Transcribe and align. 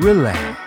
relax. 0.00 0.58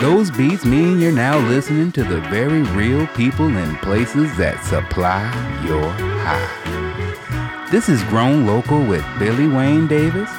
Those 0.00 0.30
beats 0.30 0.64
mean 0.64 0.98
you're 0.98 1.12
now 1.12 1.38
listening 1.48 1.92
to 1.92 2.04
the 2.04 2.20
very 2.22 2.62
real 2.62 3.06
people 3.08 3.46
and 3.46 3.76
places 3.78 4.34
that 4.36 4.64
supply 4.64 5.22
your 5.66 5.90
high. 6.22 7.68
This 7.70 7.88
is 7.88 8.02
Grown 8.04 8.46
Local 8.46 8.82
with 8.84 9.04
Billy 9.18 9.48
Wayne 9.48 9.86
Davis 9.86 10.30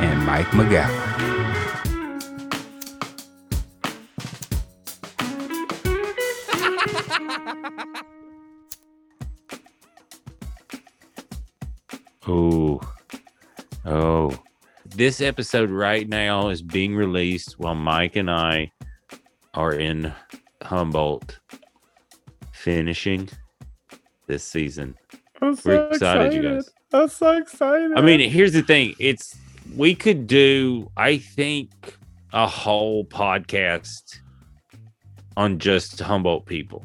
and 0.00 0.24
Mike 0.24 0.48
McGowan. 0.48 0.99
This 15.00 15.22
episode 15.22 15.70
right 15.70 16.06
now 16.06 16.50
is 16.50 16.60
being 16.60 16.94
released 16.94 17.58
while 17.58 17.74
Mike 17.74 18.16
and 18.16 18.30
I 18.30 18.70
are 19.54 19.72
in 19.72 20.12
Humboldt 20.60 21.38
finishing 22.52 23.26
this 24.26 24.44
season. 24.44 24.94
I'm 25.40 25.56
so 25.56 25.70
We're 25.70 25.88
excited, 25.88 26.34
you 26.34 26.42
guys. 26.42 26.68
I'm 26.92 27.08
so 27.08 27.30
excited. 27.30 27.92
I 27.96 28.02
mean, 28.02 28.20
here's 28.28 28.52
the 28.52 28.60
thing. 28.60 28.94
It's 28.98 29.38
we 29.74 29.94
could 29.94 30.26
do, 30.26 30.90
I 30.98 31.16
think, 31.16 31.70
a 32.34 32.46
whole 32.46 33.06
podcast 33.06 34.18
on 35.38 35.58
just 35.58 35.98
Humboldt 35.98 36.44
people. 36.44 36.84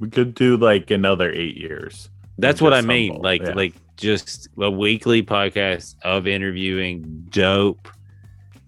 we 0.00 0.10
could 0.10 0.34
do 0.34 0.56
like 0.56 0.90
another 0.90 1.30
eight 1.30 1.56
years. 1.56 2.08
That's 2.38 2.60
what 2.60 2.74
I 2.74 2.80
mean. 2.80 3.12
Humboldt, 3.12 3.22
Like 3.22 3.42
yeah. 3.42 3.52
like 3.54 3.74
just 3.96 4.48
a 4.58 4.70
weekly 4.70 5.22
podcast 5.22 5.96
of 6.02 6.26
interviewing 6.26 7.26
dope 7.30 7.88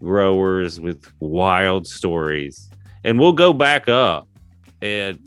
growers 0.01 0.81
with 0.81 1.11
wild 1.21 1.87
stories. 1.87 2.71
And 3.05 3.19
we'll 3.19 3.33
go 3.33 3.53
back 3.53 3.89
up 3.89 4.29
and 4.83 5.19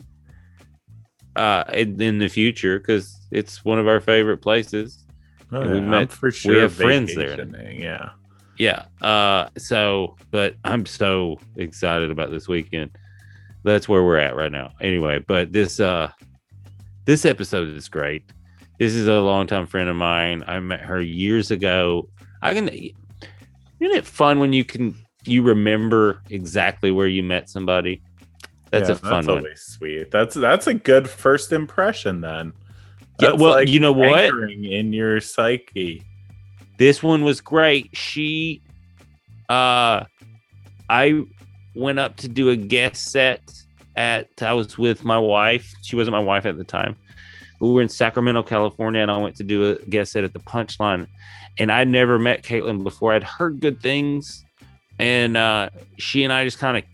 uh 1.36 1.64
in, 1.72 2.00
in 2.00 2.18
the 2.18 2.28
future 2.28 2.78
because 2.78 3.26
it's 3.30 3.64
one 3.64 3.78
of 3.78 3.86
our 3.88 4.00
favorite 4.00 4.38
places. 4.38 5.04
Oh, 5.52 5.60
we 5.60 5.66
yeah, 5.68 5.74
I'm 5.74 5.90
met- 5.90 6.12
for 6.12 6.30
sure. 6.30 6.54
We 6.54 6.60
have 6.60 6.74
friends 6.74 7.14
there. 7.14 7.44
Yeah. 7.72 8.10
Yeah. 8.56 8.84
Uh 9.00 9.48
so 9.56 10.16
but 10.30 10.56
I'm 10.64 10.86
so 10.86 11.38
excited 11.56 12.10
about 12.10 12.30
this 12.30 12.48
weekend. 12.48 12.90
That's 13.64 13.88
where 13.88 14.02
we're 14.04 14.18
at 14.18 14.36
right 14.36 14.52
now. 14.52 14.72
Anyway, 14.80 15.18
but 15.26 15.52
this 15.52 15.80
uh 15.80 16.10
this 17.04 17.24
episode 17.24 17.68
is 17.68 17.88
great. 17.88 18.24
This 18.78 18.94
is 18.94 19.08
a 19.08 19.20
longtime 19.20 19.66
friend 19.66 19.88
of 19.88 19.96
mine. 19.96 20.44
I 20.46 20.60
met 20.60 20.80
her 20.80 21.00
years 21.00 21.50
ago. 21.50 22.08
I 22.42 22.54
can 22.54 22.68
isn't 22.68 22.94
it 23.96 24.06
fun 24.06 24.38
when 24.38 24.52
you 24.52 24.64
can 24.64 24.94
you 25.24 25.42
remember 25.42 26.22
exactly 26.30 26.90
where 26.90 27.06
you 27.06 27.22
met 27.22 27.48
somebody? 27.48 28.00
That's 28.70 28.88
Yeah, 28.88 28.94
a 28.94 28.98
fun 28.98 29.10
that's 29.12 29.26
one. 29.28 29.36
always 29.38 29.60
sweet. 29.62 30.10
That's 30.10 30.34
that's 30.34 30.66
a 30.66 30.74
good 30.74 31.08
first 31.08 31.52
impression 31.52 32.20
then. 32.20 32.52
Yeah, 33.20 33.30
That's 33.30 33.40
well, 33.42 33.62
you 33.64 33.80
know 33.80 33.92
what? 33.92 34.32
in 34.50 34.92
your 34.92 35.20
psyche. 35.20 36.04
this 36.78 37.02
one 37.02 37.24
was 37.24 37.40
great 37.40 37.90
she 37.96 38.62
uh 39.48 40.04
i 40.88 41.22
went 41.74 41.98
up 41.98 42.14
to 42.16 42.28
do 42.28 42.50
a 42.50 42.56
guest 42.56 43.10
set 43.10 43.40
at 43.96 44.28
i 44.42 44.52
was 44.52 44.78
with 44.78 45.04
my 45.04 45.18
wife 45.18 45.74
she 45.82 45.96
wasn't 45.96 46.12
my 46.12 46.20
wife 46.20 46.46
at 46.46 46.56
the 46.56 46.62
time 46.62 46.94
we 47.60 47.70
were 47.70 47.82
in 47.82 47.88
sacramento 47.88 48.42
california 48.42 49.00
and 49.00 49.10
i 49.10 49.16
went 49.16 49.34
to 49.36 49.42
do 49.44 49.70
a 49.72 49.74
guest 49.86 50.12
set 50.12 50.24
at 50.24 50.32
the 50.32 50.38
punchline. 50.40 51.06
And 51.58 51.72
i'd 51.72 51.88
never 51.88 52.18
met 52.18 52.44
caitlin 52.44 52.84
before. 52.84 53.12
I'd 53.12 53.24
heard 53.24 53.58
good 53.60 53.80
things. 53.80 54.44
And 55.00 55.36
uh 55.36 55.70
she 55.98 56.22
and 56.24 56.32
i 56.32 56.44
just 56.44 56.58
kind 56.58 56.76
of 56.76 56.84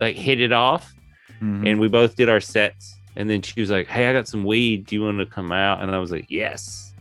like 0.00 0.16
hit 0.16 0.40
it 0.40 0.52
off. 0.52 0.92
Mhm. 1.40 1.68
and 1.70 1.80
we 1.80 1.88
both 1.88 2.16
did 2.16 2.28
our 2.28 2.40
sets. 2.40 2.96
And 3.14 3.30
then 3.30 3.42
she 3.42 3.60
was 3.60 3.70
like 3.70 3.86
hey 3.86 4.08
i 4.08 4.12
got 4.12 4.26
some 4.26 4.44
weed. 4.44 4.86
Do 4.86 4.96
you 4.96 5.02
want 5.02 5.18
to 5.18 5.26
come 5.26 5.52
out? 5.52 5.80
And 5.82 5.94
i 5.94 5.98
was 5.98 6.10
like 6.10 6.26
yes. 6.28 6.92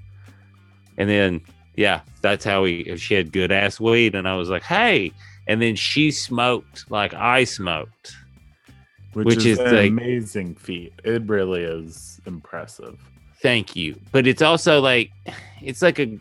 And 0.98 1.10
then 1.10 1.42
yeah 1.76 2.02
that's 2.22 2.46
how 2.46 2.62
we 2.64 2.96
she 2.98 3.16
had 3.16 3.32
good 3.32 3.52
ass 3.52 3.80
weed. 3.80 4.14
And 4.14 4.28
i 4.28 4.36
was 4.36 4.50
like 4.50 4.64
hey. 4.64 5.12
And 5.48 5.62
then 5.62 5.76
she 5.76 6.12
smoked 6.12 6.90
like 6.92 7.14
i 7.16 7.44
smoked. 7.44 8.16
Which, 9.14 9.26
which 9.28 9.46
is, 9.46 9.58
is 9.58 9.60
an 9.60 9.76
like- 9.76 9.90
amazing 9.92 10.56
feat. 10.56 10.94
It 11.04 11.24
really 11.24 11.64
is 11.64 12.15
impressive. 12.26 12.98
thank 13.42 13.76
you 13.76 14.00
but 14.12 14.26
it's 14.28 14.42
also 14.42 14.80
like 14.82 15.12
it's 15.62 15.82
like 15.82 16.00
a 16.00 16.18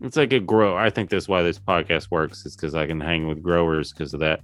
it's 0.00 0.16
like 0.16 0.32
a 0.32 0.40
grow 0.40 0.76
i 0.76 0.90
think 0.90 1.10
that's 1.10 1.28
why 1.28 1.42
this 1.42 1.58
podcast 1.58 2.10
works 2.10 2.44
is 2.46 2.54
because 2.56 2.74
i 2.74 2.86
can 2.86 3.00
hang 3.00 3.26
with 3.26 3.42
growers 3.42 3.92
because 3.92 4.14
of 4.14 4.20
that 4.20 4.40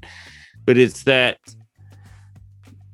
but 0.64 0.76
it's 0.78 1.02
that 1.04 1.38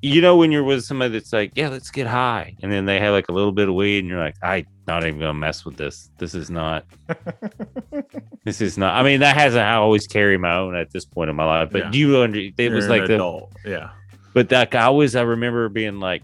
you 0.02 0.20
know 0.22 0.36
when 0.36 0.50
you're 0.50 0.64
with 0.64 0.82
somebody 0.82 1.12
that's 1.12 1.32
like 1.32 1.52
yeah 1.54 1.68
let's 1.68 1.90
get 1.90 2.06
high 2.06 2.56
and 2.62 2.72
then 2.72 2.86
they 2.86 2.98
have 2.98 3.12
like 3.12 3.28
a 3.28 3.32
little 3.32 3.52
bit 3.52 3.68
of 3.68 3.74
weed 3.74 3.98
and 3.98 4.08
you're 4.08 4.18
like 4.18 4.34
i 4.42 4.64
not 4.86 5.04
even 5.06 5.20
gonna 5.20 5.34
mess 5.34 5.64
with 5.64 5.76
this 5.76 6.10
this 6.18 6.34
is 6.34 6.48
not 6.50 6.84
this 8.44 8.60
is 8.60 8.78
not 8.78 8.94
i 8.94 9.02
mean 9.02 9.20
that 9.20 9.36
hasn't 9.36 9.62
i 9.62 9.74
always 9.74 10.06
carry 10.06 10.38
my 10.38 10.54
own 10.56 10.74
at 10.74 10.90
this 10.90 11.04
point 11.04 11.28
in 11.30 11.36
my 11.36 11.44
life 11.44 11.68
but 11.70 11.78
Yeah. 11.84 11.92
you 11.92 12.18
under 12.20 12.38
it 12.38 12.54
You're 12.58 12.74
was 12.74 12.88
like 12.88 13.06
the 13.06 13.14
adult. 13.16 13.52
Yeah. 13.64 13.90
but 14.34 14.48
that 14.48 14.74
I 14.74 14.82
always 14.84 15.14
I 15.16 15.22
remember 15.22 15.68
being 15.68 16.00
like 16.00 16.22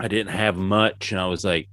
I 0.00 0.08
didn't 0.08 0.32
have 0.32 0.56
much 0.56 1.12
and 1.12 1.20
I 1.20 1.26
was 1.26 1.44
like 1.44 1.68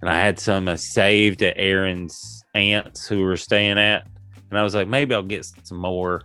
and 0.00 0.10
I 0.10 0.18
had 0.20 0.38
some 0.38 0.68
I 0.68 0.76
saved 0.76 1.42
at 1.42 1.54
Aaron's 1.56 2.44
aunts 2.54 3.06
who 3.06 3.22
were 3.22 3.36
staying 3.36 3.78
at 3.78 4.06
and 4.50 4.58
I 4.58 4.62
was 4.62 4.74
like 4.74 4.88
maybe 4.88 5.14
I'll 5.14 5.22
get 5.22 5.44
some 5.64 5.78
more 5.78 6.22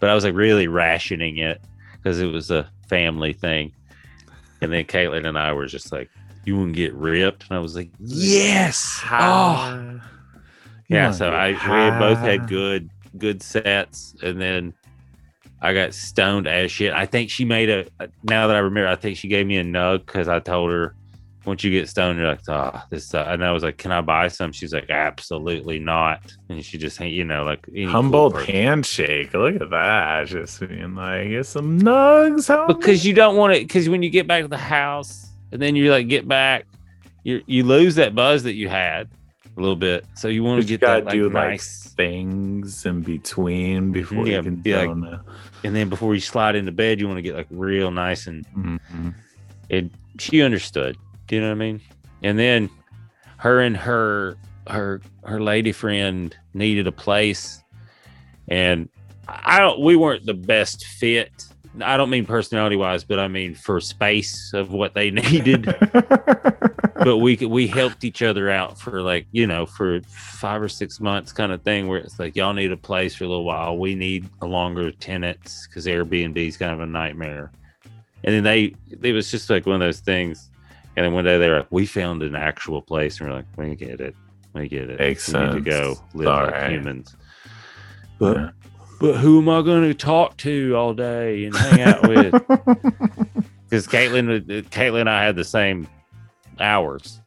but 0.00 0.10
I 0.10 0.14
was 0.14 0.24
like 0.24 0.34
really 0.34 0.66
rationing 0.66 1.38
it 1.38 1.60
because 1.96 2.20
it 2.20 2.26
was 2.26 2.50
a 2.50 2.68
family 2.88 3.32
thing. 3.32 3.72
And 4.60 4.72
then 4.72 4.84
Caitlin 4.84 5.26
and 5.26 5.38
I 5.38 5.52
were 5.52 5.66
just 5.66 5.92
like 5.92 6.10
you 6.44 6.66
to 6.66 6.72
get 6.72 6.92
ripped? 6.94 7.44
And 7.48 7.56
I 7.56 7.60
was 7.60 7.76
like 7.76 7.90
yes! 8.00 9.00
Oh. 9.04 9.08
Ah. 9.08 10.10
Yeah 10.88 11.12
so 11.12 11.30
I 11.30 11.50
we 11.52 11.98
both 11.98 12.18
had 12.18 12.48
good 12.48 12.90
good 13.18 13.42
sets 13.42 14.16
and 14.22 14.40
then 14.40 14.74
I 15.62 15.72
got 15.72 15.94
stoned 15.94 16.48
as 16.48 16.72
shit. 16.72 16.92
I 16.92 17.06
think 17.06 17.30
she 17.30 17.44
made 17.44 17.70
a 17.70 17.86
now 18.24 18.48
that 18.48 18.56
I 18.56 18.58
remember, 18.58 18.88
I 18.88 18.96
think 18.96 19.16
she 19.16 19.28
gave 19.28 19.46
me 19.46 19.56
a 19.56 19.64
nug 19.64 20.04
because 20.04 20.26
I 20.28 20.40
told 20.40 20.70
her 20.70 20.94
once 21.44 21.64
you 21.64 21.70
get 21.70 21.88
stoned, 21.88 22.18
you're 22.18 22.28
like, 22.28 22.48
oh, 22.48 22.82
this. 22.90 23.14
Uh, 23.14 23.24
and 23.28 23.44
I 23.44 23.52
was 23.52 23.62
like, 23.62 23.76
can 23.76 23.90
I 23.90 24.00
buy 24.00 24.28
some? 24.28 24.52
She's 24.52 24.72
like, 24.72 24.90
absolutely 24.90 25.78
not. 25.78 26.20
And 26.48 26.64
she 26.64 26.78
just, 26.78 27.00
you 27.00 27.24
know, 27.24 27.44
like 27.44 27.66
any 27.74 27.86
cool 27.86 28.30
handshake. 28.30 29.34
Look 29.34 29.60
at 29.60 29.70
that. 29.70 30.26
Just 30.26 30.60
being 30.60 30.94
like, 30.94 31.30
get 31.30 31.46
some 31.46 31.80
nugs. 31.80 32.48
homie." 32.48 32.68
because 32.68 33.04
you 33.04 33.14
don't 33.14 33.36
want 33.36 33.54
it. 33.54 33.66
Because 33.66 33.88
when 33.88 34.02
you 34.02 34.10
get 34.10 34.26
back 34.26 34.42
to 34.42 34.48
the 34.48 34.56
house 34.56 35.30
and 35.50 35.60
then 35.60 35.74
you 35.74 35.90
like 35.90 36.08
get 36.08 36.28
back, 36.28 36.66
you 37.24 37.42
you 37.46 37.64
lose 37.64 37.94
that 37.96 38.14
buzz 38.14 38.42
that 38.44 38.54
you 38.54 38.68
had 38.68 39.08
a 39.56 39.60
little 39.60 39.76
bit. 39.76 40.04
So 40.14 40.28
you 40.28 40.42
want 40.44 40.62
to 40.62 40.66
get 40.66 40.80
that 40.80 41.04
like, 41.04 41.12
do 41.12 41.28
nice. 41.28 41.86
like 41.86 41.96
things 41.96 42.86
in 42.86 43.02
between 43.02 43.92
before 43.92 44.26
Yeah, 44.26 44.38
you 44.38 44.42
can 44.42 44.56
be 44.56 44.74
like-. 44.74 45.20
And 45.64 45.74
then 45.76 45.88
before 45.88 46.14
you 46.14 46.20
slide 46.20 46.56
into 46.56 46.72
bed, 46.72 46.98
you 47.00 47.06
want 47.06 47.18
to 47.18 47.22
get 47.22 47.34
like 47.34 47.46
real 47.50 47.90
nice 47.90 48.26
and 48.26 48.44
Mhm. 48.56 49.14
it 49.68 49.90
she 50.18 50.42
understood 50.42 50.96
do 51.26 51.36
you 51.36 51.40
know 51.40 51.48
what 51.48 51.52
i 51.52 51.58
mean 51.58 51.80
and 52.22 52.38
then 52.38 52.68
her 53.38 53.60
and 53.60 53.76
her 53.76 54.36
her 54.68 55.00
her 55.24 55.40
lady 55.40 55.72
friend 55.72 56.36
needed 56.52 56.86
a 56.86 56.92
place 56.92 57.62
and 58.48 58.88
i 59.28 59.58
don't 59.58 59.80
we 59.80 59.96
weren't 59.96 60.26
the 60.26 60.34
best 60.34 60.84
fit 60.84 61.46
i 61.80 61.96
don't 61.96 62.10
mean 62.10 62.26
personality 62.26 62.76
wise 62.76 63.02
but 63.02 63.18
i 63.18 63.26
mean 63.28 63.54
for 63.54 63.80
space 63.80 64.52
of 64.52 64.72
what 64.72 64.94
they 64.94 65.10
needed. 65.22 65.74
But 67.04 67.16
we 67.18 67.36
could 67.36 67.48
we 67.48 67.66
helped 67.66 68.04
each 68.04 68.22
other 68.22 68.48
out 68.48 68.78
for 68.78 69.02
like 69.02 69.26
you 69.32 69.48
know 69.48 69.66
for 69.66 70.00
five 70.06 70.62
or 70.62 70.68
six 70.68 71.00
months 71.00 71.32
kind 71.32 71.50
of 71.50 71.60
thing 71.62 71.88
where 71.88 71.98
it's 71.98 72.16
like 72.20 72.36
y'all 72.36 72.52
need 72.52 72.70
a 72.70 72.76
place 72.76 73.16
for 73.16 73.24
a 73.24 73.26
little 73.26 73.42
while. 73.44 73.76
We 73.76 73.96
need 73.96 74.28
a 74.40 74.46
longer 74.46 74.92
tenants 74.92 75.66
because 75.66 75.86
airbnb 75.86 76.36
is 76.36 76.56
kind 76.56 76.70
of 76.72 76.78
a 76.78 76.86
nightmare. 76.86 77.50
And 78.22 78.32
then 78.36 78.44
they 78.44 78.76
it 79.02 79.12
was 79.12 79.32
just 79.32 79.50
like 79.50 79.66
one 79.66 79.76
of 79.76 79.80
those 79.80 79.98
things. 79.98 80.48
And 80.96 81.04
then 81.04 81.12
one 81.12 81.24
day 81.24 81.38
they 81.38 81.48
were 81.48 81.56
like 81.58 81.72
we 81.72 81.86
found 81.86 82.22
an 82.22 82.36
actual 82.36 82.80
place 82.80 83.18
and 83.20 83.28
we're 83.30 83.34
like 83.36 83.46
we 83.56 83.74
get 83.74 84.00
it. 84.00 84.14
We 84.52 84.68
get 84.68 84.88
it. 84.88 85.00
Makes 85.00 85.26
we 85.26 85.40
need 85.40 85.52
to 85.54 85.60
go 85.60 85.96
live 86.14 86.28
All 86.28 86.44
like 86.44 86.52
right. 86.52 86.70
humans. 86.70 87.16
But 88.20 88.36
Yeah. 88.36 88.50
But 89.02 89.16
who 89.16 89.38
am 89.40 89.48
i 89.48 89.60
going 89.62 89.82
to 89.82 89.92
talk 89.94 90.36
to 90.36 90.74
all 90.76 90.94
day 90.94 91.44
and 91.44 91.56
hang 91.56 91.80
out 91.80 92.08
with 92.08 92.30
because 93.68 93.86
Caitlin, 93.88 94.28
uh, 94.38 94.62
Caitlin 94.68 95.00
and 95.00 95.10
I 95.10 95.24
had 95.24 95.34
the 95.34 95.44
same 95.44 95.88
hours, 96.60 97.20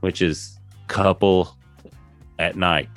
which 0.00 0.20
is 0.20 0.58
couple 0.88 1.56
at 2.38 2.56
night, 2.56 2.88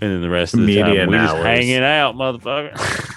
and 0.00 0.10
then 0.12 0.22
the 0.22 0.30
rest 0.30 0.54
of 0.54 0.60
the 0.60 0.78
time 0.78 0.90
Median 0.90 1.10
we 1.10 1.16
just 1.16 1.36
hanging 1.36 1.82
out, 1.82 2.14
motherfucker. 2.14 3.06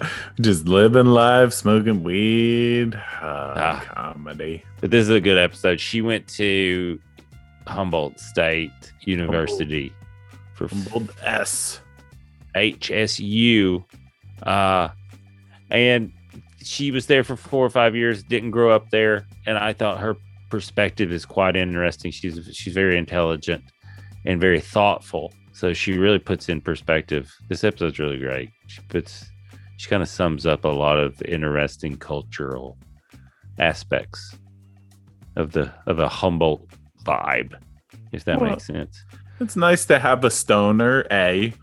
Just 0.40 0.66
living 0.66 1.04
life, 1.06 1.52
smoking 1.52 2.02
weed, 2.02 2.94
uh, 2.94 3.54
Ah. 3.56 3.84
comedy. 3.86 4.64
but 4.80 4.90
this 4.90 5.02
is 5.02 5.10
a 5.10 5.20
good 5.20 5.36
episode. 5.36 5.78
She 5.78 6.00
went 6.00 6.26
to 6.28 6.98
Humboldt 7.66 8.18
State 8.18 8.70
University 9.02 9.92
for 10.68 10.74
Humboldt 10.74 11.10
S. 11.22 11.80
HSU. 12.54 13.84
Uh, 14.42 14.88
and 15.70 16.12
she 16.62 16.90
was 16.90 17.06
there 17.06 17.24
for 17.24 17.36
four 17.36 17.64
or 17.64 17.70
five 17.70 17.96
years, 17.96 18.22
didn't 18.22 18.50
grow 18.50 18.70
up 18.70 18.90
there. 18.90 19.26
And 19.46 19.56
I 19.56 19.72
thought 19.72 20.00
her 20.00 20.16
perspective 20.50 21.12
is 21.12 21.24
quite 21.24 21.56
interesting. 21.56 22.10
She's 22.10 22.38
she's 22.52 22.74
very 22.74 22.98
intelligent 22.98 23.64
and 24.24 24.40
very 24.40 24.60
thoughtful. 24.60 25.32
So 25.52 25.72
she 25.72 25.96
really 25.96 26.18
puts 26.18 26.48
in 26.48 26.60
perspective. 26.60 27.32
This 27.48 27.64
episode's 27.64 27.98
really 27.98 28.18
great. 28.18 28.50
She 28.66 28.80
puts 28.88 29.26
she 29.78 29.88
kind 29.88 30.02
of 30.02 30.08
sums 30.08 30.44
up 30.46 30.64
a 30.64 30.68
lot 30.68 30.98
of 30.98 31.22
interesting 31.22 31.96
cultural 31.96 32.76
aspects 33.58 34.36
of 35.36 35.52
the 35.52 35.72
of 35.86 36.00
a 36.00 36.08
Humboldt 36.08 36.68
vibe, 37.04 37.54
if 38.12 38.24
that 38.24 38.40
Well, 38.40 38.50
makes 38.50 38.66
sense. 38.66 39.04
It's 39.40 39.56
nice 39.56 39.86
to 39.86 39.98
have 39.98 40.22
a 40.24 40.30
stoner, 40.30 41.06
A, 41.10 41.54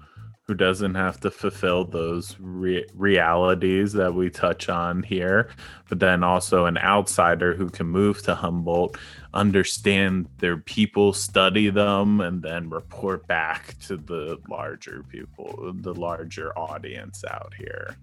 who 0.47 0.55
doesn't 0.55 0.95
have 0.95 1.19
to 1.19 1.29
fulfill 1.29 1.85
those 1.85 2.35
re- 2.39 2.85
realities 2.95 3.93
that 3.93 4.15
we 4.15 4.31
touch 4.31 4.67
on 4.67 5.03
here, 5.03 5.49
but 5.87 5.99
then 5.99 6.23
also 6.23 6.65
an 6.65 6.79
outsider 6.79 7.53
who 7.53 7.69
can 7.69 7.85
move 7.85 8.23
to 8.23 8.33
Humboldt, 8.33 8.97
understand 9.33 10.27
their 10.39 10.57
people, 10.57 11.13
study 11.13 11.69
them, 11.69 12.19
and 12.21 12.41
then 12.41 12.69
report 12.69 13.27
back 13.27 13.77
to 13.85 13.97
the 13.97 14.39
larger 14.49 15.03
people, 15.03 15.71
the 15.75 15.93
larger 15.93 16.57
audience 16.57 17.23
out 17.29 17.53
here. 17.55 17.95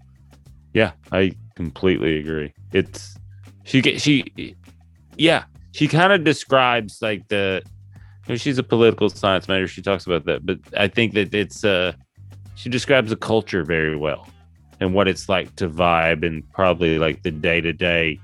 Yeah, 0.72 0.92
I 1.10 1.32
completely 1.56 2.18
agree. 2.18 2.52
It's 2.72 3.16
she 3.64 3.80
she 3.98 4.54
yeah, 5.16 5.44
she 5.72 5.88
kind 5.88 6.12
of 6.12 6.22
describes 6.24 7.00
like 7.00 7.26
the 7.28 7.62
you 8.26 8.34
know, 8.34 8.36
she's 8.36 8.58
a 8.58 8.62
political 8.62 9.08
science 9.08 9.48
major. 9.48 9.68
She 9.68 9.82
talks 9.82 10.06
about 10.06 10.24
that, 10.26 10.44
but 10.46 10.58
I 10.76 10.88
think 10.88 11.14
that 11.14 11.34
it's 11.34 11.64
uh 11.64 11.92
she 12.54 12.68
describes 12.68 13.10
the 13.10 13.16
culture 13.16 13.64
very 13.64 13.96
well 13.96 14.28
and 14.80 14.94
what 14.94 15.08
it's 15.08 15.28
like 15.28 15.54
to 15.56 15.68
vibe 15.68 16.24
and 16.24 16.48
probably 16.52 16.98
like 16.98 17.22
the 17.22 17.30
day 17.30 17.60
to 17.60 17.72
day 17.72 18.20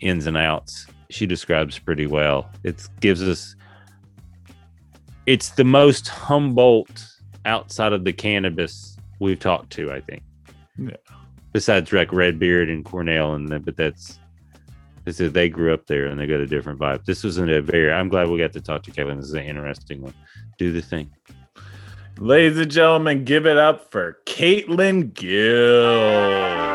ins 0.00 0.26
and 0.26 0.36
outs. 0.36 0.86
She 1.08 1.26
describes 1.26 1.78
pretty 1.78 2.06
well. 2.06 2.50
It 2.64 2.86
gives 3.00 3.22
us 3.22 3.56
it's 5.26 5.50
the 5.50 5.64
most 5.64 6.08
Humboldt 6.08 7.04
outside 7.44 7.92
of 7.92 8.04
the 8.04 8.12
cannabis 8.12 8.96
we've 9.18 9.38
talked 9.38 9.70
to, 9.70 9.90
I 9.90 10.00
think 10.00 10.22
besides 11.56 11.90
like 11.90 12.12
Redbeard 12.12 12.68
and 12.68 12.84
Cornell, 12.84 13.32
and 13.32 13.48
then, 13.48 13.62
but 13.62 13.78
that's 13.78 14.18
this 15.06 15.20
is 15.20 15.32
they 15.32 15.48
grew 15.48 15.72
up 15.72 15.86
there 15.86 16.06
and 16.06 16.18
they 16.18 16.26
got 16.26 16.40
a 16.40 16.46
different 16.46 16.80
vibe. 16.80 17.04
This 17.04 17.22
wasn't 17.22 17.48
a 17.50 17.62
very. 17.62 17.92
I'm 17.92 18.08
glad 18.08 18.28
we 18.28 18.38
got 18.38 18.52
to 18.54 18.60
talk 18.60 18.82
to 18.82 18.90
Kevin. 18.90 19.18
This 19.18 19.26
is 19.26 19.34
an 19.34 19.44
interesting 19.44 20.02
one. 20.02 20.12
Do 20.58 20.72
the 20.72 20.82
thing. 20.82 21.10
Ladies 22.18 22.58
and 22.58 22.70
gentlemen, 22.70 23.24
give 23.24 23.46
it 23.46 23.56
up 23.56 23.92
for 23.92 24.18
Caitlin 24.26 25.14
Gill. 25.14 26.65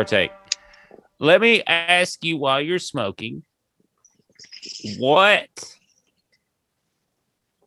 Partake. 0.00 0.30
Let 1.18 1.42
me 1.42 1.62
ask 1.66 2.24
you 2.24 2.38
while 2.38 2.62
you're 2.62 2.78
smoking, 2.78 3.42
what? 4.98 5.76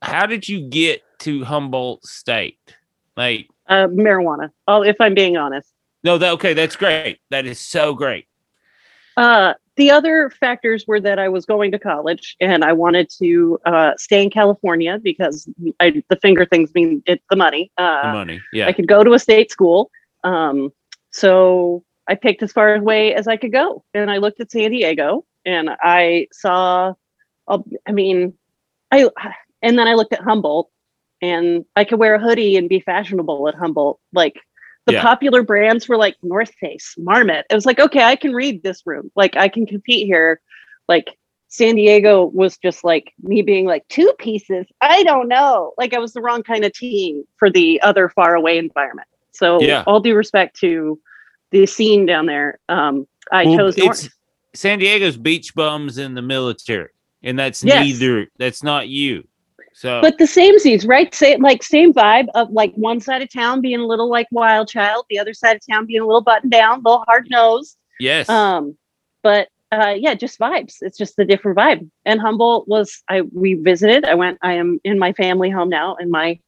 How 0.01 0.25
did 0.25 0.49
you 0.49 0.67
get 0.67 1.03
to 1.19 1.43
Humboldt 1.43 2.03
State? 2.05 2.57
Like, 3.15 3.47
Uh, 3.67 3.87
marijuana. 3.87 4.49
Oh, 4.67 4.81
if 4.81 4.95
I'm 4.99 5.13
being 5.13 5.37
honest. 5.37 5.69
no, 6.03 6.17
that 6.17 6.31
okay, 6.33 6.53
that's 6.55 6.75
great. 6.75 7.19
That 7.29 7.45
is 7.45 7.59
so 7.59 7.93
great. 7.93 8.25
Uh, 9.15 9.53
the 9.75 9.91
other 9.91 10.31
factors 10.31 10.85
were 10.87 10.99
that 10.99 11.19
I 11.19 11.29
was 11.29 11.45
going 11.45 11.71
to 11.71 11.79
college 11.79 12.35
and 12.41 12.63
I 12.65 12.73
wanted 12.73 13.11
to 13.19 13.59
uh, 13.65 13.91
stay 13.97 14.23
in 14.23 14.31
California 14.31 14.97
because 15.01 15.47
I, 15.79 16.03
the 16.09 16.15
finger 16.15 16.45
things 16.45 16.73
mean 16.73 17.03
it's 17.05 17.23
the 17.29 17.35
money. 17.35 17.71
The 17.77 17.83
Uh, 17.83 18.11
money, 18.11 18.41
yeah. 18.51 18.67
I 18.67 18.73
could 18.73 18.87
go 18.87 19.03
to 19.03 19.13
a 19.13 19.19
state 19.19 19.51
school. 19.51 19.91
Um, 20.23 20.73
so 21.11 21.83
I 22.07 22.15
picked 22.15 22.43
as 22.43 22.51
far 22.51 22.75
away 22.75 23.13
as 23.13 23.27
I 23.27 23.37
could 23.37 23.51
go. 23.51 23.83
And 23.93 24.11
I 24.11 24.17
looked 24.17 24.39
at 24.39 24.51
San 24.51 24.71
Diego 24.71 25.25
and 25.45 25.69
I 25.81 26.27
saw, 26.31 26.93
I 27.47 27.91
mean, 27.91 28.33
I, 28.91 29.09
and 29.61 29.77
then 29.77 29.87
I 29.87 29.93
looked 29.93 30.13
at 30.13 30.21
Humboldt 30.21 30.69
and 31.21 31.65
I 31.75 31.85
could 31.85 31.99
wear 31.99 32.15
a 32.15 32.19
hoodie 32.19 32.57
and 32.57 32.67
be 32.67 32.81
fashionable 32.81 33.47
at 33.47 33.55
Humboldt. 33.55 33.99
Like 34.11 34.39
the 34.85 34.93
Yeah. 34.93 35.01
popular 35.01 35.43
brands 35.43 35.87
were 35.87 35.97
like 35.97 36.17
North 36.21 36.53
Face, 36.55 36.93
Marmot. 36.97 37.45
It 37.49 37.55
was 37.55 37.65
like, 37.65 37.79
okay, 37.79 38.03
I 38.03 38.15
can 38.17 38.33
read 38.33 38.63
this 38.63 38.81
room. 38.85 39.09
Like 39.15 39.37
I 39.37 39.47
can 39.47 39.65
compete 39.65 40.05
here. 40.05 40.41
Like 40.89 41.17
San 41.47 41.75
Diego 41.75 42.25
was 42.25 42.57
just 42.57 42.83
like 42.83 43.13
me 43.21 43.41
being 43.41 43.65
like 43.65 43.87
two 43.87 44.11
pieces. 44.19 44.65
I 44.81 45.03
don't 45.03 45.29
know. 45.29 45.73
Like 45.77 45.93
I 45.93 45.99
was 45.99 46.11
the 46.11 46.21
wrong 46.21 46.43
kind 46.43 46.65
of 46.65 46.73
team 46.73 47.23
for 47.37 47.49
the 47.49 47.79
other 47.81 48.09
far 48.09 48.35
away 48.35 48.57
environment. 48.57 49.07
So 49.31 49.61
Yeah. 49.61 49.83
all 49.87 50.01
due 50.01 50.15
respect 50.15 50.59
to 50.59 50.99
the 51.53 51.65
scene 51.67 52.05
down 52.05 52.25
there, 52.25 52.59
um, 52.67 53.07
I 53.31 53.45
Well, 53.45 53.71
chose 53.71 54.09
San 54.53 54.79
Diego's 54.79 55.17
beach 55.17 55.55
bums 55.55 55.97
in 55.97 56.13
the 56.15 56.21
military, 56.21 56.89
and 57.23 57.39
that's 57.39 57.63
Yes. 57.63 57.85
neither. 57.85 58.27
That's 58.37 58.63
not 58.63 58.89
you. 58.89 59.25
So, 59.73 60.01
But 60.01 60.17
the 60.17 60.27
same 60.27 60.59
seeds, 60.59 60.85
right? 60.85 61.13
Say 61.13 61.37
like 61.37 61.63
same 61.63 61.93
vibe 61.93 62.27
of 62.35 62.51
like 62.51 62.73
one 62.75 62.99
side 62.99 63.21
of 63.21 63.31
town 63.31 63.61
being 63.61 63.79
a 63.79 63.85
little 63.85 64.09
like 64.09 64.27
wild 64.31 64.67
child, 64.67 65.05
the 65.09 65.17
other 65.17 65.33
side 65.33 65.55
of 65.55 65.61
town 65.65 65.85
being 65.85 66.01
a 66.01 66.05
little 66.05 66.21
buttoned 66.21 66.51
down, 66.51 66.79
a 66.79 66.81
little 66.81 67.03
hard 67.07 67.27
nosed. 67.29 67.77
yes, 67.99 68.29
Um, 68.29 68.77
but 69.23 69.47
uh, 69.71 69.95
yeah, 69.97 70.13
just 70.13 70.37
vibes. 70.39 70.75
It's 70.81 70.97
just 70.97 71.17
a 71.17 71.25
different 71.25 71.57
vibe. 71.57 71.89
And 72.05 72.21
Humboldt 72.21 72.67
was 72.67 73.01
I 73.09 73.21
we 73.21 73.55
visited. 73.55 74.05
I 74.05 74.13
went. 74.13 74.37
I 74.43 74.53
am 74.53 74.79
in 74.83 74.99
my 74.99 75.13
family 75.13 75.49
home 75.49 75.69
now 75.69 75.95
in 75.95 76.11
my 76.11 76.39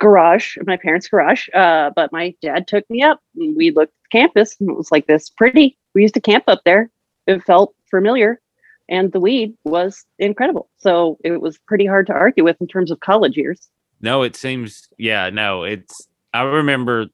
garage, 0.00 0.56
my 0.66 0.76
parents' 0.76 1.06
garage. 1.06 1.48
Uh, 1.54 1.90
but 1.94 2.10
my 2.10 2.34
dad 2.42 2.66
took 2.66 2.88
me 2.90 3.02
up. 3.02 3.20
And 3.36 3.56
we 3.56 3.70
looked 3.70 3.92
at 3.92 4.10
the 4.10 4.18
campus, 4.18 4.56
and 4.58 4.68
it 4.68 4.76
was 4.76 4.90
like 4.90 5.06
this 5.06 5.30
pretty. 5.30 5.78
We 5.94 6.02
used 6.02 6.14
to 6.14 6.20
camp 6.20 6.44
up 6.48 6.62
there. 6.64 6.90
It 7.26 7.44
felt 7.44 7.74
familiar, 7.88 8.40
and 8.88 9.12
the 9.12 9.20
weed 9.20 9.54
was 9.64 10.04
incredible. 10.18 10.68
So 10.78 11.18
it 11.22 11.40
was 11.40 11.58
pretty 11.58 11.86
hard 11.86 12.08
to 12.08 12.12
argue 12.12 12.42
with 12.42 12.56
in 12.60 12.66
terms 12.66 12.90
of 12.90 12.98
college 13.00 13.36
years. 13.36 13.68
no, 14.00 14.22
it 14.22 14.34
seems. 14.34 14.88
Yeah, 14.98 15.30
no, 15.30 15.62
it's. 15.62 16.08
I 16.32 16.42
remember 16.42 17.06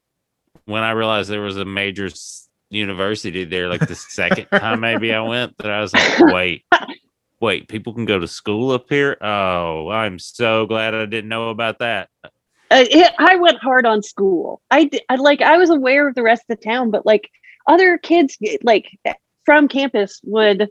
when 0.67 0.83
I 0.83 0.93
realized 0.93 1.31
there 1.31 1.41
was 1.41 1.57
a 1.57 1.65
major 1.65 2.09
university 2.71 3.45
there, 3.45 3.69
like 3.69 3.87
the 3.87 3.95
second 3.95 4.47
time 4.53 4.81
maybe 4.81 5.13
I 5.13 5.21
went, 5.21 5.57
that 5.59 5.71
I 5.71 5.81
was 5.81 5.93
like, 5.93 6.19
wait, 6.21 6.65
wait, 7.41 7.69
people 7.69 7.95
can 7.95 8.05
go 8.05 8.19
to 8.19 8.29
school 8.29 8.73
up 8.73 8.87
here. 8.89 9.17
Oh, 9.21 9.89
I'm 9.89 10.19
so 10.19 10.67
glad 10.67 10.95
I 10.95 11.07
didn't 11.07 11.29
know 11.29 11.51
about 11.51 11.79
that. 11.81 12.09
Uh, 12.71 12.85
it, 12.91 13.13
I 13.19 13.37
went 13.37 13.59
hard 13.59 13.87
on 13.87 14.03
school. 14.03 14.61
I, 14.71 14.91
I 15.09 15.17
like 15.17 15.41
I 15.41 15.57
was 15.57 15.71
aware 15.71 16.09
of 16.09 16.15
the 16.15 16.23
rest 16.23 16.45
of 16.49 16.59
the 16.59 16.65
town, 16.65 16.91
but 16.91 17.07
like 17.07 17.31
other 17.69 17.99
kids 17.99 18.37
like 18.63 18.99
from 19.45 19.69
campus 19.69 20.21
would 20.25 20.69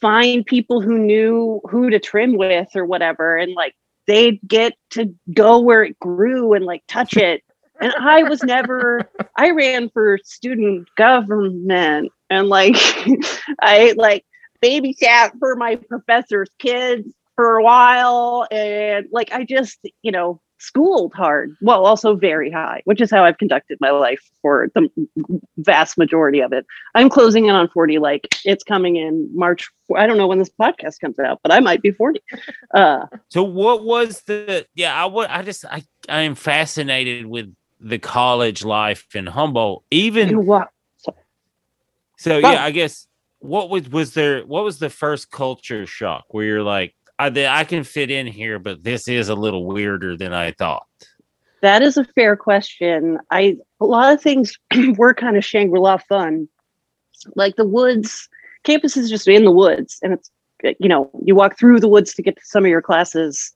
find 0.00 0.44
people 0.44 0.80
who 0.80 0.98
knew 0.98 1.60
who 1.70 1.90
to 1.90 1.98
trim 1.98 2.36
with 2.36 2.68
or 2.74 2.84
whatever, 2.84 3.36
and 3.36 3.54
like 3.54 3.74
they'd 4.06 4.40
get 4.46 4.74
to 4.90 5.14
go 5.32 5.58
where 5.58 5.82
it 5.82 5.98
grew 5.98 6.52
and 6.52 6.64
like 6.64 6.82
touch 6.88 7.16
it. 7.16 7.42
And 7.80 7.92
I 7.94 8.22
was 8.24 8.42
never. 8.42 9.08
I 9.36 9.50
ran 9.50 9.88
for 9.90 10.18
student 10.22 10.88
government, 10.96 12.12
and 12.28 12.48
like 12.48 12.76
I 13.62 13.94
like 13.96 14.26
babysat 14.62 15.38
for 15.38 15.56
my 15.56 15.76
professor's 15.76 16.50
kids 16.58 17.08
for 17.34 17.56
a 17.56 17.62
while, 17.62 18.46
and 18.50 19.06
like 19.10 19.32
I 19.32 19.44
just 19.44 19.78
you 20.02 20.12
know 20.12 20.42
schooled 20.60 21.12
hard 21.14 21.56
well 21.62 21.86
also 21.86 22.14
very 22.14 22.50
high 22.50 22.82
which 22.84 23.00
is 23.00 23.10
how 23.10 23.24
i've 23.24 23.38
conducted 23.38 23.78
my 23.80 23.90
life 23.90 24.20
for 24.42 24.68
the 24.74 24.88
vast 25.58 25.96
majority 25.98 26.40
of 26.40 26.52
it. 26.52 26.64
I'm 26.94 27.08
closing 27.08 27.46
in 27.46 27.54
on 27.54 27.68
40 27.68 27.98
like 27.98 28.28
it's 28.44 28.62
coming 28.62 28.96
in 28.96 29.28
march 29.34 29.68
i 29.96 30.06
don't 30.06 30.18
know 30.18 30.26
when 30.26 30.38
this 30.38 30.50
podcast 30.50 31.00
comes 31.00 31.18
out 31.18 31.40
but 31.42 31.50
i 31.52 31.60
might 31.60 31.80
be 31.82 31.90
40 31.90 32.20
uh 32.74 33.06
So 33.30 33.42
what 33.42 33.84
was 33.84 34.22
the 34.22 34.66
yeah, 34.74 34.94
I 34.94 35.06
would 35.06 35.28
I 35.28 35.42
just 35.42 35.64
I 35.64 35.82
I 36.08 36.20
am 36.20 36.34
fascinated 36.34 37.26
with 37.26 37.52
the 37.80 37.98
college 37.98 38.62
life 38.64 39.06
in 39.14 39.26
Humboldt. 39.26 39.84
Even 39.90 40.44
what? 40.44 40.68
So 42.18 42.40
Well- 42.42 42.52
yeah, 42.52 42.64
I 42.64 42.70
guess 42.70 43.06
what 43.38 43.70
was 43.70 43.88
was 43.88 44.12
there 44.14 44.42
what 44.42 44.64
was 44.64 44.78
the 44.78 44.90
first 44.90 45.30
culture 45.30 45.86
shock 45.86 46.24
where 46.28 46.44
you're 46.44 46.62
like, 46.62 46.94
I, 47.20 47.60
I 47.60 47.64
can 47.64 47.84
fit 47.84 48.10
in 48.10 48.26
here, 48.26 48.58
but 48.58 48.82
this 48.82 49.06
is 49.06 49.28
a 49.28 49.34
little 49.34 49.66
weirder 49.66 50.16
than 50.16 50.32
I 50.32 50.52
thought. 50.52 50.86
That 51.60 51.82
is 51.82 51.98
a 51.98 52.04
fair 52.04 52.36
question. 52.36 53.18
I 53.30 53.56
a 53.80 53.84
lot 53.84 54.12
of 54.12 54.22
things 54.22 54.56
were 54.96 55.12
kind 55.12 55.36
of 55.36 55.44
Shangri-La 55.44 55.98
fun. 56.08 56.48
Like 57.36 57.56
the 57.56 57.66
woods, 57.66 58.26
campus 58.64 58.96
is 58.96 59.10
just 59.10 59.28
in 59.28 59.44
the 59.44 59.50
woods 59.50 59.98
and 60.02 60.14
it's 60.14 60.30
you 60.78 60.88
know, 60.88 61.10
you 61.22 61.34
walk 61.34 61.58
through 61.58 61.80
the 61.80 61.88
woods 61.88 62.14
to 62.14 62.22
get 62.22 62.36
to 62.36 62.42
some 62.44 62.64
of 62.64 62.70
your 62.70 62.82
classes 62.82 63.52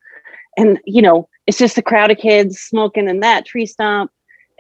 and 0.59 0.79
you 0.85 1.01
know, 1.01 1.29
it's 1.47 1.59
just 1.59 1.79
a 1.79 1.83
crowd 1.83 2.11
of 2.11 2.19
kids 2.19 2.59
smoking 2.61 3.09
in 3.09 3.21
that 3.21 3.47
tree 3.47 3.67
stump 3.67 4.11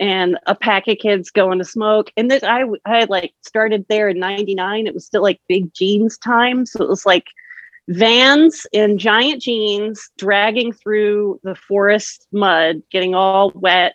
and 0.00 0.38
a 0.46 0.54
pack 0.54 0.88
of 0.88 0.98
kids 0.98 1.30
going 1.30 1.58
to 1.58 1.64
smoke. 1.64 2.10
And 2.16 2.30
this 2.30 2.42
I 2.42 2.64
I 2.86 3.04
like 3.04 3.34
started 3.42 3.84
there 3.90 4.08
in 4.08 4.18
99. 4.18 4.86
It 4.86 4.94
was 4.94 5.04
still 5.04 5.22
like 5.22 5.40
big 5.48 5.72
jeans 5.74 6.16
time, 6.16 6.64
so 6.64 6.82
it 6.82 6.88
was 6.88 7.04
like 7.04 7.26
vans 7.88 8.66
in 8.72 8.98
giant 8.98 9.42
jeans 9.42 10.10
dragging 10.18 10.72
through 10.72 11.40
the 11.42 11.54
forest 11.54 12.26
mud, 12.32 12.82
getting 12.90 13.14
all 13.14 13.52
wet 13.54 13.94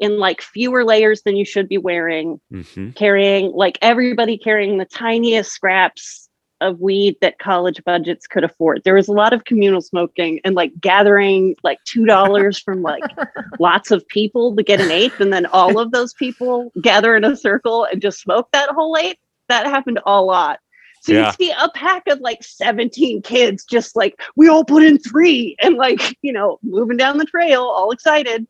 in 0.00 0.18
like 0.18 0.42
fewer 0.42 0.84
layers 0.84 1.22
than 1.22 1.36
you 1.36 1.44
should 1.44 1.68
be 1.68 1.78
wearing, 1.78 2.40
Mm-hmm. 2.52 2.90
carrying 2.90 3.52
like 3.52 3.78
everybody 3.82 4.36
carrying 4.38 4.78
the 4.78 4.84
tiniest 4.84 5.52
scraps 5.52 6.28
of 6.62 6.80
weed 6.80 7.16
that 7.20 7.38
college 7.38 7.82
budgets 7.84 8.26
could 8.26 8.42
afford. 8.42 8.82
There 8.84 8.94
was 8.94 9.08
a 9.08 9.12
lot 9.12 9.34
of 9.34 9.44
communal 9.44 9.82
smoking 9.82 10.40
and 10.42 10.54
like 10.54 10.72
gathering 10.80 11.54
like 11.62 11.78
two 11.84 12.06
dollars 12.06 12.58
from 12.58 12.80
like 12.82 13.02
lots 13.60 13.90
of 13.90 14.06
people 14.08 14.56
to 14.56 14.62
get 14.62 14.80
an 14.80 14.90
eighth, 14.90 15.20
and 15.20 15.32
then 15.32 15.44
all 15.46 15.78
of 15.78 15.90
those 15.92 16.14
people 16.14 16.72
gather 16.80 17.14
in 17.14 17.24
a 17.24 17.36
circle 17.36 17.84
and 17.84 18.00
just 18.00 18.20
smoke 18.20 18.48
that 18.52 18.70
whole 18.70 18.96
eighth. 18.96 19.18
That 19.48 19.66
happened 19.66 20.00
a 20.06 20.22
lot. 20.22 20.60
So 21.06 21.12
Yeah. 21.12 21.26
you 21.26 21.46
see 21.46 21.52
a 21.56 21.68
pack 21.70 22.08
of 22.08 22.18
like 22.18 22.42
17 22.42 23.22
kids 23.22 23.64
just 23.64 23.94
like 23.94 24.20
we 24.34 24.48
all 24.48 24.64
put 24.64 24.82
in 24.82 24.98
three 24.98 25.54
and 25.60 25.76
like, 25.76 26.00
you 26.22 26.32
know, 26.32 26.58
moving 26.64 26.96
down 26.96 27.16
the 27.18 27.24
trail, 27.24 27.62
all 27.62 27.92
excited. 27.92 28.44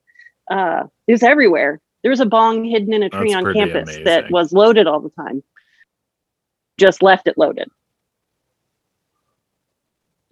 Uh 0.51 0.85
it 1.07 1.13
was 1.13 1.23
everywhere. 1.23 1.81
There 2.03 2.11
was 2.11 2.21
a 2.21 2.25
bong 2.27 2.65
hidden 2.65 2.95
in 2.95 3.03
a 3.03 3.11
tree 3.11 3.33
That's 3.33 3.47
on 3.47 3.53
campus 3.53 3.83
amazing. 3.89 4.05
that 4.05 4.31
was 4.31 4.53
loaded 4.55 4.87
all 4.87 5.01
the 5.01 5.11
time. 5.11 5.43
Just 6.79 7.03
left 7.03 7.29
it 7.29 7.37
loaded. 7.37 7.69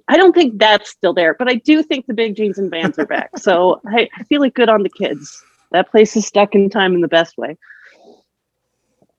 I 0.09 0.17
don't 0.17 0.35
think 0.35 0.59
that's 0.59 0.91
still 0.91 1.13
there, 1.13 1.35
but 1.35 1.49
I 1.51 1.57
do 1.57 1.83
think 1.83 2.07
the 2.07 2.15
big 2.15 2.37
jeans 2.37 2.57
and 2.59 2.71
vans 2.71 2.99
are 2.99 3.07
back. 3.07 3.37
So 3.37 3.83
I, 3.87 4.09
I 4.19 4.25
feel 4.25 4.41
like 4.41 4.55
good 4.55 4.71
on 4.71 4.83
the 4.83 4.89
kids. 4.89 5.45
That 5.73 5.91
place 5.91 6.17
is 6.17 6.27
stuck 6.27 6.55
in 6.55 6.71
time 6.71 6.95
in 6.95 7.03
the 7.03 7.09
best 7.09 7.37
way. 7.37 7.59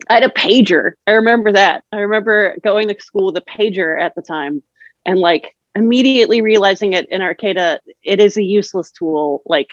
I 0.10 0.16
had 0.16 0.24
a 0.24 0.30
pager. 0.30 0.94
I 1.08 1.12
remember 1.12 1.52
that. 1.52 1.84
I 1.92 1.98
remember 1.98 2.56
going 2.64 2.88
to 2.88 3.00
school 3.00 3.28
with 3.28 3.38
a 3.38 3.42
pager 3.42 4.00
at 4.00 4.16
the 4.16 4.22
time 4.22 4.62
and 5.06 5.20
like 5.20 5.56
immediately 5.76 6.42
realizing 6.42 6.94
it 6.94 7.08
in 7.10 7.22
Arcata, 7.22 7.80
it 8.04 8.20
is 8.20 8.38
a 8.38 8.44
useless 8.44 8.92
tool. 8.92 9.42
Like 9.46 9.70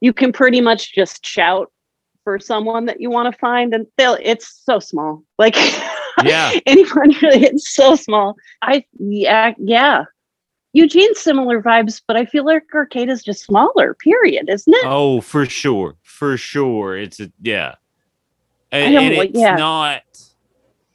you 0.00 0.12
can 0.12 0.32
pretty 0.32 0.60
much 0.60 0.94
just 0.94 1.24
shout 1.24 1.70
for 2.24 2.38
someone 2.38 2.86
that 2.86 3.00
you 3.00 3.10
want 3.10 3.32
to 3.32 3.38
find 3.38 3.74
and 3.74 3.86
they'll 3.96 4.18
it's 4.22 4.62
so 4.64 4.78
small. 4.78 5.22
Like 5.38 5.56
Yeah. 6.24 6.52
anyone 6.66 7.10
really 7.22 7.44
it's 7.44 7.74
so 7.74 7.96
small. 7.96 8.36
I 8.62 8.84
yeah, 8.98 9.54
yeah. 9.58 10.04
Eugene's 10.72 11.20
similar 11.20 11.62
vibes, 11.62 12.02
but 12.06 12.16
I 12.16 12.24
feel 12.24 12.44
like 12.44 12.64
Arcata's 12.74 13.22
just 13.22 13.44
smaller, 13.44 13.94
period, 13.94 14.48
isn't 14.48 14.74
it? 14.74 14.84
Oh, 14.84 15.20
for 15.20 15.46
sure, 15.46 15.94
for 16.02 16.36
sure. 16.36 16.96
It's 16.96 17.20
a 17.20 17.30
yeah, 17.40 17.76
and, 18.78 18.94
don't 18.94 19.04
and 19.04 19.16
like- 19.16 19.30
it's 19.30 19.38
yeah. 19.38 19.56
not 19.56 20.02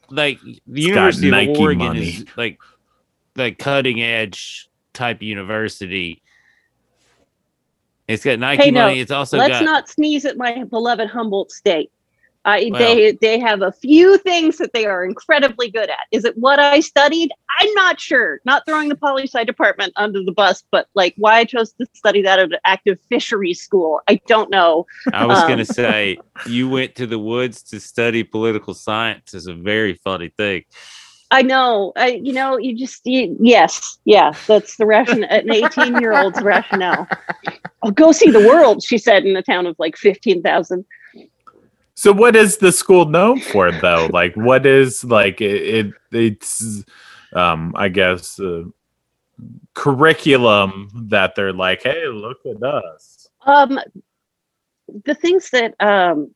like 0.09 0.39
the 0.41 0.59
It's 0.67 0.88
University 0.88 1.27
of 1.27 1.31
Nike 1.31 1.55
Oregon 1.59 1.88
money. 1.88 2.09
is 2.09 2.25
like 2.36 2.59
like 3.36 3.57
cutting 3.59 4.01
edge 4.01 4.69
type 4.93 5.21
university. 5.21 6.21
It's 8.07 8.24
got 8.24 8.39
Nike 8.39 8.63
Hey, 8.63 8.71
no, 8.71 8.88
money. 8.88 9.00
It's 9.00 9.12
also 9.12 9.38
Let's 9.38 9.51
got 9.59 9.65
not 9.65 9.88
sneeze 9.88 10.25
at 10.25 10.36
my 10.36 10.63
beloved 10.63 11.09
Humboldt 11.09 11.51
State. 11.51 11.91
I, 12.46 12.72
they 12.74 13.12
they 13.19 13.38
have 13.39 13.62
a 13.62 13.72
few 13.72 14.17
things 14.17 14.58
that 14.58 14.72
they 14.74 14.86
are 14.86 15.03
incredibly 15.03 15.69
good 15.69 15.89
at. 15.89 16.08
Is 16.12 16.24
it 16.24 16.38
what 16.38 16.58
I 16.58 16.79
studied? 16.79 17.31
I'm 17.60 17.74
not 17.74 18.00
sure. 18.00 18.39
Not 18.46 18.65
throwing 18.65 18.88
the 18.88 18.96
poli 18.96 19.24
sci 19.24 19.43
department 19.43 19.91
under 19.98 20.24
the 20.24 20.31
bus, 20.31 20.63
but 20.72 20.88
like 20.93 21.13
why 21.17 21.39
I 21.39 21.46
chose 21.46 21.74
to 21.74 21.86
study 21.93 22.22
that 22.22 22.39
at 22.39 22.51
an 22.51 22.60
active 22.63 22.98
fisheries 23.10 23.62
school, 23.62 24.00
I 24.08 24.22
don't 24.27 24.50
know. 24.50 24.86
I 25.12 25.25
was 25.25 25.39
um, 25.39 25.50
gonna 25.50 25.65
say 25.65 26.17
you 26.46 26.69
went 26.69 26.96
to 26.96 27.08
the 27.08 27.19
woods 27.19 27.62
to 27.63 27.79
study 27.79 28.24
political 28.24 28.74
science 28.74 29.34
is 29.34 29.48
a 29.48 29.53
very 29.53 29.96
funny 29.96 30.29
thing. 30.29 30.63
I 31.31 31.41
know. 31.41 31.91
I 31.98 32.22
you 32.24 32.31
know 32.31 32.58
you 32.58 32.75
just 32.75 33.05
you, 33.05 33.36
yes 33.39 34.00
yeah 34.05 34.31
that's 34.48 34.77
the 34.77 34.86
ration 34.86 35.24
an 35.25 35.51
18 35.51 36.00
year 36.00 36.17
old's 36.17 36.41
rationale. 36.41 37.05
Oh, 37.84 37.91
go 37.91 38.12
see 38.12 38.31
the 38.31 38.48
world, 38.48 38.81
she 38.81 38.98
said 38.98 39.25
in 39.25 39.36
a 39.36 39.43
town 39.43 39.65
of 39.65 39.75
like 39.77 39.96
15,000. 39.96 40.86
So 42.00 42.13
what 42.13 42.34
is 42.34 42.56
the 42.56 42.72
school 42.72 43.03
known 43.03 43.41
for 43.41 43.74
though? 43.74 44.08
Like 44.13 44.34
what 44.36 44.65
is 44.65 45.03
like 45.03 45.41
it, 45.41 45.88
it 45.88 45.94
it's 46.13 46.86
um 47.34 47.74
I 47.75 47.89
guess 47.89 48.39
uh, 48.39 48.63
curriculum 49.74 50.88
that 51.10 51.36
they're 51.36 51.51
like, 51.51 51.84
"Hey, 51.84 52.08
look 52.08 52.38
at 52.46 52.63
us." 52.63 53.27
Um, 53.46 53.82
the 55.03 55.13
things 55.13 55.50
that 55.50 55.75
um, 55.82 56.34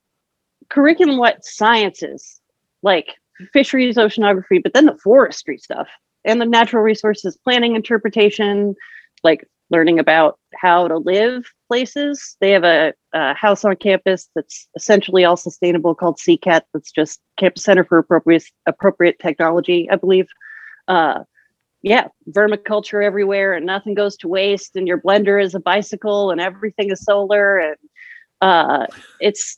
curriculum 0.67 1.17
what 1.17 1.45
sciences 1.45 2.41
like 2.81 3.13
fisheries, 3.53 3.95
oceanography, 3.95 4.61
but 4.61 4.73
then 4.73 4.85
the 4.85 4.97
forestry 4.97 5.57
stuff 5.57 5.87
and 6.25 6.41
the 6.41 6.45
natural 6.45 6.83
resources 6.83 7.37
planning, 7.37 7.77
interpretation, 7.77 8.75
like 9.23 9.47
learning 9.69 9.97
about 9.97 10.39
how 10.59 10.87
to 10.87 10.97
live 10.97 11.45
places. 11.67 12.37
They 12.39 12.51
have 12.51 12.63
a, 12.63 12.93
a 13.13 13.33
house 13.33 13.65
on 13.65 13.75
campus 13.75 14.29
that's 14.35 14.67
essentially 14.75 15.25
all 15.25 15.37
sustainable 15.37 15.95
called 15.95 16.17
CCAT. 16.17 16.61
That's 16.73 16.91
just 16.91 17.21
Campus 17.37 17.63
Center 17.63 17.83
for 17.83 17.97
Appropriate 17.97 18.45
Appropriate 18.65 19.19
Technology, 19.19 19.89
I 19.89 19.95
believe. 19.95 20.27
Uh, 20.87 21.23
yeah, 21.81 22.07
vermiculture 22.29 23.03
everywhere, 23.03 23.53
and 23.53 23.65
nothing 23.65 23.93
goes 23.93 24.15
to 24.17 24.27
waste. 24.27 24.75
And 24.75 24.87
your 24.87 25.01
blender 25.01 25.43
is 25.43 25.53
a 25.53 25.59
bicycle, 25.59 26.31
and 26.31 26.39
everything 26.39 26.91
is 26.91 27.01
solar, 27.01 27.57
and 27.59 27.77
uh, 28.41 28.87
it's 29.19 29.57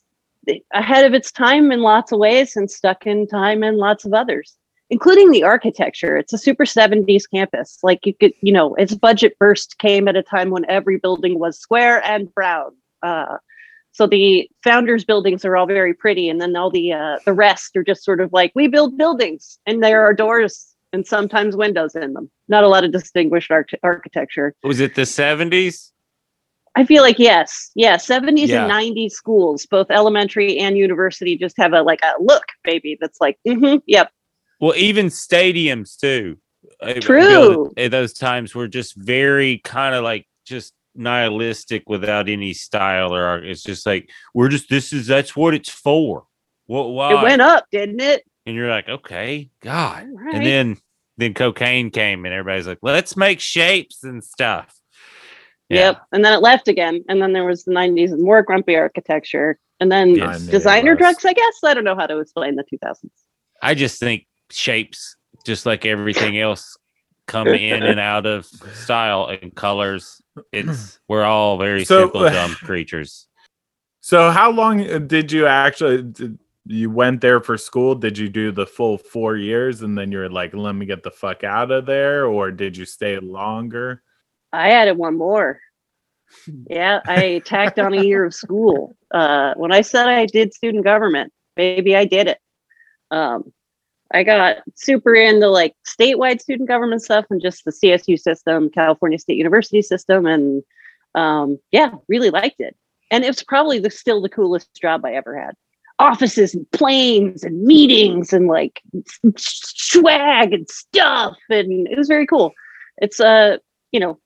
ahead 0.73 1.05
of 1.05 1.13
its 1.13 1.31
time 1.31 1.71
in 1.71 1.81
lots 1.81 2.11
of 2.11 2.19
ways, 2.19 2.55
and 2.55 2.69
stuck 2.69 3.05
in 3.05 3.27
time 3.27 3.63
in 3.63 3.77
lots 3.77 4.05
of 4.05 4.13
others, 4.13 4.55
including 4.89 5.31
the 5.31 5.43
architecture. 5.43 6.17
It's 6.17 6.33
a 6.33 6.37
super 6.37 6.65
'70s 6.65 7.23
campus. 7.31 7.79
Like 7.83 8.05
you 8.05 8.13
could, 8.13 8.33
you 8.41 8.51
know, 8.51 8.75
its 8.75 8.95
budget 8.95 9.37
burst 9.39 9.77
came 9.79 10.07
at 10.07 10.15
a 10.15 10.23
time 10.23 10.49
when 10.49 10.69
every 10.69 10.97
building 10.97 11.39
was 11.39 11.59
square 11.59 12.03
and 12.03 12.33
brown. 12.33 12.71
Uh, 13.03 13.37
so 13.91 14.05
the 14.07 14.49
founders' 14.63 15.05
buildings 15.05 15.45
are 15.45 15.55
all 15.55 15.67
very 15.67 15.93
pretty, 15.93 16.27
and 16.29 16.41
then 16.41 16.55
all 16.55 16.69
the 16.69 16.91
uh, 16.91 17.19
the 17.25 17.33
rest 17.33 17.75
are 17.77 17.83
just 17.83 18.03
sort 18.03 18.19
of 18.19 18.33
like 18.33 18.51
we 18.55 18.67
build 18.67 18.97
buildings, 18.97 19.57
and 19.65 19.83
there 19.83 20.03
are 20.03 20.13
doors 20.13 20.67
and 20.93 21.05
sometimes 21.05 21.55
windows 21.55 21.95
in 21.95 22.13
them. 22.13 22.29
Not 22.47 22.63
a 22.63 22.67
lot 22.67 22.83
of 22.83 22.91
distinguished 22.91 23.51
arch- 23.51 23.73
architecture. 23.83 24.53
Was 24.63 24.79
it 24.79 24.95
the 24.95 25.05
seventies? 25.05 25.91
I 26.77 26.83
feel 26.83 27.03
like 27.03 27.19
yes, 27.19 27.71
yeah, 27.73 27.95
70s 27.95 28.47
Yeah. 28.49 28.63
and 28.63 28.69
90s 28.69 29.11
schools, 29.11 29.65
both 29.65 29.89
elementary 29.89 30.57
and 30.59 30.77
university, 30.77 31.37
just 31.37 31.55
have 31.57 31.71
a 31.71 31.81
like 31.81 32.01
a 32.03 32.13
look, 32.19 32.43
baby. 32.65 32.97
That's 32.99 33.21
like, 33.21 33.39
mm-hmm, 33.47 33.77
yep, 33.87 34.11
Well, 34.59 34.73
even 34.75 35.07
stadiums 35.07 35.97
too. 35.97 36.37
True. 36.99 37.71
At 37.77 37.91
those 37.91 38.13
times 38.13 38.53
were 38.53 38.67
just 38.67 38.95
very 38.95 39.59
kind 39.59 39.95
of 39.95 40.03
like 40.03 40.27
just 40.45 40.73
nihilistic 40.95 41.83
without 41.87 42.29
any 42.29 42.53
style 42.53 43.13
or 43.13 43.23
art. 43.23 43.45
It's 43.45 43.63
just 43.63 43.85
like 43.85 44.09
we're 44.33 44.49
just 44.49 44.69
this 44.69 44.93
is 44.93 45.07
that's 45.07 45.35
what 45.35 45.53
it's 45.53 45.69
for. 45.69 46.25
What 46.67 46.89
why? 46.89 47.19
it 47.19 47.23
went 47.23 47.41
up, 47.41 47.65
didn't 47.71 48.01
it? 48.01 48.23
and 48.45 48.55
you're 48.55 48.69
like, 48.69 48.87
okay, 48.87 49.49
God. 49.61 50.07
All 50.07 50.25
right. 50.25 50.35
And 50.35 50.45
then 50.45 50.77
then 51.17 51.33
cocaine 51.33 51.91
came 51.91 52.25
and 52.25 52.33
everybody's 52.33 52.67
like, 52.67 52.79
let's 52.81 53.15
make 53.15 53.39
shapes 53.39 54.03
and 54.03 54.23
stuff. 54.23 54.73
Yep, 55.69 55.99
and 56.11 56.23
then 56.23 56.33
it 56.33 56.43
left 56.43 56.67
again, 56.67 57.03
and 57.09 57.19
then 57.19 57.33
there 57.33 57.43
was 57.43 57.63
the 57.63 57.71
90s 57.71 58.11
and 58.11 58.21
more 58.21 58.43
grumpy 58.43 58.75
architecture, 58.75 59.57
and 59.79 59.91
then 59.91 60.09
Yes. 60.13 60.27
I 60.27 60.37
knew 60.37 60.47
it 60.47 60.51
designer 60.51 60.95
drugs. 60.95 61.25
I 61.25 61.33
guess 61.33 61.63
I 61.63 61.73
don't 61.73 61.83
know 61.83 61.95
how 61.95 62.05
to 62.05 62.19
explain 62.19 62.55
the 62.55 62.63
2000s. 62.63 63.09
I 63.63 63.73
just 63.73 63.99
think 63.99 64.27
shapes, 64.49 65.15
just 65.45 65.65
like 65.65 65.85
everything 65.85 66.39
else, 66.39 66.77
come 67.27 67.47
in 67.47 67.83
and 67.83 67.99
out 67.99 68.25
of 68.25 68.45
style 68.45 69.27
and 69.27 69.53
colors. 69.55 70.21
It's 70.51 70.99
we're 71.07 71.23
all 71.23 71.57
very 71.57 71.85
So- 71.85 72.01
simple, 72.01 72.21
dumb 72.29 72.51
creatures. 72.55 73.27
So 74.01 74.29
how 74.29 74.51
long 74.51 74.87
uh, 74.87 74.99
did 74.99 75.31
you 75.31 75.47
actually 75.47 76.03
did, 76.03 76.37
you 76.67 76.91
went 76.91 77.21
there 77.21 77.41
for 77.41 77.57
school? 77.57 77.95
Did 77.95 78.17
you 78.17 78.29
do 78.29 78.51
the 78.51 78.65
full 78.65 78.99
4 78.99 79.37
years 79.37 79.81
and 79.81 79.97
then 79.97 80.11
you're 80.11 80.29
like, 80.29 80.53
"Let 80.53 80.73
me 80.75 80.85
get 80.85 81.01
the 81.01 81.09
fuck 81.11 81.43
out 81.43 81.71
of 81.71 81.87
there," 81.87 82.25
or 82.27 82.51
did 82.51 82.77
you 82.77 82.85
stay 82.85 83.17
longer? 83.19 84.03
I 84.53 84.71
added 84.71 84.97
one 84.97 85.17
more. 85.17 85.59
Yeah, 86.69 87.01
I 87.05 87.41
tacked 87.45 87.79
on 87.79 87.93
a 87.93 88.03
year 88.03 88.25
of 88.25 88.33
school. 88.33 88.95
Uh, 89.11 89.53
when 89.55 89.71
I 89.73 89.81
said 89.81 90.07
I 90.07 90.25
did 90.27 90.53
student 90.53 90.83
government, 90.83 91.33
maybe 91.57 91.95
I 91.95 92.05
did 92.05 92.27
it. 92.27 92.37
Um, 93.11 93.51
I 94.13 94.23
got 94.23 94.57
super 94.75 95.15
into 95.15 95.47
like 95.47 95.75
statewide 95.85 96.41
student 96.41 96.69
government 96.69 97.01
stuff 97.01 97.25
and 97.29 97.41
just 97.41 97.65
the 97.65 97.71
CSU 97.71 98.19
system, 98.19 98.69
California 98.69 99.17
State 99.17 99.37
University 99.37 99.81
system, 99.81 100.25
and 100.25 100.63
um, 101.15 101.57
yeah, 101.71 101.91
really 102.07 102.29
liked 102.29 102.59
it. 102.59 102.75
And 103.11 103.23
it's 103.23 103.43
probably 103.43 103.79
the 103.79 103.89
still 103.89 104.21
the 104.21 104.29
coolest 104.29 104.69
job 104.79 105.05
I 105.05 105.13
ever 105.13 105.39
had. 105.39 105.55
Offices 105.97 106.53
and 106.53 106.69
planes 106.71 107.43
and 107.43 107.63
meetings 107.63 108.33
and 108.33 108.47
like 108.47 108.81
swag 109.37 110.53
and 110.53 110.69
stuff, 110.69 111.37
and 111.49 111.87
it 111.87 111.97
was 111.97 112.07
very 112.07 112.27
cool. 112.27 112.53
It's 112.97 113.19
a 113.19 113.59
you 113.91 113.99
know, 113.99 114.19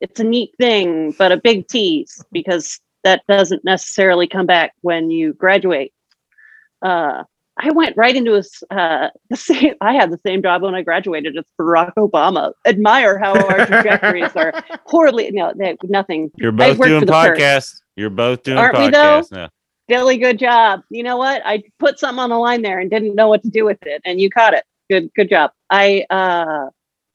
it's 0.00 0.20
a 0.20 0.24
neat 0.24 0.50
thing, 0.58 1.14
but 1.16 1.32
a 1.32 1.36
big 1.36 1.68
tease 1.68 2.22
because 2.32 2.80
that 3.04 3.22
doesn't 3.28 3.64
necessarily 3.64 4.26
come 4.26 4.46
back 4.46 4.72
when 4.80 5.10
you 5.10 5.32
graduate. 5.34 5.92
Uh, 6.82 7.22
I 7.62 7.70
went 7.70 7.96
right 7.96 8.14
into 8.14 8.34
a, 8.34 8.74
uh, 8.74 9.08
the 9.30 9.36
same. 9.36 9.74
I 9.80 9.94
had 9.94 10.10
the 10.10 10.18
same 10.26 10.42
job 10.42 10.62
when 10.62 10.74
I 10.74 10.82
graduated 10.82 11.36
as 11.36 11.44
Barack 11.58 11.94
Obama. 11.96 12.52
Admire 12.66 13.18
how 13.18 13.32
our 13.32 13.66
trajectories 13.66 14.34
are 14.34 14.52
poorly. 14.88 15.30
No, 15.30 15.52
they, 15.56 15.76
nothing. 15.84 16.30
You're 16.36 16.52
both 16.52 16.80
doing 16.80 17.04
podcasts. 17.04 17.80
You're 17.96 18.10
both 18.10 18.42
doing 18.42 18.58
Aren't 18.58 18.78
we, 18.78 18.90
though? 18.90 19.20
podcasts 19.22 19.32
now. 19.32 19.48
Really 19.88 20.16
good 20.16 20.38
job. 20.38 20.82
You 20.90 21.02
know 21.02 21.16
what? 21.16 21.42
I 21.44 21.62
put 21.78 21.98
something 21.98 22.20
on 22.20 22.30
the 22.30 22.38
line 22.38 22.62
there 22.62 22.80
and 22.80 22.90
didn't 22.90 23.14
know 23.14 23.28
what 23.28 23.42
to 23.42 23.48
do 23.48 23.64
with 23.64 23.78
it, 23.82 24.00
and 24.04 24.20
you 24.20 24.30
caught 24.30 24.54
it. 24.54 24.64
Good, 24.90 25.10
good 25.14 25.28
job. 25.28 25.52
I 25.70 26.04
uh, 26.10 26.66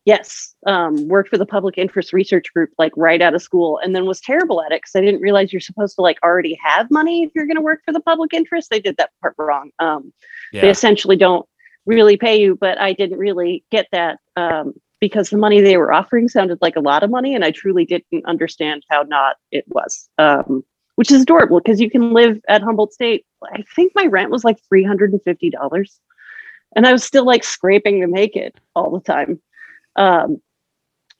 yes, 0.07 0.55
um, 0.65 1.07
worked 1.07 1.29
for 1.29 1.37
the 1.37 1.45
public 1.45 1.77
interest 1.77 2.13
research 2.13 2.51
group 2.53 2.71
like 2.79 2.93
right 2.97 3.21
out 3.21 3.35
of 3.35 3.43
school, 3.43 3.79
and 3.83 3.95
then 3.95 4.07
was 4.07 4.19
terrible 4.19 4.63
at 4.63 4.71
it 4.71 4.81
because 4.81 4.95
I 4.95 5.01
didn't 5.01 5.21
realize 5.21 5.53
you're 5.53 5.59
supposed 5.59 5.95
to 5.97 6.01
like 6.01 6.17
already 6.23 6.57
have 6.63 6.89
money 6.89 7.23
if 7.23 7.31
you're 7.35 7.45
going 7.45 7.57
to 7.57 7.61
work 7.61 7.81
for 7.85 7.93
the 7.93 7.99
public 7.99 8.33
interest. 8.33 8.71
They 8.71 8.79
did 8.79 8.97
that 8.97 9.11
part 9.21 9.35
wrong. 9.37 9.69
Um, 9.77 10.11
they 10.63 10.69
essentially 10.69 11.15
don't 11.15 11.47
really 11.87 12.17
pay 12.17 12.39
you 12.39 12.55
but 12.55 12.79
i 12.79 12.93
didn't 12.93 13.17
really 13.17 13.63
get 13.71 13.87
that 13.91 14.19
um, 14.35 14.73
because 14.99 15.29
the 15.29 15.37
money 15.37 15.61
they 15.61 15.77
were 15.77 15.93
offering 15.93 16.27
sounded 16.27 16.59
like 16.61 16.75
a 16.75 16.81
lot 16.81 17.01
of 17.01 17.09
money 17.09 17.33
and 17.33 17.43
i 17.43 17.49
truly 17.49 17.85
didn't 17.85 18.25
understand 18.25 18.83
how 18.91 19.01
not 19.03 19.37
it 19.51 19.63
was 19.69 20.07
um, 20.19 20.63
which 20.95 21.11
is 21.11 21.23
adorable 21.23 21.59
because 21.59 21.79
you 21.81 21.89
can 21.89 22.13
live 22.13 22.39
at 22.49 22.61
humboldt 22.61 22.93
state 22.93 23.25
i 23.51 23.63
think 23.75 23.93
my 23.95 24.05
rent 24.05 24.29
was 24.29 24.43
like 24.43 24.57
$350 24.71 25.99
and 26.75 26.85
i 26.85 26.91
was 26.91 27.03
still 27.03 27.25
like 27.25 27.43
scraping 27.43 28.01
to 28.01 28.07
make 28.07 28.35
it 28.35 28.55
all 28.75 28.91
the 28.91 29.01
time 29.01 29.41
um, 29.97 30.41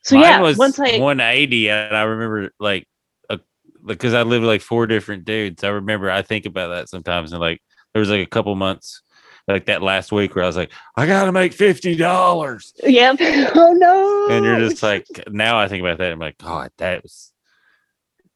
so 0.03 0.15
Mine 0.15 0.23
yeah 0.23 0.39
was 0.39 0.57
once 0.57 0.79
i 0.79 0.97
180, 0.97 1.69
and 1.69 1.95
I 1.95 2.03
remember 2.03 2.51
like, 2.59 2.87
a, 3.29 3.39
because 3.85 4.13
I 4.13 4.21
lived 4.23 4.45
like 4.45 4.61
four 4.61 4.87
different 4.87 5.25
dudes. 5.25 5.63
I 5.63 5.69
remember 5.69 6.09
I 6.09 6.21
think 6.21 6.45
about 6.45 6.69
that 6.69 6.87
sometimes, 6.87 7.33
and 7.33 7.41
like 7.41 7.61
there 7.93 7.99
was 7.99 8.09
like 8.09 8.25
a 8.25 8.29
couple 8.29 8.55
months, 8.55 9.01
like 9.47 9.65
that 9.65 9.81
last 9.81 10.11
week 10.13 10.35
where 10.35 10.43
I 10.43 10.47
was 10.47 10.55
like, 10.55 10.71
I 10.95 11.05
gotta 11.07 11.33
make 11.33 11.51
fifty 11.51 11.95
dollars, 11.95 12.73
yeah 12.83 13.15
oh 13.55 13.73
no 13.73 14.27
and 14.29 14.45
you're 14.45 14.59
just 14.59 14.81
like, 14.83 15.05
now 15.29 15.57
I 15.59 15.67
think 15.67 15.81
about 15.81 15.97
that, 15.97 16.11
I'm 16.11 16.19
like, 16.19 16.37
God, 16.37 16.71
that 16.77 17.03
was. 17.03 17.33